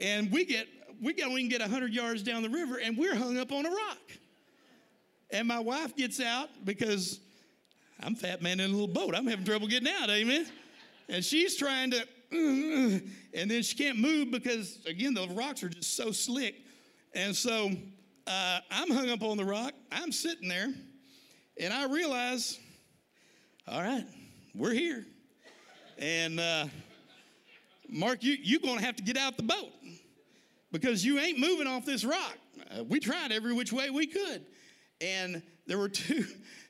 And 0.00 0.30
we 0.32 0.44
get, 0.44 0.66
we 1.00 1.12
go 1.12 1.36
and 1.36 1.48
get 1.48 1.60
100 1.60 1.92
yards 1.92 2.22
down 2.22 2.42
the 2.42 2.50
river, 2.50 2.78
and 2.78 2.96
we're 2.96 3.14
hung 3.14 3.38
up 3.38 3.52
on 3.52 3.64
a 3.64 3.70
rock. 3.70 3.98
And 5.30 5.46
my 5.46 5.60
wife 5.60 5.94
gets 5.94 6.20
out 6.20 6.48
because 6.64 7.20
I'm 8.00 8.14
Fat 8.14 8.42
Man 8.42 8.60
in 8.60 8.70
a 8.70 8.72
little 8.72 8.88
boat. 8.88 9.14
I'm 9.14 9.26
having 9.26 9.44
trouble 9.44 9.68
getting 9.68 9.88
out, 9.88 10.10
amen? 10.10 10.46
And 11.08 11.24
she's 11.24 11.56
trying 11.56 11.90
to 11.92 12.06
and 12.30 13.10
then 13.32 13.62
she 13.62 13.76
can't 13.76 13.98
move 13.98 14.30
because, 14.30 14.80
again, 14.86 15.14
the 15.14 15.28
rocks 15.28 15.62
are 15.62 15.68
just 15.68 15.96
so 15.96 16.10
slick. 16.12 16.56
And 17.14 17.34
so 17.34 17.70
uh, 18.26 18.60
I'm 18.70 18.90
hung 18.90 19.10
up 19.10 19.22
on 19.22 19.36
the 19.36 19.44
rock. 19.44 19.72
I'm 19.90 20.12
sitting 20.12 20.48
there, 20.48 20.68
and 21.58 21.72
I 21.72 21.86
realize, 21.86 22.58
all 23.66 23.80
right, 23.80 24.04
we're 24.54 24.74
here. 24.74 25.06
And 25.98 26.38
uh, 26.38 26.66
Mark, 27.88 28.22
you, 28.22 28.36
you're 28.40 28.60
going 28.60 28.78
to 28.78 28.84
have 28.84 28.96
to 28.96 29.02
get 29.02 29.16
out 29.16 29.36
the 29.36 29.42
boat 29.42 29.72
because 30.70 31.04
you 31.04 31.18
ain't 31.18 31.38
moving 31.38 31.66
off 31.66 31.86
this 31.86 32.04
rock. 32.04 32.36
Uh, 32.70 32.84
we 32.84 33.00
tried 33.00 33.32
every 33.32 33.54
which 33.54 33.72
way 33.72 33.90
we 33.90 34.06
could. 34.06 34.44
And 35.00 35.42
there 35.66 35.78
were 35.78 35.88
two 35.88 36.26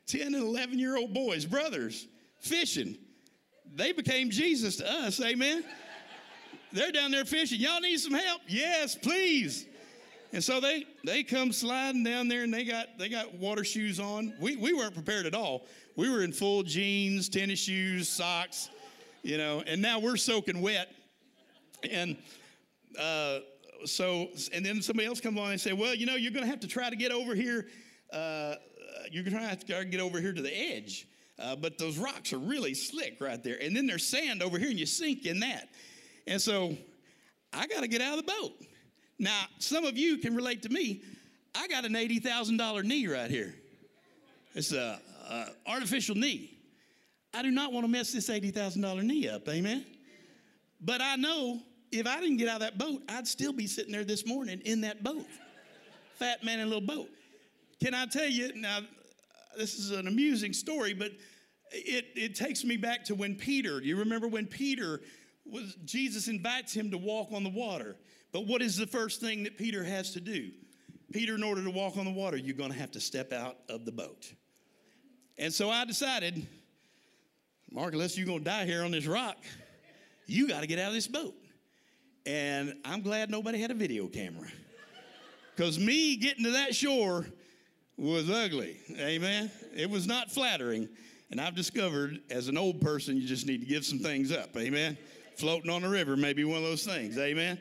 10 0.07 0.35
and 0.35 0.37
11 0.37 0.79
year 0.79 0.97
old 0.97 1.13
boys, 1.13 1.45
brothers, 1.45 2.07
fishing. 2.41 2.97
They 3.75 3.93
became 3.93 4.31
Jesus 4.31 4.77
to 4.77 4.91
us, 4.91 5.21
amen? 5.21 5.65
They're 6.73 6.93
down 6.93 7.11
there 7.11 7.25
fishing. 7.25 7.61
Y'all 7.61 7.81
need 7.81 7.99
some 7.99 8.15
help? 8.15 8.43
Yes, 8.47 8.95
please. 8.95 9.67
And 10.33 10.45
so 10.45 10.61
they 10.61 10.85
they 11.05 11.23
come 11.23 11.53
sliding 11.53 12.05
down 12.05 12.29
there 12.29 12.43
and 12.43 12.53
they 12.53 12.65
got 12.65 12.99
they 12.99 13.09
got 13.09 13.35
water 13.35 13.65
shoes 13.65 13.99
on. 13.99 14.35
We 14.39 14.57
we 14.57 14.75
weren't 14.75 14.93
prepared 14.93 15.25
at 15.25 15.35
all. 15.35 15.67
We 15.97 16.11
were 16.11 16.23
in 16.23 16.33
full 16.33 16.63
jeans, 16.63 17.31
tennis 17.31 17.59
shoes, 17.59 18.09
socks, 18.09 18.69
you 19.23 19.39
know, 19.39 19.63
and 19.67 19.81
now 19.81 19.99
we're 19.99 20.19
soaking 20.19 20.61
wet. 20.61 20.93
And 21.91 22.17
uh, 22.99 23.39
so, 23.85 24.29
and 24.53 24.65
then 24.65 24.83
somebody 24.83 25.07
else 25.07 25.21
comes 25.21 25.37
along 25.37 25.53
and 25.53 25.61
say, 25.61 25.73
well, 25.73 25.95
you 25.95 26.07
know, 26.07 26.17
you're 26.17 26.33
to 26.45 26.51
have 26.51 26.61
to 26.61 26.69
try 26.69 26.91
to 26.91 26.97
get 26.97 27.13
over 27.13 27.35
here. 27.35 27.69
Uh, 28.13 28.55
you're 29.11 29.25
to 29.43 29.49
have 29.49 29.65
to 29.65 29.85
get 29.85 30.01
over 30.01 30.21
here 30.21 30.33
to 30.33 30.43
the 30.43 30.55
edge. 30.55 31.07
Uh, 31.39 31.55
but 31.55 31.79
those 31.79 31.99
rocks 31.99 32.33
are 32.33 32.39
really 32.39 32.75
slick 32.75 33.19
right 33.21 33.43
there. 33.43 33.57
And 33.61 33.77
then 33.77 33.87
there's 33.87 34.05
sand 34.05 34.43
over 34.43 34.59
here, 34.59 34.71
and 34.71 34.79
you 34.79 34.87
sink 34.87 35.25
in 35.25 35.41
that. 35.41 35.69
And 36.27 36.41
so 36.41 36.77
I 37.53 37.67
got 37.67 37.81
to 37.81 37.89
get 37.89 38.01
out 38.01 38.19
of 38.19 38.27
the 38.27 38.33
boat. 38.33 38.53
Now, 39.19 39.45
some 39.59 39.85
of 39.85 39.97
you 39.97 40.19
can 40.19 40.35
relate 40.35 40.63
to 40.63 40.69
me. 40.69 41.03
I 41.55 41.69
got 41.69 41.85
an 41.85 41.95
$80,000 41.95 42.85
knee 42.85 43.07
right 43.07 43.31
here. 43.31 43.55
It's 44.55 44.73
a, 44.73 45.01
a 45.29 45.47
artificial 45.67 46.15
knee. 46.15 46.59
I 47.35 47.43
do 47.43 47.51
not 47.51 47.73
want 47.73 47.85
to 47.85 47.91
mess 47.91 48.13
this 48.13 48.29
$80,000 48.29 49.03
knee 49.05 49.29
up, 49.29 49.49
amen? 49.49 49.85
But 50.81 51.01
I 51.01 51.17
know 51.17 51.61
if 51.91 52.07
I 52.07 52.21
didn't 52.21 52.37
get 52.37 52.49
out 52.49 52.57
of 52.57 52.61
that 52.61 52.79
boat, 52.79 53.03
I'd 53.09 53.27
still 53.27 53.53
be 53.53 53.67
sitting 53.67 53.93
there 53.93 54.05
this 54.05 54.27
morning 54.27 54.61
in 54.65 54.81
that 54.83 55.03
boat. 55.03 55.27
Fat 56.15 56.45
man 56.45 56.61
in 56.61 56.67
a 56.67 56.69
little 56.69 56.87
boat. 56.87 57.09
Can 57.83 57.95
I 57.95 58.07
tell 58.07 58.29
you, 58.29 58.53
now, 58.55 58.81
this 59.57 59.79
is 59.79 59.91
an 59.91 60.07
amusing 60.07 60.53
story, 60.53 60.95
but 60.95 61.13
it, 61.71 62.07
it 62.15 62.35
takes 62.35 62.65
me 62.65 62.77
back 62.77 63.05
to 63.05 63.15
when 63.15 63.35
Peter, 63.35 63.81
you 63.81 63.97
remember 63.97 64.29
when 64.29 64.47
Peter 64.47 65.01
was, 65.45 65.77
Jesus 65.85 66.29
invites 66.29 66.73
him 66.73 66.91
to 66.91 66.99
walk 66.99 67.33
on 67.33 67.45
the 67.45 67.51
water. 67.51 67.97
But 68.33 68.47
what 68.47 68.63
is 68.63 68.77
the 68.77 68.87
first 68.87 69.21
thing 69.21 69.45
that 69.45 69.57
Peter 69.57 69.83
has 69.83 70.13
to 70.13 70.21
do? 70.21 70.51
Peter, 71.13 71.35
in 71.35 71.43
order 71.43 71.65
to 71.65 71.71
walk 71.71 71.97
on 71.97 72.05
the 72.05 72.13
water, 72.13 72.37
you're 72.37 72.57
going 72.57 72.71
to 72.71 72.79
have 72.79 72.91
to 72.93 73.01
step 73.01 73.33
out 73.33 73.57
of 73.69 73.85
the 73.85 73.93
boat. 73.93 74.33
And 75.39 75.53
so 75.53 75.71
I 75.71 75.85
decided, 75.85 76.47
Mark, 77.71 77.95
unless 77.95 78.19
you're 78.19 78.27
going 78.27 78.41
to 78.41 78.45
die 78.45 78.67
here 78.67 78.85
on 78.85 78.91
this 78.91 79.07
rock, 79.07 79.39
you 80.27 80.49
got 80.49 80.61
to 80.61 80.67
get 80.67 80.79
out 80.79 80.89
of 80.89 80.95
this 80.95 81.07
boat. 81.07 81.35
And 82.27 82.75
I'm 82.85 83.01
glad 83.01 83.31
nobody 83.31 83.59
had 83.59 83.71
a 83.71 83.75
video 83.75 84.07
camera. 84.07 84.49
Because 85.57 85.79
me 85.79 86.17
getting 86.17 86.45
to 86.45 86.51
that 86.53 86.75
shore 86.75 87.27
was 87.99 88.31
ugly. 88.31 88.77
Amen. 88.99 89.51
It 89.77 89.91
was 89.91 90.07
not 90.07 90.31
flattering. 90.31 90.89
And 91.31 91.41
I've 91.41 91.55
discovered 91.55 92.21
as 92.31 92.49
an 92.49 92.57
old 92.57 92.81
person, 92.81 93.17
you 93.17 93.27
just 93.27 93.47
need 93.47 93.61
to 93.61 93.67
give 93.67 93.85
some 93.85 93.99
things 93.99 94.33
up. 94.33 94.57
Amen. 94.57 94.97
Floating 95.37 95.71
on 95.71 95.83
the 95.83 95.89
river 95.89 96.17
may 96.17 96.33
be 96.33 96.45
one 96.45 96.59
of 96.59 96.63
those 96.63 96.85
things. 96.85 97.19
Amen. 97.19 97.61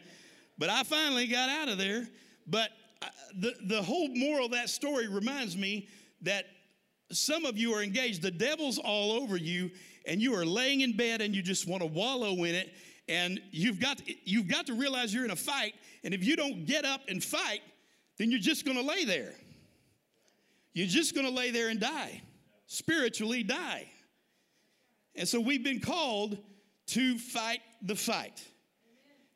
But 0.57 0.69
I 0.69 0.83
finally 0.83 1.27
got 1.27 1.49
out 1.49 1.69
of 1.69 1.77
there. 1.77 2.07
But 2.45 2.69
uh, 3.01 3.07
the, 3.35 3.53
the 3.65 3.81
whole 3.81 4.07
moral 4.09 4.45
of 4.45 4.51
that 4.51 4.69
story 4.69 5.07
reminds 5.07 5.57
me 5.57 5.89
that 6.21 6.45
some 7.11 7.45
of 7.45 7.57
you 7.57 7.73
are 7.73 7.83
engaged. 7.83 8.21
The 8.21 8.31
devil's 8.31 8.77
all 8.77 9.11
over 9.11 9.37
you, 9.37 9.71
and 10.05 10.21
you 10.21 10.33
are 10.35 10.45
laying 10.45 10.81
in 10.81 10.95
bed 10.95 11.21
and 11.21 11.35
you 11.35 11.41
just 11.41 11.67
want 11.67 11.81
to 11.81 11.87
wallow 11.87 12.43
in 12.43 12.55
it. 12.55 12.73
And 13.09 13.41
you've 13.51 13.79
got, 13.79 14.01
you've 14.23 14.47
got 14.47 14.67
to 14.67 14.73
realize 14.73 15.13
you're 15.13 15.25
in 15.25 15.31
a 15.31 15.35
fight. 15.35 15.73
And 16.03 16.13
if 16.13 16.23
you 16.23 16.35
don't 16.35 16.65
get 16.65 16.85
up 16.85 17.01
and 17.07 17.23
fight, 17.23 17.61
then 18.17 18.31
you're 18.31 18.39
just 18.39 18.65
going 18.65 18.77
to 18.77 18.83
lay 18.83 19.03
there. 19.05 19.33
You're 20.77 20.85
just 20.85 21.15
going 21.15 21.25
to 21.25 21.33
lay 21.33 21.49
there 21.49 21.69
and 21.69 21.79
die, 21.79 22.21
spiritually 22.67 23.41
die. 23.41 23.89
And 25.15 25.27
so 25.27 25.39
we've 25.39 25.63
been 25.63 25.79
called 25.79 26.37
to 26.89 27.17
fight 27.17 27.61
the 27.81 27.95
fight. 27.95 28.43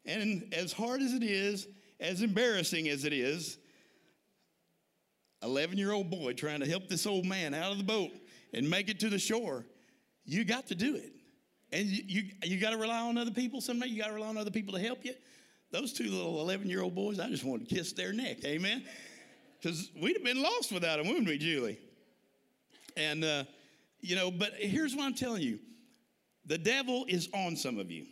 And 0.05 0.53
as 0.53 0.71
hard 0.71 1.01
as 1.01 1.15
it 1.15 1.23
is, 1.23 1.67
as 1.99 2.21
embarrassing 2.21 2.89
as 2.89 3.05
it 3.05 3.13
is, 3.13 3.57
11 5.41 5.79
year 5.79 5.91
old 5.91 6.11
boy 6.11 6.33
trying 6.33 6.59
to 6.59 6.67
help 6.67 6.87
this 6.87 7.07
old 7.07 7.25
man 7.25 7.55
out 7.55 7.71
of 7.71 7.79
the 7.79 7.83
boat 7.83 8.11
and 8.53 8.69
make 8.69 8.87
it 8.87 8.99
to 8.99 9.09
the 9.09 9.17
shore, 9.17 9.65
you 10.23 10.45
got 10.45 10.67
to 10.67 10.75
do 10.75 10.95
it. 10.95 11.11
And 11.71 11.87
you, 11.87 12.03
you, 12.05 12.23
you 12.43 12.59
got 12.59 12.69
to 12.69 12.77
rely 12.77 13.01
on 13.01 13.17
other 13.17 13.31
people. 13.31 13.61
Sometimes 13.61 13.91
you 13.91 13.99
got 13.99 14.09
to 14.09 14.13
rely 14.13 14.27
on 14.27 14.37
other 14.37 14.51
people 14.51 14.75
to 14.75 14.79
help 14.79 15.03
you. 15.03 15.15
Those 15.71 15.91
two 15.91 16.11
little 16.11 16.39
11 16.41 16.69
year 16.69 16.83
old 16.83 16.93
boys, 16.93 17.19
I 17.19 17.29
just 17.29 17.43
want 17.43 17.67
to 17.67 17.75
kiss 17.75 17.93
their 17.93 18.13
neck. 18.13 18.45
Amen. 18.45 18.83
Because 19.61 19.91
we'd 20.01 20.15
have 20.15 20.23
been 20.23 20.41
lost 20.41 20.71
without 20.71 20.97
them, 20.97 21.07
wouldn't 21.07 21.27
we, 21.27 21.37
Julie? 21.37 21.77
And, 22.97 23.23
uh, 23.23 23.43
you 23.99 24.15
know, 24.15 24.31
but 24.31 24.53
here's 24.55 24.95
what 24.95 25.05
I'm 25.05 25.13
telling 25.13 25.41
you 25.41 25.59
the 26.45 26.57
devil 26.57 27.05
is 27.07 27.29
on 27.33 27.55
some 27.55 27.77
of 27.77 27.91
you. 27.91 28.05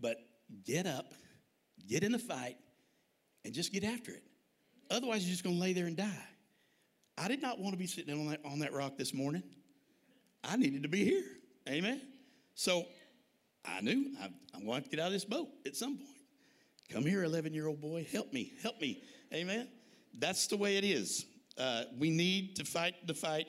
But 0.00 0.16
get 0.64 0.86
up, 0.86 1.12
get 1.86 2.02
in 2.02 2.12
the 2.12 2.18
fight, 2.18 2.56
and 3.44 3.52
just 3.52 3.72
get 3.72 3.84
after 3.84 4.12
it. 4.12 4.22
Otherwise, 4.90 5.24
you're 5.24 5.32
just 5.32 5.44
going 5.44 5.56
to 5.56 5.60
lay 5.60 5.72
there 5.72 5.86
and 5.86 5.96
die. 5.96 6.26
I 7.18 7.28
did 7.28 7.42
not 7.42 7.58
want 7.58 7.72
to 7.72 7.78
be 7.78 7.86
sitting 7.86 8.18
on 8.18 8.30
that, 8.30 8.40
on 8.44 8.60
that 8.60 8.72
rock 8.72 8.96
this 8.96 9.12
morning. 9.12 9.42
I 10.42 10.56
needed 10.56 10.84
to 10.84 10.88
be 10.88 11.04
here. 11.04 11.24
Amen. 11.68 12.00
So 12.54 12.86
I 13.64 13.80
knew 13.80 14.12
I, 14.20 14.26
I 14.54 14.62
wanted 14.62 14.84
to 14.84 14.90
get 14.90 15.00
out 15.00 15.08
of 15.08 15.12
this 15.12 15.24
boat 15.24 15.48
at 15.66 15.76
some 15.76 15.98
point. 15.98 16.08
Come 16.90 17.04
here, 17.04 17.24
11 17.24 17.52
year 17.52 17.66
old 17.66 17.80
boy. 17.80 18.06
Help 18.10 18.32
me. 18.32 18.52
Help 18.62 18.80
me. 18.80 19.02
Amen. 19.34 19.68
That's 20.16 20.46
the 20.46 20.56
way 20.56 20.76
it 20.76 20.84
is. 20.84 21.26
Uh, 21.58 21.84
we 21.98 22.10
need 22.10 22.56
to 22.56 22.64
fight 22.64 22.94
the 23.06 23.14
fight. 23.14 23.46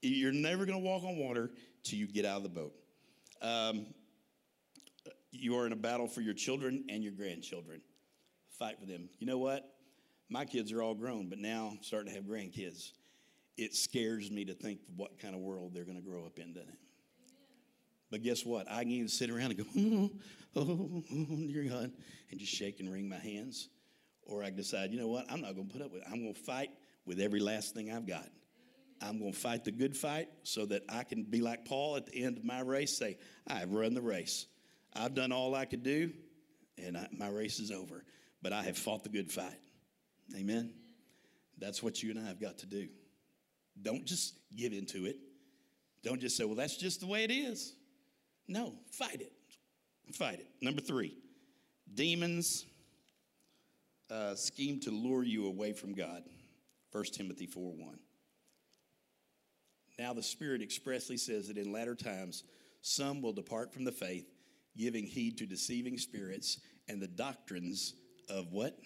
You're 0.00 0.32
never 0.32 0.64
going 0.64 0.78
to 0.78 0.84
walk 0.84 1.02
on 1.02 1.16
water 1.16 1.50
till 1.82 1.98
you 1.98 2.06
get 2.06 2.24
out 2.24 2.36
of 2.36 2.42
the 2.44 2.48
boat. 2.48 2.72
Um, 3.42 3.86
you 5.30 5.56
are 5.56 5.66
in 5.66 5.72
a 5.72 5.76
battle 5.76 6.06
for 6.06 6.20
your 6.20 6.34
children 6.34 6.84
and 6.88 7.02
your 7.02 7.12
grandchildren. 7.12 7.80
Fight 8.58 8.78
for 8.78 8.86
them. 8.86 9.08
You 9.18 9.26
know 9.26 9.38
what? 9.38 9.74
My 10.28 10.44
kids 10.44 10.72
are 10.72 10.82
all 10.82 10.94
grown, 10.94 11.28
but 11.28 11.38
now 11.38 11.70
I'm 11.72 11.82
starting 11.82 12.12
to 12.12 12.14
have 12.14 12.24
grandkids. 12.24 12.92
It 13.56 13.74
scares 13.74 14.30
me 14.30 14.44
to 14.44 14.54
think 14.54 14.78
what 14.96 15.18
kind 15.18 15.34
of 15.34 15.40
world 15.40 15.72
they're 15.74 15.84
going 15.84 15.96
to 15.96 16.02
grow 16.02 16.24
up 16.24 16.38
in, 16.38 16.52
doesn't 16.52 16.68
it? 16.68 16.78
But 18.10 18.22
guess 18.22 18.44
what? 18.44 18.70
I 18.70 18.82
can 18.82 18.92
even 18.92 19.08
sit 19.08 19.30
around 19.30 19.52
and 19.52 19.58
go, 19.58 19.64
oh, 20.56 20.62
oh, 20.62 21.02
oh, 21.12 21.46
dear 21.46 21.64
God, 21.64 21.92
and 22.30 22.40
just 22.40 22.52
shake 22.52 22.80
and 22.80 22.90
wring 22.90 23.08
my 23.08 23.18
hands. 23.18 23.68
Or 24.28 24.42
I 24.42 24.46
can 24.46 24.56
decide, 24.56 24.92
you 24.92 25.00
know 25.00 25.08
what? 25.08 25.24
I'm 25.30 25.40
not 25.40 25.54
going 25.54 25.66
to 25.66 25.72
put 25.72 25.82
up 25.82 25.92
with 25.92 26.02
it. 26.02 26.08
I'm 26.10 26.22
going 26.22 26.34
to 26.34 26.40
fight 26.40 26.70
with 27.06 27.18
every 27.18 27.40
last 27.40 27.74
thing 27.74 27.90
I've 27.90 28.06
got. 28.06 28.28
I'm 29.00 29.18
going 29.18 29.32
to 29.32 29.38
fight 29.38 29.64
the 29.64 29.72
good 29.72 29.96
fight 29.96 30.28
so 30.42 30.66
that 30.66 30.82
I 30.88 31.02
can 31.04 31.24
be 31.24 31.40
like 31.40 31.64
Paul 31.64 31.96
at 31.96 32.06
the 32.06 32.22
end 32.24 32.36
of 32.36 32.44
my 32.44 32.60
race, 32.60 32.96
say, 32.96 33.16
I've 33.46 33.72
run 33.72 33.94
the 33.94 34.02
race. 34.02 34.46
I've 34.92 35.14
done 35.14 35.32
all 35.32 35.54
I 35.54 35.64
could 35.64 35.82
do, 35.82 36.12
and 36.76 36.96
I, 36.96 37.08
my 37.16 37.28
race 37.28 37.58
is 37.58 37.70
over. 37.70 38.04
But 38.42 38.52
I 38.52 38.62
have 38.62 38.76
fought 38.76 39.02
the 39.02 39.08
good 39.08 39.32
fight. 39.32 39.58
Amen? 40.36 40.72
That's 41.58 41.82
what 41.82 42.02
you 42.02 42.10
and 42.10 42.20
I 42.20 42.26
have 42.26 42.40
got 42.40 42.58
to 42.58 42.66
do. 42.66 42.88
Don't 43.80 44.04
just 44.04 44.38
give 44.54 44.72
into 44.72 45.06
it. 45.06 45.16
Don't 46.02 46.20
just 46.20 46.36
say, 46.36 46.44
well, 46.44 46.54
that's 46.54 46.76
just 46.76 47.00
the 47.00 47.06
way 47.06 47.24
it 47.24 47.30
is. 47.30 47.74
No, 48.46 48.74
fight 48.90 49.20
it. 49.20 49.32
Fight 50.12 50.40
it. 50.40 50.48
Number 50.60 50.80
three, 50.80 51.16
demons 51.94 52.64
uh, 54.10 54.34
scheme 54.34 54.80
to 54.80 54.90
lure 54.90 55.24
you 55.24 55.46
away 55.46 55.72
from 55.72 55.94
God. 55.94 56.22
1 56.92 57.04
Timothy 57.04 57.46
4 57.46 57.72
1. 57.72 57.98
Now 59.98 60.12
the 60.12 60.22
Spirit 60.22 60.62
expressly 60.62 61.16
says 61.16 61.48
that 61.48 61.58
in 61.58 61.72
latter 61.72 61.94
times 61.94 62.44
some 62.80 63.20
will 63.20 63.32
depart 63.32 63.72
from 63.72 63.84
the 63.84 63.92
faith, 63.92 64.26
giving 64.76 65.04
heed 65.04 65.38
to 65.38 65.46
deceiving 65.46 65.98
spirits 65.98 66.60
and 66.88 67.02
the 67.02 67.08
doctrines 67.08 67.94
of 68.28 68.52
what? 68.52 68.78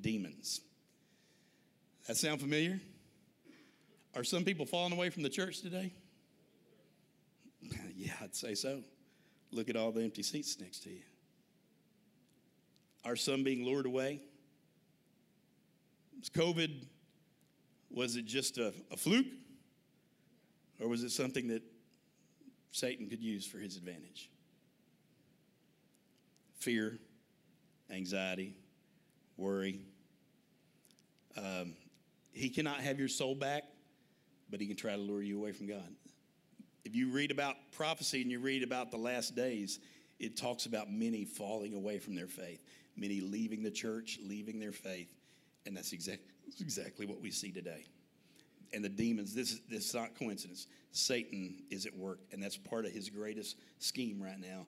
Demons. 0.00 0.60
That 2.06 2.16
sound 2.16 2.40
familiar? 2.40 2.80
Are 4.14 4.24
some 4.24 4.44
people 4.44 4.66
falling 4.66 4.92
away 4.92 5.10
from 5.10 5.22
the 5.22 5.28
church 5.28 5.60
today? 5.60 5.92
yeah, 7.94 8.12
I'd 8.22 8.34
say 8.34 8.54
so. 8.54 8.82
Look 9.52 9.68
at 9.68 9.76
all 9.76 9.92
the 9.92 10.02
empty 10.02 10.22
seats 10.22 10.58
next 10.60 10.84
to 10.84 10.90
you. 10.90 11.02
Are 13.04 13.16
some 13.16 13.42
being 13.42 13.64
lured 13.64 13.86
away? 13.86 14.20
Was 16.20 16.30
COVID, 16.30 16.70
was 17.90 18.16
it 18.16 18.24
just 18.24 18.58
a, 18.58 18.72
a 18.92 18.96
fluke? 18.96 19.26
Or 20.80 20.88
was 20.88 21.02
it 21.02 21.10
something 21.10 21.48
that 21.48 21.62
Satan 22.70 23.08
could 23.08 23.20
use 23.20 23.44
for 23.44 23.58
his 23.58 23.76
advantage? 23.76 24.30
fear, 26.60 26.98
anxiety, 27.90 28.54
worry. 29.36 29.80
Um, 31.36 31.74
he 32.32 32.50
cannot 32.50 32.80
have 32.80 32.98
your 32.98 33.08
soul 33.08 33.34
back, 33.34 33.64
but 34.50 34.60
he 34.60 34.66
can 34.66 34.76
try 34.76 34.92
to 34.92 34.98
lure 34.98 35.22
you 35.22 35.38
away 35.38 35.52
from 35.52 35.66
God. 35.66 35.88
If 36.84 36.94
you 36.94 37.10
read 37.10 37.30
about 37.30 37.56
prophecy 37.72 38.22
and 38.22 38.30
you 38.30 38.40
read 38.40 38.62
about 38.62 38.90
the 38.90 38.98
last 38.98 39.34
days, 39.34 39.80
it 40.18 40.36
talks 40.36 40.66
about 40.66 40.92
many 40.92 41.24
falling 41.24 41.74
away 41.74 41.98
from 41.98 42.14
their 42.14 42.26
faith, 42.26 42.62
many 42.96 43.20
leaving 43.20 43.62
the 43.62 43.70
church, 43.70 44.18
leaving 44.22 44.60
their 44.60 44.72
faith, 44.72 45.12
and 45.70 45.76
that's 45.76 45.92
exactly 45.92 46.26
exactly 46.60 47.06
what 47.06 47.20
we 47.20 47.30
see 47.30 47.52
today. 47.52 47.86
And 48.72 48.84
the 48.84 48.88
demons, 48.88 49.34
this 49.34 49.52
is 49.52 49.60
this 49.70 49.88
is 49.88 49.94
not 49.94 50.18
coincidence. 50.18 50.66
Satan 50.90 51.62
is 51.70 51.86
at 51.86 51.96
work, 51.96 52.18
and 52.32 52.42
that's 52.42 52.56
part 52.56 52.84
of 52.84 52.92
his 52.92 53.08
greatest 53.08 53.56
scheme 53.78 54.20
right 54.20 54.38
now. 54.38 54.66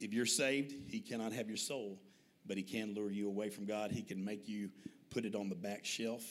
If 0.00 0.12
you're 0.12 0.26
saved, 0.26 0.74
he 0.88 1.00
cannot 1.00 1.32
have 1.32 1.46
your 1.46 1.56
soul, 1.56 2.00
but 2.44 2.56
he 2.56 2.64
can 2.64 2.92
lure 2.94 3.12
you 3.12 3.28
away 3.28 3.50
from 3.50 3.66
God. 3.66 3.92
He 3.92 4.02
can 4.02 4.24
make 4.24 4.48
you 4.48 4.68
put 5.10 5.24
it 5.24 5.36
on 5.36 5.48
the 5.48 5.54
back 5.54 5.84
shelf. 5.84 6.24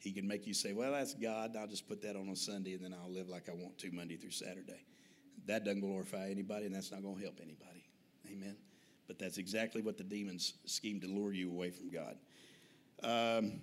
He 0.00 0.10
can 0.10 0.26
make 0.26 0.44
you 0.44 0.54
say, 0.54 0.72
Well, 0.72 0.90
that's 0.90 1.14
God. 1.14 1.56
I'll 1.56 1.68
just 1.68 1.88
put 1.88 2.02
that 2.02 2.16
on 2.16 2.28
a 2.28 2.36
Sunday 2.36 2.74
and 2.74 2.84
then 2.84 2.92
I'll 2.92 3.12
live 3.12 3.28
like 3.28 3.48
I 3.48 3.52
want 3.52 3.78
to 3.78 3.92
Monday 3.92 4.16
through 4.16 4.32
Saturday. 4.32 4.84
That 5.46 5.64
doesn't 5.64 5.80
glorify 5.80 6.28
anybody, 6.28 6.66
and 6.66 6.74
that's 6.74 6.90
not 6.90 7.02
going 7.02 7.16
to 7.16 7.22
help 7.22 7.38
anybody. 7.40 7.84
Amen. 8.28 8.56
But 9.06 9.18
that's 9.18 9.38
exactly 9.38 9.82
what 9.82 9.98
the 9.98 10.04
demons 10.04 10.54
scheme 10.64 11.00
to 11.00 11.06
lure 11.06 11.32
you 11.32 11.50
away 11.50 11.70
from 11.70 11.90
God. 11.90 12.16
Um, 13.02 13.60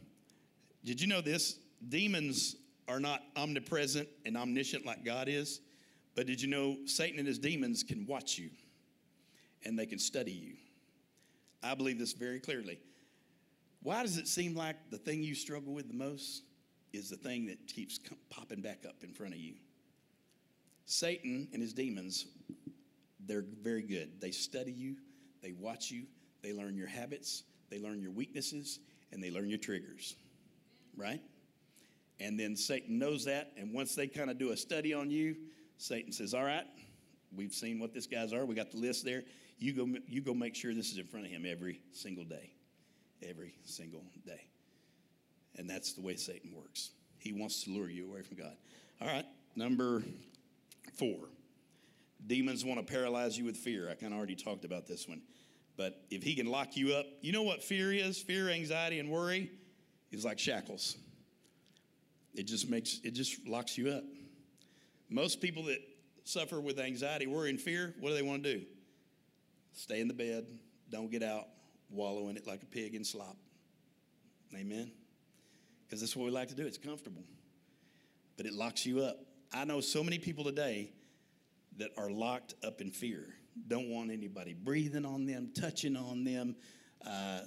did 0.83 1.01
you 1.01 1.07
know 1.07 1.21
this? 1.21 1.57
Demons 1.87 2.55
are 2.87 2.99
not 2.99 3.21
omnipresent 3.35 4.07
and 4.25 4.35
omniscient 4.35 4.85
like 4.85 5.05
God 5.05 5.27
is. 5.29 5.61
But 6.15 6.27
did 6.27 6.41
you 6.41 6.49
know 6.49 6.77
Satan 6.85 7.19
and 7.19 7.27
his 7.27 7.39
demons 7.39 7.83
can 7.83 8.05
watch 8.05 8.37
you 8.37 8.49
and 9.63 9.77
they 9.77 9.85
can 9.85 9.99
study 9.99 10.31
you? 10.31 10.55
I 11.63 11.75
believe 11.75 11.99
this 11.99 12.13
very 12.13 12.39
clearly. 12.39 12.79
Why 13.83 14.03
does 14.03 14.17
it 14.17 14.27
seem 14.27 14.55
like 14.55 14.75
the 14.91 14.97
thing 14.97 15.23
you 15.23 15.35
struggle 15.35 15.73
with 15.73 15.87
the 15.87 15.93
most 15.93 16.43
is 16.91 17.09
the 17.09 17.15
thing 17.15 17.45
that 17.47 17.67
keeps 17.67 17.99
popping 18.29 18.61
back 18.61 18.83
up 18.87 19.03
in 19.03 19.13
front 19.13 19.33
of 19.33 19.39
you? 19.39 19.53
Satan 20.85 21.47
and 21.53 21.61
his 21.61 21.71
demons, 21.71 22.25
they're 23.25 23.45
very 23.61 23.83
good. 23.83 24.19
They 24.19 24.31
study 24.31 24.71
you, 24.71 24.95
they 25.41 25.53
watch 25.53 25.91
you, 25.91 26.03
they 26.41 26.51
learn 26.51 26.75
your 26.75 26.87
habits, 26.87 27.43
they 27.69 27.79
learn 27.79 28.01
your 28.01 28.11
weaknesses, 28.11 28.79
and 29.11 29.23
they 29.23 29.31
learn 29.31 29.49
your 29.49 29.59
triggers, 29.59 30.15
right? 30.95 31.21
And 32.19 32.39
then 32.39 32.55
Satan 32.55 32.99
knows 32.99 33.25
that, 33.25 33.51
and 33.57 33.73
once 33.73 33.95
they 33.95 34.07
kind 34.07 34.29
of 34.29 34.37
do 34.37 34.51
a 34.51 34.57
study 34.57 34.93
on 34.93 35.09
you, 35.09 35.35
Satan 35.77 36.11
says, 36.11 36.33
"All 36.33 36.43
right, 36.43 36.67
we've 37.33 37.53
seen 37.53 37.79
what 37.79 37.93
these 37.93 38.07
guys 38.07 38.33
are. 38.33 38.45
We 38.45 38.55
got 38.55 38.71
the 38.71 38.77
list 38.77 39.05
there. 39.05 39.23
You 39.57 39.73
go, 39.73 39.87
you 40.07 40.21
go 40.21 40.33
make 40.33 40.55
sure 40.55 40.73
this 40.73 40.91
is 40.91 40.97
in 40.97 41.05
front 41.05 41.25
of 41.25 41.31
him 41.31 41.45
every 41.45 41.81
single 41.91 42.25
day, 42.25 42.51
every 43.21 43.55
single 43.63 44.03
day." 44.25 44.47
And 45.55 45.69
that's 45.69 45.93
the 45.93 46.01
way 46.01 46.15
Satan 46.15 46.53
works. 46.53 46.91
He 47.17 47.33
wants 47.33 47.63
to 47.63 47.71
lure 47.71 47.89
you 47.89 48.09
away 48.09 48.21
from 48.21 48.37
God. 48.37 48.55
All 49.01 49.07
right, 49.07 49.25
number 49.55 50.03
four. 50.95 51.29
Demons 52.27 52.65
want 52.65 52.85
to 52.85 52.85
paralyze 52.85 53.37
you 53.37 53.45
with 53.45 53.55
fear. 53.55 53.89
I 53.89 53.95
kind 53.95 54.13
of 54.13 54.17
already 54.17 54.35
talked 54.35 54.65
about 54.65 54.87
this 54.87 55.07
one. 55.07 55.21
But 55.79 55.97
if 56.11 56.23
he 56.23 56.35
can 56.35 56.45
lock 56.45 56.75
you 56.75 56.93
up, 56.93 57.05
you 57.21 57.31
know 57.31 57.43
what 57.43 57.63
fear 57.63 57.93
is? 57.93 58.19
Fear, 58.21 58.49
anxiety, 58.49 58.99
and 58.99 59.09
worry 59.09 59.49
is 60.11 60.25
like 60.25 60.37
shackles. 60.37 60.97
It 62.35 62.47
just 62.47 62.69
makes 62.69 62.99
it 63.05 63.11
just 63.11 63.47
locks 63.47 63.77
you 63.77 63.91
up. 63.91 64.03
Most 65.09 65.39
people 65.39 65.63
that 65.63 65.79
suffer 66.25 66.59
with 66.59 66.79
anxiety, 66.79 67.27
worry, 67.27 67.49
and 67.49 67.61
fear, 67.61 67.95
what 68.01 68.09
do 68.09 68.15
they 68.15 68.21
want 68.21 68.43
to 68.43 68.57
do? 68.57 68.65
Stay 69.71 70.01
in 70.01 70.09
the 70.09 70.13
bed, 70.13 70.45
don't 70.91 71.09
get 71.09 71.23
out, 71.23 71.47
wallow 71.89 72.27
in 72.27 72.35
it 72.35 72.45
like 72.45 72.61
a 72.61 72.65
pig 72.65 72.93
in 72.93 73.05
slop. 73.05 73.37
Amen. 74.53 74.91
Because 75.87 76.01
that's 76.01 76.13
what 76.13 76.25
we 76.25 76.31
like 76.31 76.49
to 76.49 76.55
do. 76.55 76.67
It's 76.67 76.77
comfortable. 76.77 77.23
But 78.35 78.47
it 78.47 78.53
locks 78.53 78.85
you 78.85 78.99
up. 78.99 79.21
I 79.53 79.63
know 79.63 79.79
so 79.79 80.03
many 80.03 80.19
people 80.19 80.43
today 80.43 80.91
that 81.77 81.91
are 81.97 82.11
locked 82.11 82.55
up 82.65 82.81
in 82.81 82.91
fear, 82.91 83.33
don't 83.67 83.89
want 83.89 84.11
anybody 84.11 84.53
breathing 84.53 85.05
on 85.05 85.25
them, 85.25 85.51
touching 85.59 85.95
on 85.95 86.23
them. 86.23 86.55
Uh, 87.05 87.41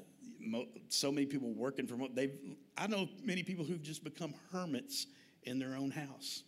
so 0.89 1.13
many 1.13 1.27
people 1.27 1.53
working 1.53 1.87
from 1.87 2.01
home. 2.01 2.11
They've, 2.15 2.37
I 2.77 2.87
know 2.87 3.09
many 3.23 3.43
people 3.43 3.65
who've 3.65 3.83
just 3.83 4.03
become 4.03 4.35
hermits 4.53 5.07
in 5.45 5.59
their 5.59 5.77
own 5.77 5.91
house. 5.91 6.43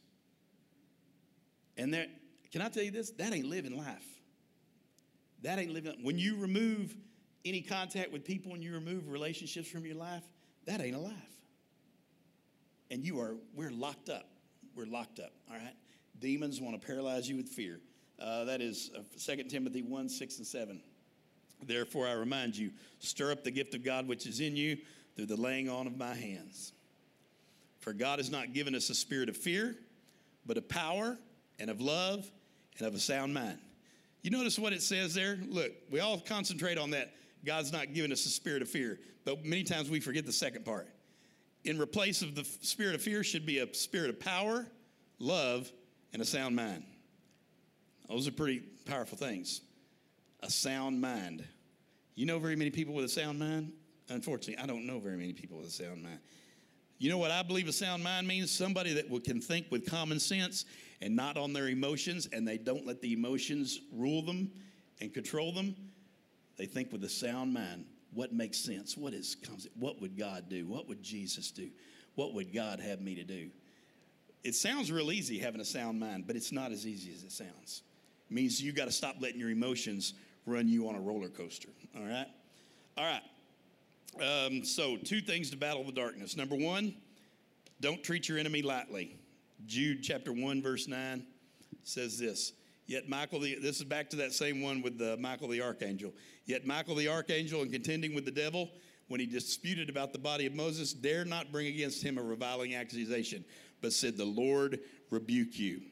And 1.76 1.94
that, 1.94 2.08
can 2.52 2.62
I 2.62 2.68
tell 2.68 2.82
you 2.82 2.90
this? 2.90 3.10
That 3.12 3.32
ain't 3.32 3.46
living 3.46 3.76
life. 3.76 4.06
That 5.42 5.58
ain't 5.58 5.72
living. 5.72 5.96
When 6.02 6.18
you 6.18 6.36
remove 6.36 6.96
any 7.44 7.60
contact 7.60 8.12
with 8.12 8.24
people 8.24 8.54
and 8.54 8.62
you 8.62 8.72
remove 8.72 9.08
relationships 9.08 9.68
from 9.68 9.84
your 9.84 9.96
life, 9.96 10.22
that 10.66 10.80
ain't 10.80 10.96
a 10.96 11.00
life. 11.00 11.12
And 12.90 13.04
you 13.04 13.20
are, 13.20 13.36
we're 13.54 13.70
locked 13.70 14.08
up. 14.08 14.28
We're 14.74 14.86
locked 14.86 15.20
up, 15.20 15.32
all 15.50 15.56
right? 15.56 15.74
Demons 16.18 16.60
want 16.60 16.80
to 16.80 16.84
paralyze 16.84 17.28
you 17.28 17.36
with 17.36 17.48
fear. 17.48 17.80
Uh, 18.20 18.44
that 18.44 18.60
is 18.60 18.90
uh, 18.96 19.00
2 19.18 19.44
Timothy 19.44 19.82
1 19.82 20.08
6 20.08 20.38
and 20.38 20.46
7. 20.46 20.80
Therefore, 21.66 22.06
I 22.06 22.12
remind 22.12 22.56
you, 22.56 22.70
stir 22.98 23.32
up 23.32 23.44
the 23.44 23.50
gift 23.50 23.74
of 23.74 23.84
God 23.84 24.06
which 24.06 24.26
is 24.26 24.40
in 24.40 24.56
you 24.56 24.76
through 25.16 25.26
the 25.26 25.40
laying 25.40 25.68
on 25.68 25.86
of 25.86 25.96
my 25.96 26.14
hands. 26.14 26.72
For 27.80 27.92
God 27.92 28.18
has 28.18 28.30
not 28.30 28.52
given 28.52 28.74
us 28.74 28.90
a 28.90 28.94
spirit 28.94 29.28
of 29.28 29.36
fear, 29.36 29.76
but 30.46 30.56
of 30.56 30.68
power 30.68 31.18
and 31.58 31.70
of 31.70 31.80
love 31.80 32.30
and 32.78 32.86
of 32.86 32.94
a 32.94 32.98
sound 32.98 33.34
mind. 33.34 33.58
You 34.22 34.30
notice 34.30 34.58
what 34.58 34.72
it 34.72 34.82
says 34.82 35.14
there? 35.14 35.38
Look, 35.48 35.72
we 35.90 36.00
all 36.00 36.18
concentrate 36.18 36.78
on 36.78 36.90
that. 36.90 37.12
God's 37.44 37.72
not 37.72 37.92
giving 37.92 38.10
us 38.10 38.24
a 38.24 38.30
spirit 38.30 38.62
of 38.62 38.70
fear, 38.70 38.98
but 39.24 39.44
many 39.44 39.64
times 39.64 39.90
we 39.90 40.00
forget 40.00 40.24
the 40.24 40.32
second 40.32 40.64
part. 40.64 40.88
In 41.64 41.78
replace 41.78 42.22
of 42.22 42.34
the 42.34 42.44
spirit 42.44 42.94
of 42.94 43.02
fear 43.02 43.22
should 43.22 43.44
be 43.44 43.58
a 43.58 43.74
spirit 43.74 44.08
of 44.08 44.18
power, 44.18 44.66
love, 45.18 45.70
and 46.12 46.22
a 46.22 46.24
sound 46.24 46.56
mind. 46.56 46.84
Those 48.08 48.28
are 48.28 48.32
pretty 48.32 48.60
powerful 48.84 49.16
things. 49.16 49.60
A 50.42 50.50
sound 50.50 51.00
mind. 51.00 51.44
You 52.14 52.26
know 52.26 52.38
very 52.38 52.56
many 52.56 52.70
people 52.70 52.94
with 52.94 53.04
a 53.04 53.08
sound 53.08 53.38
mind? 53.38 53.72
Unfortunately, 54.08 54.62
I 54.62 54.66
don't 54.66 54.86
know 54.86 54.98
very 54.98 55.16
many 55.16 55.32
people 55.32 55.56
with 55.58 55.66
a 55.66 55.70
sound 55.70 56.02
mind. 56.02 56.18
You 56.98 57.10
know 57.10 57.18
what 57.18 57.30
I 57.30 57.42
believe 57.42 57.66
a 57.66 57.72
sound 57.72 58.04
mind 58.04 58.28
means? 58.28 58.50
Somebody 58.50 58.92
that 58.94 59.24
can 59.24 59.40
think 59.40 59.66
with 59.70 59.90
common 59.90 60.20
sense 60.20 60.64
and 61.00 61.16
not 61.16 61.36
on 61.36 61.52
their 61.52 61.68
emotions, 61.68 62.28
and 62.32 62.46
they 62.46 62.56
don't 62.56 62.86
let 62.86 63.00
the 63.00 63.12
emotions 63.12 63.80
rule 63.92 64.22
them 64.22 64.50
and 65.00 65.12
control 65.12 65.52
them. 65.52 65.74
They 66.56 66.66
think 66.66 66.92
with 66.92 67.02
a 67.04 67.08
sound 67.08 67.52
mind. 67.52 67.86
What 68.12 68.32
makes 68.32 68.58
sense? 68.58 68.96
What 68.96 69.12
is 69.12 69.34
comes? 69.34 69.66
What 69.74 70.00
would 70.00 70.16
God 70.16 70.48
do? 70.48 70.66
What 70.66 70.88
would 70.88 71.02
Jesus 71.02 71.50
do? 71.50 71.68
What 72.14 72.32
would 72.34 72.54
God 72.54 72.78
have 72.78 73.00
me 73.00 73.16
to 73.16 73.24
do? 73.24 73.50
It 74.44 74.54
sounds 74.54 74.92
real 74.92 75.10
easy 75.10 75.38
having 75.38 75.60
a 75.60 75.64
sound 75.64 75.98
mind, 75.98 76.26
but 76.26 76.36
it's 76.36 76.52
not 76.52 76.70
as 76.70 76.86
easy 76.86 77.12
as 77.12 77.24
it 77.24 77.32
sounds. 77.32 77.82
Means 78.34 78.60
you 78.60 78.72
got 78.72 78.86
to 78.86 78.92
stop 78.92 79.16
letting 79.20 79.38
your 79.38 79.50
emotions 79.50 80.14
run 80.44 80.66
you 80.66 80.88
on 80.88 80.96
a 80.96 81.00
roller 81.00 81.28
coaster. 81.28 81.68
All 81.96 82.02
right? 82.02 82.26
All 82.98 83.04
right. 83.04 83.22
Um, 84.20 84.64
so, 84.64 84.96
two 84.96 85.20
things 85.20 85.50
to 85.50 85.56
battle 85.56 85.84
the 85.84 85.92
darkness. 85.92 86.36
Number 86.36 86.56
one, 86.56 86.96
don't 87.80 88.02
treat 88.02 88.28
your 88.28 88.38
enemy 88.38 88.60
lightly. 88.60 89.16
Jude 89.66 90.02
chapter 90.02 90.32
1, 90.32 90.62
verse 90.62 90.88
9 90.88 91.24
says 91.84 92.18
this. 92.18 92.52
Yet 92.86 93.08
Michael, 93.08 93.40
the, 93.40 93.56
this 93.60 93.78
is 93.78 93.84
back 93.84 94.10
to 94.10 94.16
that 94.16 94.32
same 94.32 94.60
one 94.60 94.82
with 94.82 94.98
the, 94.98 95.16
Michael 95.16 95.48
the 95.48 95.62
archangel. 95.62 96.12
Yet 96.44 96.66
Michael 96.66 96.96
the 96.96 97.08
archangel, 97.08 97.62
in 97.62 97.70
contending 97.70 98.14
with 98.14 98.24
the 98.24 98.30
devil, 98.30 98.70
when 99.08 99.20
he 99.20 99.26
disputed 99.26 99.88
about 99.88 100.12
the 100.12 100.18
body 100.18 100.46
of 100.46 100.54
Moses, 100.54 100.92
dare 100.92 101.24
not 101.24 101.52
bring 101.52 101.68
against 101.68 102.02
him 102.02 102.18
a 102.18 102.22
reviling 102.22 102.74
accusation, 102.74 103.44
but 103.80 103.92
said, 103.92 104.16
The 104.16 104.24
Lord 104.24 104.80
rebuke 105.10 105.58
you. 105.58 105.82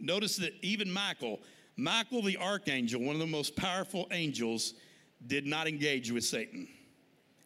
Notice 0.00 0.36
that 0.36 0.52
even 0.62 0.90
Michael, 0.90 1.40
Michael 1.76 2.22
the 2.22 2.36
archangel, 2.36 3.00
one 3.00 3.16
of 3.16 3.20
the 3.20 3.26
most 3.26 3.56
powerful 3.56 4.06
angels, 4.12 4.74
did 5.26 5.46
not 5.46 5.66
engage 5.66 6.10
with 6.10 6.24
Satan 6.24 6.68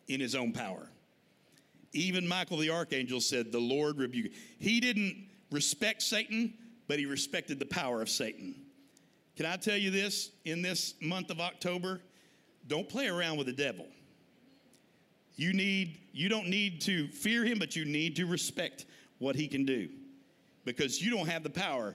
in 0.09 0.21
his 0.21 0.35
own 0.35 0.53
power. 0.53 0.89
Even 1.93 2.27
Michael 2.29 2.59
the 2.59 2.71
archangel 2.71 3.21
said, 3.21 3.51
The 3.51 3.61
Lord 3.61 3.99
rebuke. 3.99 4.27
you." 4.27 4.33
He 4.59 4.81
didn't 4.81 5.29
respect 5.51 6.03
Satan, 6.03 6.55
but 6.87 6.99
he 6.99 7.07
respected 7.07 7.59
the 7.59 7.67
power 7.67 8.03
of 8.03 8.11
Satan. 8.11 8.55
Can 9.37 9.47
I 9.47 9.57
tell 9.57 9.77
you 9.77 9.91
this 9.91 10.31
in 10.45 10.63
this 10.63 10.95
month 11.01 11.31
of 11.31 11.41
October? 11.41 12.01
Don't 12.67 12.89
play 12.89 13.07
around 13.07 13.39
with 13.39 13.47
the 13.47 13.53
devil. 13.53 13.87
You 15.37 15.53
need 15.53 15.99
you 16.13 16.29
don't 16.29 16.49
need 16.49 16.81
to 16.83 17.07
fear 17.09 17.45
him, 17.45 17.59
but 17.59 17.77
you 17.77 17.85
need 17.85 18.17
to 18.17 18.27
respect 18.27 18.87
what 19.19 19.37
he 19.37 19.47
can 19.47 19.65
do. 19.65 19.89
Because 20.65 21.01
you 21.01 21.11
don't 21.11 21.29
have 21.29 21.45
the 21.45 21.51
power 21.51 21.95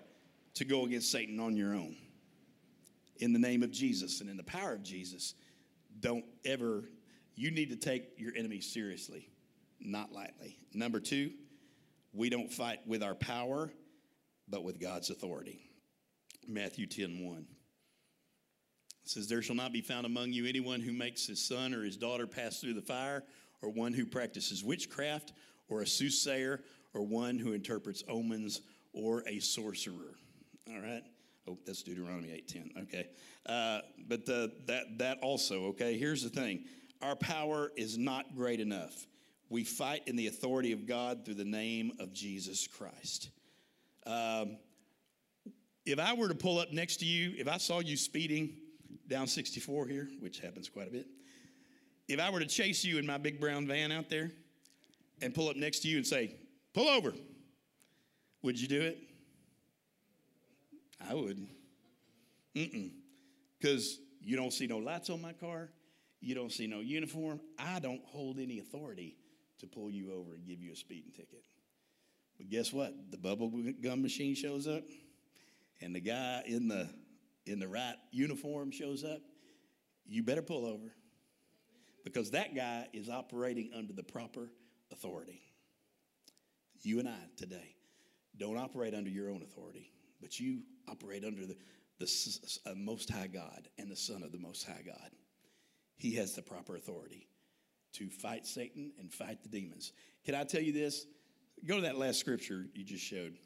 to 0.56 0.66
go 0.66 0.86
against 0.86 1.12
Satan 1.12 1.40
on 1.40 1.56
your 1.58 1.74
own. 1.74 1.98
In 3.18 3.34
the 3.34 3.40
name 3.40 3.64
of 3.64 3.72
Jesus 3.72 4.22
and 4.22 4.30
in 4.30 4.38
the 4.38 4.44
power 4.44 4.74
of 4.74 4.84
Jesus, 4.84 5.36
don't 6.00 6.26
ever 6.46 6.86
you 7.36 7.52
need 7.52 7.70
to 7.70 7.76
take 7.76 8.12
your 8.18 8.34
enemy 8.36 8.62
seriously, 8.62 9.28
not 9.80 10.12
lightly. 10.12 10.58
Number 10.74 11.00
2, 11.00 11.32
we 12.14 12.30
don't 12.30 12.52
fight 12.52 12.80
with 12.86 13.02
our 13.02 13.16
power, 13.16 13.72
but 14.48 14.64
with 14.64 14.80
God's 14.80 15.10
authority. 15.10 15.60
Matthew 16.48 16.86
10 16.86 17.26
1. 17.26 17.38
It 19.04 19.10
says, 19.10 19.28
There 19.28 19.42
shall 19.42 19.56
not 19.56 19.74
be 19.74 19.82
found 19.82 20.06
among 20.06 20.32
you 20.32 20.46
anyone 20.46 20.80
who 20.80 20.94
makes 20.94 21.26
his 21.26 21.44
son 21.44 21.74
or 21.74 21.84
his 21.84 21.98
daughter 21.98 22.28
pass 22.28 22.60
through 22.60 22.76
the 22.76 22.82
fire, 22.82 23.24
or 23.62 23.70
one 23.70 23.94
who 23.94 24.06
practices 24.06 24.64
witchcraft, 24.64 25.34
or 25.70 25.82
a 25.82 25.88
soothsayer, 25.88 26.62
or 26.94 27.02
one 27.02 27.40
who 27.40 27.54
interprets 27.54 28.04
omens, 28.08 28.62
or 28.94 29.24
a 29.28 29.40
sorcerer. 29.40 30.16
All 30.70 30.80
right? 30.80 31.04
Oh, 31.48 31.58
that's 31.66 31.84
Deuteronomy 31.84 32.30
8.10. 32.30 32.84
Okay. 32.84 33.08
Uh, 33.46 33.82
but 34.08 34.26
the, 34.26 34.52
that, 34.68 34.98
that 34.98 35.20
also, 35.22 35.66
okay, 35.66 35.98
here's 35.98 36.24
the 36.24 36.30
thing. 36.30 36.64
Our 37.02 37.16
power 37.16 37.72
is 37.76 37.98
not 37.98 38.36
great 38.36 38.62
enough. 38.62 39.08
We 39.50 39.64
fight 39.64 40.04
in 40.08 40.16
the 40.16 40.28
authority 40.28 40.72
of 40.72 40.86
God 40.86 41.26
through 41.26 41.36
the 41.36 41.46
name 41.46 41.92
of 42.00 42.14
Jesus 42.14 42.66
Christ. 42.66 43.30
Um, 44.06 44.58
if 45.86 46.00
I 46.00 46.14
were 46.14 46.30
to 46.30 46.36
pull 46.36 46.60
up 46.60 46.72
next 46.72 46.98
to 46.98 47.06
you, 47.06 47.34
if 47.38 47.48
I 47.48 47.58
saw 47.58 47.80
you 47.80 47.98
speeding 47.98 48.56
down 49.10 49.28
64 49.28 49.88
here, 49.88 50.10
which 50.22 50.40
happens 50.40 50.70
quite 50.70 50.88
a 50.88 50.92
bit, 50.92 51.08
if 52.08 52.20
I 52.20 52.30
were 52.30 52.40
to 52.40 52.46
chase 52.46 52.86
you 52.86 52.98
in 52.98 53.06
my 53.06 53.18
big 53.18 53.40
brown 53.40 53.68
van 53.68 53.92
out 53.92 54.10
there 54.10 54.32
and 55.22 55.34
pull 55.34 55.50
up 55.50 55.58
next 55.58 55.80
to 55.80 55.88
you 55.90 55.98
and 55.98 56.08
say, 56.08 56.36
pull 56.74 56.88
over, 56.88 57.14
would 58.42 58.60
you 58.60 58.68
do 58.68 58.82
it? 58.82 58.98
I 61.10 61.14
wouldn't. 61.14 61.50
Because 62.54 64.00
you 64.22 64.36
don't 64.36 64.54
see 64.54 64.68
no 64.68 64.78
lights 64.78 65.10
on 65.10 65.22
my 65.22 65.34
car. 65.34 65.70
You 66.22 66.36
don't 66.36 66.52
see 66.52 66.68
no 66.68 66.80
uniform. 66.80 67.42
I 67.60 67.80
don't 67.80 68.02
hold 68.06 68.40
any 68.40 68.60
authority 68.60 69.18
to 69.60 69.68
pull 69.68 69.92
you 69.92 70.14
over 70.14 70.36
and 70.36 70.46
give 70.46 70.62
you 70.62 70.72
a 70.72 70.76
speeding 70.76 71.12
ticket. 71.12 71.44
But 72.38 72.50
guess 72.50 72.72
what? 72.72 72.94
The 73.12 73.18
bubble 73.18 73.52
gum 73.82 74.02
machine 74.02 74.36
shows 74.36 74.68
up, 74.68 74.84
and 75.82 75.94
the 75.94 76.00
guy 76.00 76.44
in 76.46 76.68
the 76.68 76.90
in 77.46 77.60
the 77.60 77.68
right 77.68 77.96
uniform 78.12 78.72
shows 78.72 79.04
up. 79.04 79.22
You 80.06 80.24
better 80.24 80.42
pull 80.42 80.66
over 80.66 80.94
because 82.04 82.32
that 82.32 82.56
guy 82.56 82.88
is 82.94 83.10
operating 83.10 83.72
under 83.76 83.94
the 83.94 84.04
proper 84.04 84.50
authority. 84.92 85.42
You 86.82 87.00
and 87.00 87.08
I 87.08 87.20
today 87.38 87.76
don't 88.38 88.58
operate 88.58 88.94
under 88.94 89.10
your 89.10 89.30
own 89.30 89.42
authority, 89.42 89.92
but 90.22 90.40
you 90.40 90.64
operate 90.90 91.24
under 91.24 91.46
the, 91.46 91.56
the 92.00 92.50
uh, 92.66 92.74
Most 92.76 93.10
High 93.10 93.28
God 93.28 93.68
and 93.78 93.90
the 93.90 93.96
Son 93.96 94.24
of 94.24 94.32
the 94.32 94.40
Most 94.40 94.66
High 94.66 94.84
God. 94.86 95.12
He 95.96 96.16
has 96.16 96.34
the 96.34 96.42
proper 96.42 96.76
authority 96.76 97.28
to 97.94 98.10
fight 98.10 98.46
Satan 98.46 98.92
and 99.00 99.12
fight 99.12 99.44
the 99.44 99.50
demons. 99.50 99.94
Can 100.26 100.36
I 100.36 100.44
tell 100.44 100.62
you 100.62 100.74
this? 100.74 101.06
Go 101.66 101.76
to 101.76 101.82
that 101.84 101.98
last 101.98 102.20
scripture 102.20 102.66
you 102.74 102.84
just 102.84 103.04
showed. 103.04 103.38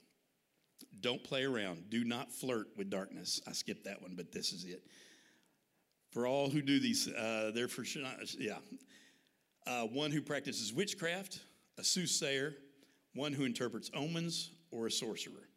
Don't 1.01 1.23
play 1.23 1.43
around. 1.43 1.89
Do 1.89 2.03
not 2.03 2.31
flirt 2.31 2.67
with 2.75 2.89
darkness. 2.89 3.41
I 3.47 3.51
skipped 3.51 3.83
that 3.85 4.01
one, 4.01 4.13
but 4.15 4.31
this 4.31 4.53
is 4.53 4.65
it. 4.65 4.83
For 6.11 6.25
all 6.25 6.49
who 6.49 6.61
do 6.61 6.79
these, 6.79 7.07
uh, 7.09 7.51
they're 7.53 7.67
for 7.67 7.83
sure, 7.83 8.03
yeah. 8.39 8.57
Uh, 9.65 9.83
one 9.83 10.11
who 10.11 10.21
practices 10.21 10.73
witchcraft, 10.73 11.41
a 11.77 11.83
soothsayer, 11.83 12.55
one 13.13 13.33
who 13.33 13.43
interprets 13.43 13.91
omens, 13.93 14.51
or 14.71 14.87
a 14.87 14.91
sorcerer. 14.91 15.49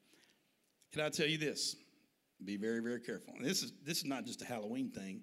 Can 0.93 1.03
I 1.03 1.09
tell 1.09 1.27
you 1.27 1.39
this? 1.39 1.77
Be 2.45 2.57
very, 2.57 2.81
very 2.81 3.01
careful. 3.01 3.35
And 3.37 3.45
this 3.45 3.63
is 3.63 3.73
this 3.85 3.99
is 3.99 4.05
not 4.05 4.25
just 4.25 4.43
a 4.43 4.45
Halloween 4.45 4.91
thing, 4.91 5.23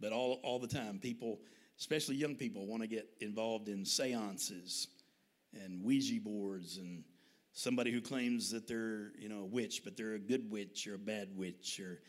but 0.00 0.12
all, 0.12 0.40
all 0.42 0.58
the 0.58 0.66
time, 0.66 0.98
people, 0.98 1.40
especially 1.78 2.16
young 2.16 2.34
people, 2.34 2.66
want 2.66 2.82
to 2.82 2.88
get 2.88 3.08
involved 3.20 3.68
in 3.68 3.84
seances 3.84 4.88
and 5.54 5.82
Ouija 5.82 6.20
boards 6.20 6.76
and 6.76 7.04
somebody 7.52 7.90
who 7.90 8.00
claims 8.00 8.50
that 8.50 8.68
they're 8.68 9.12
you 9.18 9.28
know 9.28 9.40
a 9.40 9.46
witch, 9.46 9.82
but 9.84 9.96
they're 9.96 10.14
a 10.14 10.18
good 10.18 10.50
witch 10.50 10.86
or 10.86 10.94
a 10.94 10.98
bad 10.98 11.28
witch, 11.34 11.80
or 11.80 12.00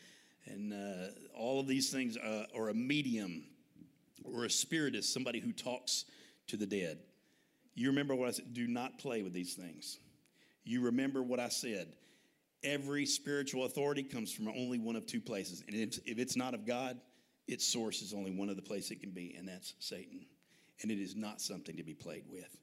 and 0.46 0.72
uh, 0.72 1.10
all 1.34 1.60
of 1.60 1.66
these 1.66 1.90
things, 1.90 2.16
uh, 2.16 2.44
or 2.54 2.68
a 2.68 2.74
medium, 2.74 3.44
or 4.24 4.44
a 4.44 4.50
spiritist, 4.50 5.12
somebody 5.12 5.40
who 5.40 5.52
talks 5.52 6.04
to 6.48 6.56
the 6.56 6.66
dead. 6.66 6.98
You 7.74 7.88
remember 7.88 8.14
what 8.14 8.28
I 8.28 8.32
said? 8.32 8.52
Do 8.52 8.66
not 8.66 8.98
play 8.98 9.22
with 9.22 9.32
these 9.32 9.54
things. 9.54 9.98
You 10.64 10.82
remember 10.82 11.22
what 11.22 11.40
I 11.40 11.48
said. 11.48 11.92
Every 12.64 13.06
spiritual 13.06 13.64
authority 13.64 14.02
comes 14.02 14.32
from 14.32 14.48
only 14.48 14.78
one 14.78 14.96
of 14.96 15.06
two 15.06 15.20
places. 15.20 15.62
And 15.66 15.76
if, 15.76 15.98
if 16.06 16.18
it's 16.18 16.36
not 16.36 16.54
of 16.54 16.66
God, 16.66 16.98
its 17.46 17.66
source 17.66 18.02
is 18.02 18.12
only 18.12 18.30
one 18.30 18.48
of 18.48 18.56
the 18.56 18.62
places 18.62 18.90
it 18.90 19.00
can 19.00 19.10
be, 19.10 19.34
and 19.38 19.48
that's 19.48 19.74
Satan. 19.78 20.26
And 20.82 20.90
it 20.90 20.98
is 20.98 21.16
not 21.16 21.40
something 21.40 21.76
to 21.76 21.82
be 21.82 21.94
played 21.94 22.24
with. 22.30 22.56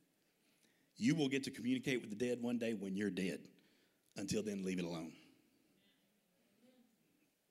You 0.97 1.15
will 1.15 1.27
get 1.27 1.43
to 1.45 1.51
communicate 1.51 2.01
with 2.01 2.09
the 2.09 2.15
dead 2.15 2.41
one 2.41 2.57
day 2.57 2.73
when 2.73 2.95
you're 2.95 3.09
dead. 3.09 3.39
Until 4.17 4.43
then, 4.43 4.63
leave 4.63 4.79
it 4.79 4.85
alone. 4.85 5.11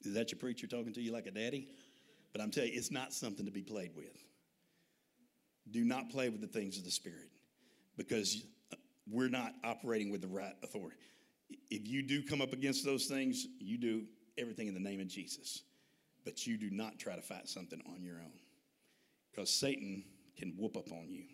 Is 0.03 0.15
that 0.15 0.31
your 0.31 0.39
preacher 0.39 0.67
talking 0.67 0.93
to 0.95 1.01
you 1.01 1.13
like 1.13 1.27
a 1.27 1.31
daddy? 1.31 1.69
But 2.33 2.41
I'm 2.41 2.51
telling 2.51 2.73
you, 2.73 2.79
it's 2.79 2.91
not 2.91 3.13
something 3.13 3.45
to 3.47 3.53
be 3.53 3.63
played 3.63 3.93
with. 3.97 4.25
Do 5.71 5.85
not 5.85 6.11
play 6.11 6.29
with 6.29 6.41
the 6.41 6.47
things 6.47 6.79
of 6.79 6.85
the 6.85 6.91
Spirit 6.91 7.29
because 7.97 8.45
we're 9.11 9.29
not 9.29 9.53
operating 9.63 10.11
with 10.11 10.21
the 10.21 10.29
right 10.29 10.55
authority. 10.63 10.97
If 11.71 11.87
you 11.87 12.03
do 12.03 12.23
come 12.23 12.41
up 12.41 12.53
against 12.53 12.85
those 12.85 13.07
things, 13.07 13.47
you 13.59 13.79
do 13.79 14.05
everything 14.39 14.67
in 14.67 14.75
the 14.75 14.81
name 14.81 15.01
of 15.01 15.09
Jesus. 15.09 15.63
But 16.25 16.47
you 16.47 16.57
do 16.57 16.71
not 16.71 16.99
try 16.99 17.17
to 17.17 17.23
fight 17.23 17.49
something 17.49 17.81
on 17.87 18.03
your 18.03 18.17
own 18.17 18.39
because 19.31 19.51
Satan 19.51 20.05
can 20.37 20.55
whoop 20.59 20.77
up 20.77 20.91
on 20.91 21.11
you. 21.11 21.25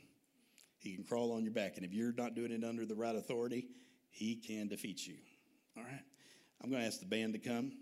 He 0.79 0.95
can 0.95 1.05
crawl 1.05 1.33
on 1.33 1.45
your 1.45 1.53
back. 1.53 1.77
And 1.77 1.85
if 1.85 1.93
you're 1.93 2.13
not 2.13 2.35
doing 2.35 2.53
it 2.53 2.65
under 2.65 2.87
the 2.87 2.95
right 2.95 3.15
authority, 3.15 3.67
he 4.09 4.35
can 4.35 4.69
defeat 4.69 5.07
you. 5.07 5.17
All 5.77 5.85
right? 5.85 6.03
I'm 6.63 6.71
going 6.71 6.83
to 6.83 6.87
ask 6.87 7.01
the 7.01 7.07
band 7.07 7.35
to 7.35 7.39
come. 7.39 7.73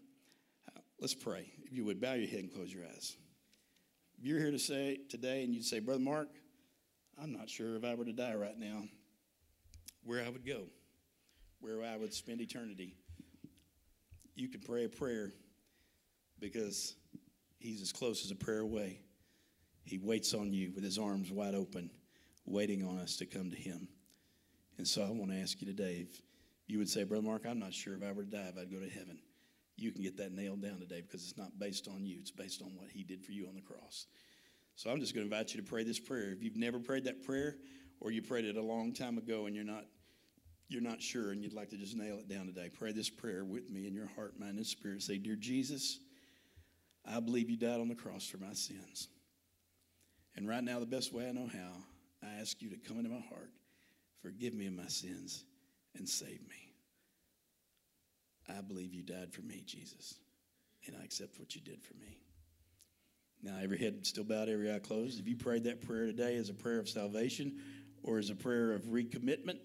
Uh, 0.68 0.80
let's 1.00 1.14
pray. 1.14 1.50
If 1.64 1.72
you 1.72 1.84
would, 1.84 2.00
bow 2.00 2.14
your 2.14 2.28
head 2.28 2.40
and 2.40 2.52
close 2.52 2.72
your 2.72 2.84
eyes. 2.84 3.16
If 4.18 4.24
you're 4.24 4.40
here 4.40 4.50
to 4.50 4.58
say 4.58 4.98
today 5.08 5.44
and 5.44 5.54
you'd 5.54 5.64
say, 5.64 5.78
Brother 5.78 6.00
Mark, 6.00 6.28
I'm 7.20 7.32
not 7.32 7.48
sure 7.48 7.76
if 7.76 7.84
I 7.84 7.94
were 7.94 8.04
to 8.04 8.12
die 8.12 8.34
right 8.34 8.58
now, 8.58 8.82
where 10.04 10.24
I 10.24 10.28
would 10.28 10.44
go, 10.44 10.64
where 11.60 11.82
I 11.84 11.96
would 11.96 12.12
spend 12.12 12.40
eternity. 12.40 12.94
You 14.34 14.48
can 14.48 14.60
pray 14.60 14.84
a 14.84 14.88
prayer 14.88 15.32
because 16.38 16.94
he's 17.58 17.82
as 17.82 17.92
close 17.92 18.24
as 18.24 18.30
a 18.30 18.36
prayer 18.36 18.60
away. 18.60 19.00
He 19.84 19.98
waits 19.98 20.34
on 20.34 20.52
you 20.52 20.72
with 20.74 20.84
his 20.84 20.98
arms 20.98 21.32
wide 21.32 21.54
open, 21.54 21.90
waiting 22.44 22.84
on 22.84 22.98
us 22.98 23.16
to 23.16 23.26
come 23.26 23.50
to 23.50 23.56
him. 23.56 23.88
And 24.76 24.86
so 24.86 25.02
I 25.02 25.10
want 25.10 25.32
to 25.32 25.38
ask 25.38 25.60
you 25.60 25.66
today 25.66 26.06
if 26.08 26.20
you 26.66 26.78
would 26.78 26.88
say, 26.88 27.04
Brother 27.04 27.26
Mark, 27.26 27.46
I'm 27.48 27.58
not 27.58 27.74
sure 27.74 27.96
if 27.96 28.02
I 28.02 28.12
were 28.12 28.22
to 28.22 28.30
die, 28.30 28.50
if 28.50 28.58
I'd 28.58 28.70
go 28.70 28.78
to 28.78 28.88
heaven. 28.88 29.18
You 29.76 29.92
can 29.92 30.02
get 30.02 30.16
that 30.18 30.32
nailed 30.32 30.62
down 30.62 30.80
today 30.80 31.00
because 31.00 31.22
it's 31.22 31.38
not 31.38 31.58
based 31.58 31.88
on 31.88 32.04
you, 32.04 32.18
it's 32.20 32.30
based 32.30 32.62
on 32.62 32.74
what 32.76 32.88
he 32.90 33.02
did 33.02 33.24
for 33.24 33.32
you 33.32 33.48
on 33.48 33.54
the 33.54 33.60
cross. 33.60 34.06
So 34.74 34.90
I'm 34.90 35.00
just 35.00 35.14
going 35.14 35.28
to 35.28 35.34
invite 35.34 35.54
you 35.54 35.60
to 35.60 35.68
pray 35.68 35.82
this 35.82 35.98
prayer. 35.98 36.30
If 36.30 36.42
you've 36.42 36.56
never 36.56 36.78
prayed 36.78 37.04
that 37.04 37.24
prayer, 37.24 37.56
or 38.00 38.12
you 38.12 38.22
prayed 38.22 38.44
it 38.44 38.56
a 38.56 38.62
long 38.62 38.92
time 38.92 39.18
ago 39.18 39.46
and 39.46 39.56
you're 39.56 39.64
not 39.64 39.84
you're 40.68 40.82
not 40.82 41.00
sure 41.00 41.32
and 41.32 41.42
you'd 41.42 41.54
like 41.54 41.70
to 41.70 41.76
just 41.76 41.96
nail 41.96 42.18
it 42.18 42.28
down 42.28 42.46
today, 42.46 42.70
pray 42.72 42.92
this 42.92 43.08
prayer 43.08 43.44
with 43.44 43.70
me 43.70 43.86
in 43.86 43.94
your 43.94 44.08
heart, 44.14 44.38
mind, 44.38 44.58
and 44.58 44.66
spirit. 44.66 45.02
Say, 45.02 45.18
Dear 45.18 45.36
Jesus, 45.36 45.98
I 47.06 47.20
believe 47.20 47.48
you 47.48 47.56
died 47.56 47.80
on 47.80 47.88
the 47.88 47.94
cross 47.94 48.26
for 48.26 48.38
my 48.38 48.52
sins. 48.52 49.08
And 50.36 50.48
right 50.48 50.62
now, 50.62 50.78
the 50.78 50.86
best 50.86 51.12
way 51.12 51.26
I 51.26 51.32
know 51.32 51.48
how, 51.52 51.72
I 52.22 52.40
ask 52.40 52.60
you 52.60 52.70
to 52.70 52.76
come 52.76 52.98
into 52.98 53.10
my 53.10 53.24
heart, 53.28 53.50
forgive 54.22 54.54
me 54.54 54.66
of 54.66 54.74
my 54.74 54.86
sins, 54.86 55.44
and 55.96 56.08
save 56.08 56.40
me. 56.48 56.74
I 58.48 58.60
believe 58.60 58.94
you 58.94 59.02
died 59.02 59.32
for 59.32 59.42
me, 59.42 59.62
Jesus, 59.66 60.14
and 60.86 60.96
I 61.00 61.04
accept 61.04 61.38
what 61.38 61.54
you 61.54 61.60
did 61.60 61.82
for 61.82 61.94
me. 61.94 62.18
Now, 63.42 63.56
every 63.62 63.78
head 63.78 64.06
still 64.06 64.24
bowed, 64.24 64.48
every 64.48 64.72
eye 64.72 64.80
closed. 64.80 65.20
If 65.20 65.28
you 65.28 65.36
prayed 65.36 65.64
that 65.64 65.80
prayer 65.80 66.06
today 66.06 66.36
as 66.36 66.48
a 66.50 66.54
prayer 66.54 66.78
of 66.78 66.88
salvation 66.88 67.58
or 68.02 68.18
as 68.18 68.30
a 68.30 68.34
prayer 68.34 68.72
of 68.72 68.82
recommitment, 68.82 69.58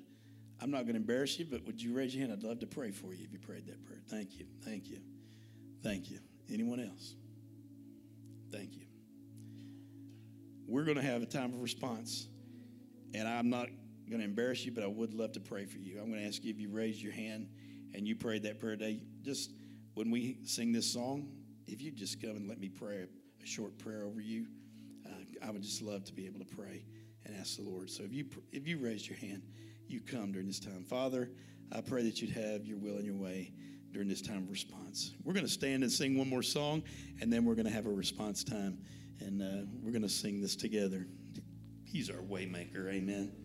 I'm 0.62 0.72
not 0.72 0.84
going 0.84 0.93
to 0.93 1.01
embarrass 1.01 1.38
you, 1.39 1.45
but 1.45 1.66
would 1.66 1.82
you 1.82 1.93
raise 1.93 2.16
your 2.16 2.26
hand? 2.26 2.34
I'd 2.34 2.47
love 2.47 2.60
to 2.60 2.68
pray 2.68 2.91
for 2.91 3.14
you 3.14 3.26
if 3.26 3.34
you 3.34 3.39
prayed 3.39 3.66
that 3.68 3.84
prayer. 3.86 3.99
Thank 4.08 4.38
you. 4.38 4.45
Thank 4.64 4.89
you. 4.89 4.99
Thank 5.82 6.10
you. 6.10 6.20
Anyone 6.51 6.80
else? 6.80 7.16
Thank 8.51 8.76
you. 8.76 8.86
We're 10.68 10.86
going 10.86 10.97
to 10.97 11.04
have 11.04 11.22
a 11.22 11.26
time 11.26 11.54
of 11.54 11.62
response, 11.62 12.28
and 13.14 13.28
I'm 13.28 13.49
not 13.49 13.68
going 14.10 14.20
to 14.20 14.26
embarrass 14.26 14.66
you, 14.66 14.72
but 14.72 14.84
I 14.84 14.88
would 14.88 15.14
love 15.14 15.34
to 15.34 15.39
pray 15.39 15.66
for 15.66 15.80
you. 15.80 15.99
I'm 15.99 16.10
going 16.10 16.22
to 16.22 16.28
ask 16.28 16.43
you 16.43 16.51
if 16.51 16.60
you 16.60 16.70
raised 16.70 17.01
your 17.01 17.14
hand 17.14 17.49
and 17.93 18.08
you 18.08 18.16
prayed 18.16 18.43
that 18.43 18.60
prayer 18.60 18.76
today. 18.76 19.01
Just 19.22 19.51
when 19.93 20.12
we 20.12 20.38
sing 20.43 20.72
this 20.72 20.91
song, 20.91 21.28
if 21.68 21.82
you 21.82 21.91
just 21.91 22.22
come 22.22 22.32
and 22.32 22.47
let 22.47 22.60
me 22.60 22.70
pray 22.70 23.06
a 23.41 23.45
short 23.45 23.78
prayer 23.78 24.04
over 24.04 24.22
you, 24.22 24.47
uh, 25.06 25.45
I 25.45 25.51
would 25.51 25.62
just 25.62 25.82
love 25.82 26.04
to 26.06 26.14
be 26.14 26.26
able 26.26 26.39
to 26.39 26.56
pray 26.56 26.86
and 27.26 27.36
ask 27.36 27.58
the 27.58 27.64
Lord. 27.64 27.89
So 27.89 28.04
if 28.04 28.14
you 28.14 28.26
if 28.51 28.68
you 28.68 28.78
raised 28.78 29.08
your 29.08 29.18
hand, 29.18 29.43
you 29.88 30.02
come 30.02 30.32
during 30.32 30.48
this 30.48 30.60
time. 30.60 30.84
Father, 30.84 31.30
I 31.72 31.82
pray 31.82 32.04
that 32.04 32.22
you'd 32.22 32.32
have 32.32 32.66
your 32.66 32.78
will 32.78 32.96
and 32.96 33.06
your 33.06 33.16
way 33.16 33.54
during 33.92 34.08
this 34.08 34.22
time 34.22 34.38
of 34.38 34.50
response. 34.50 35.14
We're 35.24 35.34
going 35.34 35.46
to 35.46 35.52
stand 35.52 35.84
and 35.84 35.92
sing 35.92 36.18
one 36.18 36.30
more 36.30 36.44
song, 36.44 36.84
and 37.22 37.32
then 37.32 37.46
we're 37.46 37.56
going 37.56 37.68
to 37.68 37.72
have 37.72 37.86
a 37.86 37.92
response 37.92 38.44
time, 38.44 38.80
and 39.20 39.42
uh, 39.42 39.66
we're 39.82 39.92
going 39.92 40.02
to 40.02 40.10
sing 40.10 40.42
this 40.42 40.56
together. 40.56 41.08
He's 41.84 42.10
our 42.10 42.18
waymaker. 42.18 42.92
Amen. 42.92 43.43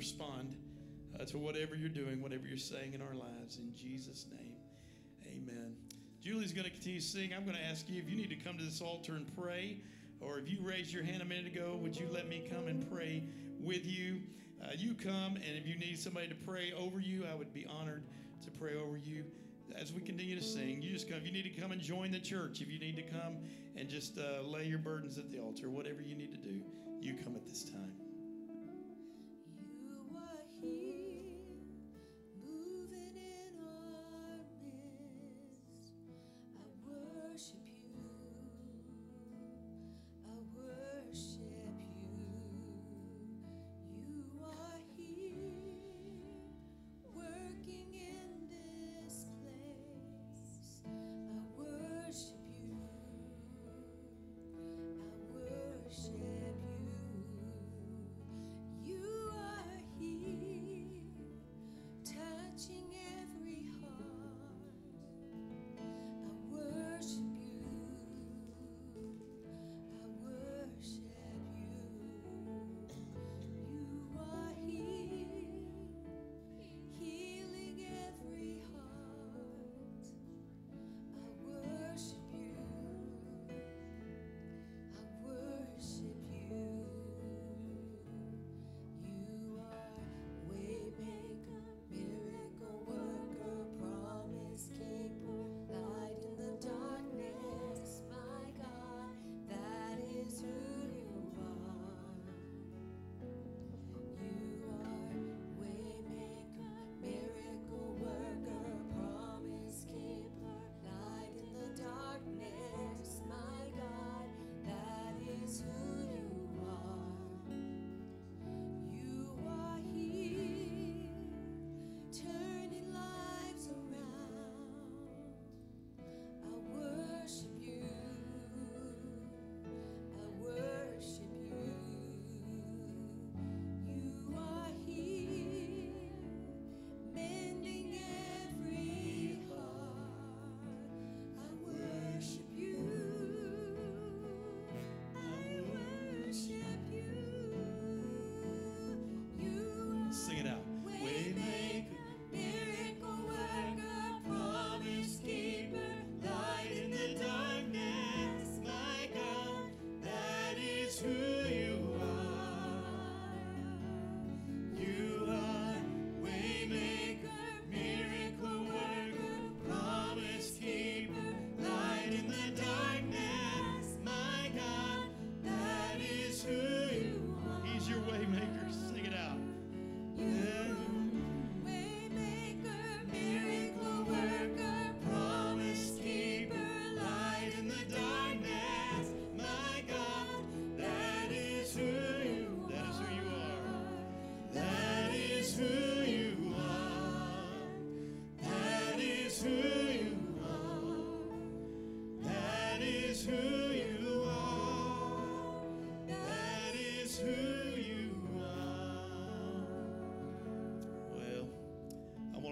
Respond 0.00 0.56
uh, 1.20 1.26
to 1.26 1.36
whatever 1.36 1.74
you're 1.74 1.90
doing, 1.90 2.22
whatever 2.22 2.46
you're 2.48 2.56
saying 2.56 2.94
in 2.94 3.02
our 3.02 3.12
lives. 3.12 3.58
In 3.58 3.74
Jesus' 3.76 4.24
name, 4.34 4.54
amen. 5.26 5.76
Julie's 6.24 6.54
going 6.54 6.64
to 6.64 6.70
continue 6.70 7.00
to 7.00 7.06
sing. 7.06 7.34
I'm 7.36 7.44
going 7.44 7.56
to 7.56 7.62
ask 7.62 7.86
you 7.86 8.00
if 8.00 8.08
you 8.08 8.16
need 8.16 8.30
to 8.30 8.36
come 8.36 8.56
to 8.56 8.64
this 8.64 8.80
altar 8.80 9.12
and 9.12 9.26
pray, 9.36 9.76
or 10.22 10.38
if 10.38 10.50
you 10.50 10.56
raised 10.62 10.90
your 10.90 11.04
hand 11.04 11.20
a 11.20 11.26
minute 11.26 11.52
ago, 11.54 11.78
would 11.82 11.94
you 11.94 12.08
let 12.10 12.30
me 12.30 12.48
come 12.50 12.66
and 12.66 12.90
pray 12.90 13.22
with 13.60 13.84
you? 13.84 14.22
Uh, 14.64 14.68
you 14.74 14.94
come, 14.94 15.36
and 15.36 15.58
if 15.58 15.66
you 15.66 15.76
need 15.76 15.98
somebody 15.98 16.28
to 16.28 16.34
pray 16.34 16.72
over 16.72 16.98
you, 16.98 17.26
I 17.30 17.34
would 17.34 17.52
be 17.52 17.66
honored 17.66 18.04
to 18.42 18.50
pray 18.52 18.76
over 18.76 18.96
you 18.96 19.24
as 19.76 19.92
we 19.92 20.00
continue 20.00 20.34
to 20.34 20.42
sing. 20.42 20.80
You 20.80 20.92
just 20.94 21.10
come. 21.10 21.18
If 21.18 21.26
you 21.26 21.32
need 21.32 21.54
to 21.54 21.60
come 21.60 21.72
and 21.72 21.80
join 21.80 22.10
the 22.10 22.20
church, 22.20 22.62
if 22.62 22.72
you 22.72 22.78
need 22.78 22.96
to 22.96 23.02
come 23.02 23.36
and 23.76 23.86
just 23.86 24.18
uh, 24.18 24.40
lay 24.48 24.64
your 24.64 24.78
burdens 24.78 25.18
at 25.18 25.30
the 25.30 25.40
altar, 25.40 25.68
whatever 25.68 26.00
you 26.00 26.14
need 26.14 26.32
to 26.32 26.38
do, 26.38 26.62
you 27.02 27.16
come 27.22 27.36
at 27.36 27.46
this 27.46 27.64
time. 27.64 27.99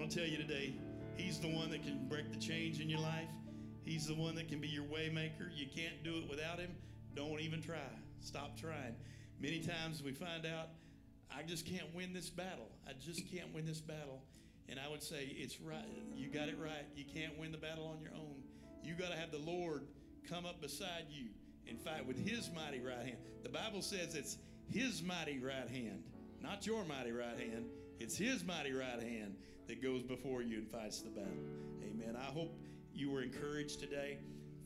To 0.09 0.19
tell 0.19 0.27
you 0.27 0.37
today, 0.37 0.73
He's 1.15 1.39
the 1.39 1.49
one 1.49 1.69
that 1.71 1.83
can 1.83 2.07
break 2.07 2.31
the 2.31 2.39
change 2.39 2.79
in 2.79 2.89
your 2.89 3.01
life. 3.01 3.27
He's 3.83 4.07
the 4.07 4.15
one 4.15 4.35
that 4.35 4.47
can 4.47 4.61
be 4.61 4.67
your 4.67 4.85
waymaker. 4.85 5.49
You 5.53 5.67
can't 5.67 6.03
do 6.03 6.17
it 6.17 6.29
without 6.29 6.59
Him. 6.59 6.71
Don't 7.13 7.41
even 7.41 7.61
try. 7.61 7.77
Stop 8.21 8.57
trying. 8.57 8.95
Many 9.39 9.59
times 9.59 10.01
we 10.01 10.13
find 10.13 10.45
out, 10.45 10.69
I 11.35 11.43
just 11.43 11.65
can't 11.65 11.93
win 11.93 12.13
this 12.13 12.29
battle. 12.29 12.69
I 12.87 12.93
just 12.99 13.29
can't 13.31 13.53
win 13.53 13.65
this 13.65 13.81
battle. 13.81 14.21
And 14.69 14.79
I 14.79 14.89
would 14.89 15.03
say, 15.03 15.35
it's 15.37 15.59
right. 15.59 15.83
You 16.15 16.29
got 16.29 16.47
it 16.47 16.57
right. 16.59 16.85
You 16.95 17.03
can't 17.13 17.37
win 17.37 17.51
the 17.51 17.57
battle 17.57 17.85
on 17.85 17.99
your 17.99 18.11
own. 18.13 18.41
You 18.83 18.95
got 18.95 19.11
to 19.11 19.17
have 19.17 19.31
the 19.31 19.39
Lord 19.39 19.83
come 20.27 20.45
up 20.45 20.61
beside 20.61 21.05
you 21.09 21.25
and 21.67 21.79
fight 21.79 22.07
with 22.07 22.17
His 22.25 22.49
mighty 22.55 22.79
right 22.79 23.05
hand. 23.05 23.17
The 23.43 23.49
Bible 23.49 23.81
says 23.81 24.15
it's 24.15 24.37
His 24.71 25.03
mighty 25.03 25.39
right 25.39 25.69
hand, 25.69 26.03
not 26.41 26.65
your 26.65 26.85
mighty 26.85 27.11
right 27.11 27.37
hand. 27.37 27.65
It's 27.99 28.15
His 28.17 28.45
mighty 28.45 28.71
right 28.71 29.01
hand 29.01 29.35
that 29.69 29.83
goes 29.83 30.01
before 30.01 30.41
you 30.41 30.57
and 30.57 30.67
fights 30.67 31.01
the 31.01 31.09
battle. 31.09 31.31
Amen. 31.83 32.17
I 32.19 32.31
hope 32.31 32.51
you 32.91 33.11
were 33.11 33.21
encouraged 33.21 33.79
today. 33.79 34.17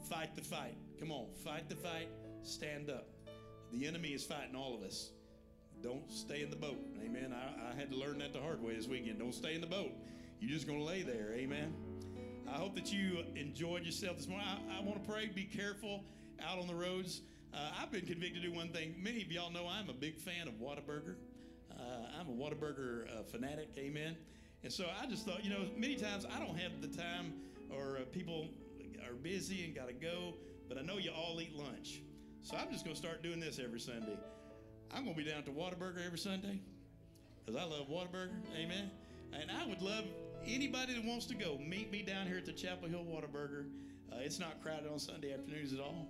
Fight 0.10 0.34
the 0.34 0.42
fight. 0.42 0.78
Come 0.98 1.12
on, 1.12 1.26
fight 1.44 1.68
the 1.68 1.76
fight. 1.76 2.08
Stand 2.42 2.90
up. 2.90 3.08
The 3.74 3.86
enemy 3.86 4.10
is 4.10 4.24
fighting 4.24 4.56
all 4.56 4.74
of 4.74 4.82
us. 4.82 5.12
Don't 5.82 6.10
stay 6.10 6.42
in 6.42 6.50
the 6.50 6.56
boat. 6.56 6.80
Amen. 7.04 7.34
I, 7.34 7.72
I 7.72 7.76
had 7.76 7.92
to 7.92 7.98
learn 7.98 8.20
that 8.20 8.32
the 8.32 8.40
hard 8.40 8.64
way 8.64 8.76
this 8.76 8.88
weekend. 8.88 9.20
Don't 9.20 9.36
stay 9.36 9.56
in 9.56 9.62
the 9.62 9.68
boat. 9.68 9.92
You're 10.40 10.52
just 10.52 10.68
going 10.68 10.80
to 10.80 10.86
lay 10.86 11.02
there. 11.02 11.34
Amen. 11.34 11.74
I 12.48 12.56
hope 12.56 12.74
that 12.76 12.94
you 12.94 13.24
enjoyed 13.36 13.84
yourself 13.84 14.16
this 14.16 14.30
morning. 14.30 14.48
I, 14.48 14.80
I 14.80 14.84
want 14.84 15.04
to 15.04 15.12
pray. 15.12 15.28
Be 15.28 15.44
careful 15.44 16.06
out 16.42 16.60
on 16.60 16.68
the 16.68 16.76
roads. 16.76 17.22
Uh, 17.54 17.58
I've 17.82 17.92
been 17.92 18.06
convicted 18.06 18.42
to 18.42 18.48
do 18.48 18.56
one 18.56 18.70
thing. 18.70 18.96
Many 19.02 19.22
of 19.22 19.32
y'all 19.34 19.52
know 19.52 19.68
I'm 19.68 19.90
a 19.90 19.94
big 19.94 20.18
fan 20.18 20.48
of 20.48 20.54
Whataburger. 20.62 21.16
Uh, 21.70 22.20
I'm 22.20 22.30
a 22.30 22.32
Whataburger 22.32 23.08
uh, 23.08 23.24
fanatic. 23.24 23.70
Amen. 23.78 24.16
And 24.64 24.72
so 24.72 24.86
I 25.02 25.06
just 25.08 25.26
thought, 25.26 25.44
you 25.44 25.50
know, 25.50 25.66
many 25.76 25.96
times 25.96 26.26
I 26.26 26.40
don't 26.40 26.58
have 26.58 26.82
the 26.82 26.88
time, 26.88 27.34
or 27.70 27.98
uh, 27.98 28.06
people 28.12 28.48
are 29.06 29.14
busy 29.14 29.66
and 29.66 29.76
got 29.76 29.88
to 29.88 29.94
go. 29.94 30.36
But 30.70 30.78
I 30.78 30.82
know 30.82 30.98
you 30.98 31.12
all 31.12 31.40
eat 31.42 31.54
lunch, 31.54 32.02
so 32.42 32.56
I'm 32.56 32.72
just 32.72 32.86
going 32.86 32.96
to 32.96 33.02
start 33.02 33.22
doing 33.22 33.40
this 33.40 33.60
every 33.64 33.80
Sunday. 33.80 34.18
I'm 34.92 35.04
going 35.04 35.16
to 35.16 35.24
be 35.24 35.30
down 35.30 35.44
to 35.44 35.52
Whataburger 35.52 36.06
every 36.06 36.18
Sunday 36.20 36.60
because 37.46 37.60
I 37.60 37.66
love 37.66 37.90
Whataburger. 37.90 38.32
Amen. 38.56 38.90
And 39.34 39.52
I 39.52 39.68
would 39.68 39.82
love 39.82 40.06
anybody 40.46 40.94
that 40.94 41.04
wants 41.04 41.26
to 41.28 41.36
go 41.36 41.58
meet 41.58 41.92
me 41.92 42.02
down 42.02 42.28
here 42.28 42.38
at 42.38 42.46
the 42.46 42.54
Chapel 42.54 42.88
Hill 42.88 43.04
Whataburger. 43.06 43.66
Uh, 44.12 44.18
it's 44.20 44.40
not 44.40 44.62
crowded 44.62 44.90
on 44.92 45.00
Sunday 45.00 45.34
afternoons 45.34 45.74
at 45.74 45.80
all. 45.80 46.08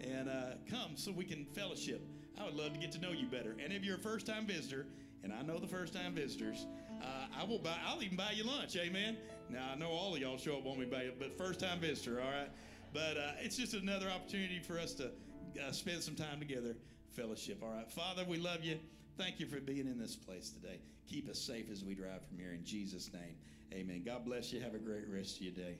and 0.00 0.28
uh, 0.28 0.54
come 0.68 0.92
so 0.94 1.10
we 1.10 1.24
can 1.24 1.44
fellowship. 1.54 2.06
I 2.38 2.44
would 2.44 2.54
love 2.54 2.72
to 2.74 2.78
get 2.78 2.92
to 2.92 3.00
know 3.00 3.12
you 3.12 3.26
better. 3.26 3.56
And 3.62 3.72
if 3.72 3.82
you're 3.82 3.96
a 3.96 4.00
first 4.00 4.26
time 4.26 4.46
visitor, 4.46 4.86
and 5.22 5.32
I 5.32 5.42
know 5.42 5.58
the 5.58 5.66
first 5.66 5.92
time 5.94 6.14
visitors, 6.14 6.66
uh, 7.02 7.40
I 7.40 7.44
will 7.44 7.58
buy. 7.58 7.76
I'll 7.86 8.02
even 8.02 8.16
buy 8.16 8.32
you 8.32 8.44
lunch. 8.44 8.76
Amen. 8.76 9.16
Now 9.48 9.70
I 9.72 9.76
know 9.76 9.90
all 9.90 10.14
of 10.14 10.20
y'all 10.20 10.38
show 10.38 10.56
up 10.56 10.64
buy 10.64 11.02
you, 11.04 11.12
but 11.18 11.36
first 11.36 11.60
time 11.60 11.80
visitor, 11.80 12.20
all 12.20 12.30
right. 12.30 12.50
But 12.92 13.16
uh, 13.16 13.32
it's 13.40 13.56
just 13.56 13.74
another 13.74 14.08
opportunity 14.08 14.58
for 14.58 14.78
us 14.78 14.94
to 14.94 15.06
uh, 15.06 15.72
spend 15.72 16.02
some 16.02 16.14
time 16.14 16.38
together, 16.38 16.76
fellowship. 17.12 17.62
All 17.62 17.70
right, 17.70 17.90
Father, 17.90 18.24
we 18.26 18.38
love 18.38 18.64
you. 18.64 18.78
Thank 19.18 19.40
you 19.40 19.46
for 19.46 19.60
being 19.60 19.86
in 19.86 19.98
this 19.98 20.16
place 20.16 20.50
today. 20.50 20.78
Keep 21.08 21.28
us 21.28 21.38
safe 21.38 21.70
as 21.70 21.84
we 21.84 21.94
drive 21.94 22.26
from 22.28 22.38
here 22.38 22.52
in 22.52 22.64
Jesus' 22.64 23.10
name. 23.12 23.36
Amen. 23.72 24.02
God 24.04 24.24
bless 24.24 24.52
you. 24.52 24.60
Have 24.60 24.74
a 24.74 24.78
great 24.78 25.08
rest 25.08 25.36
of 25.36 25.42
your 25.42 25.52
day. 25.52 25.78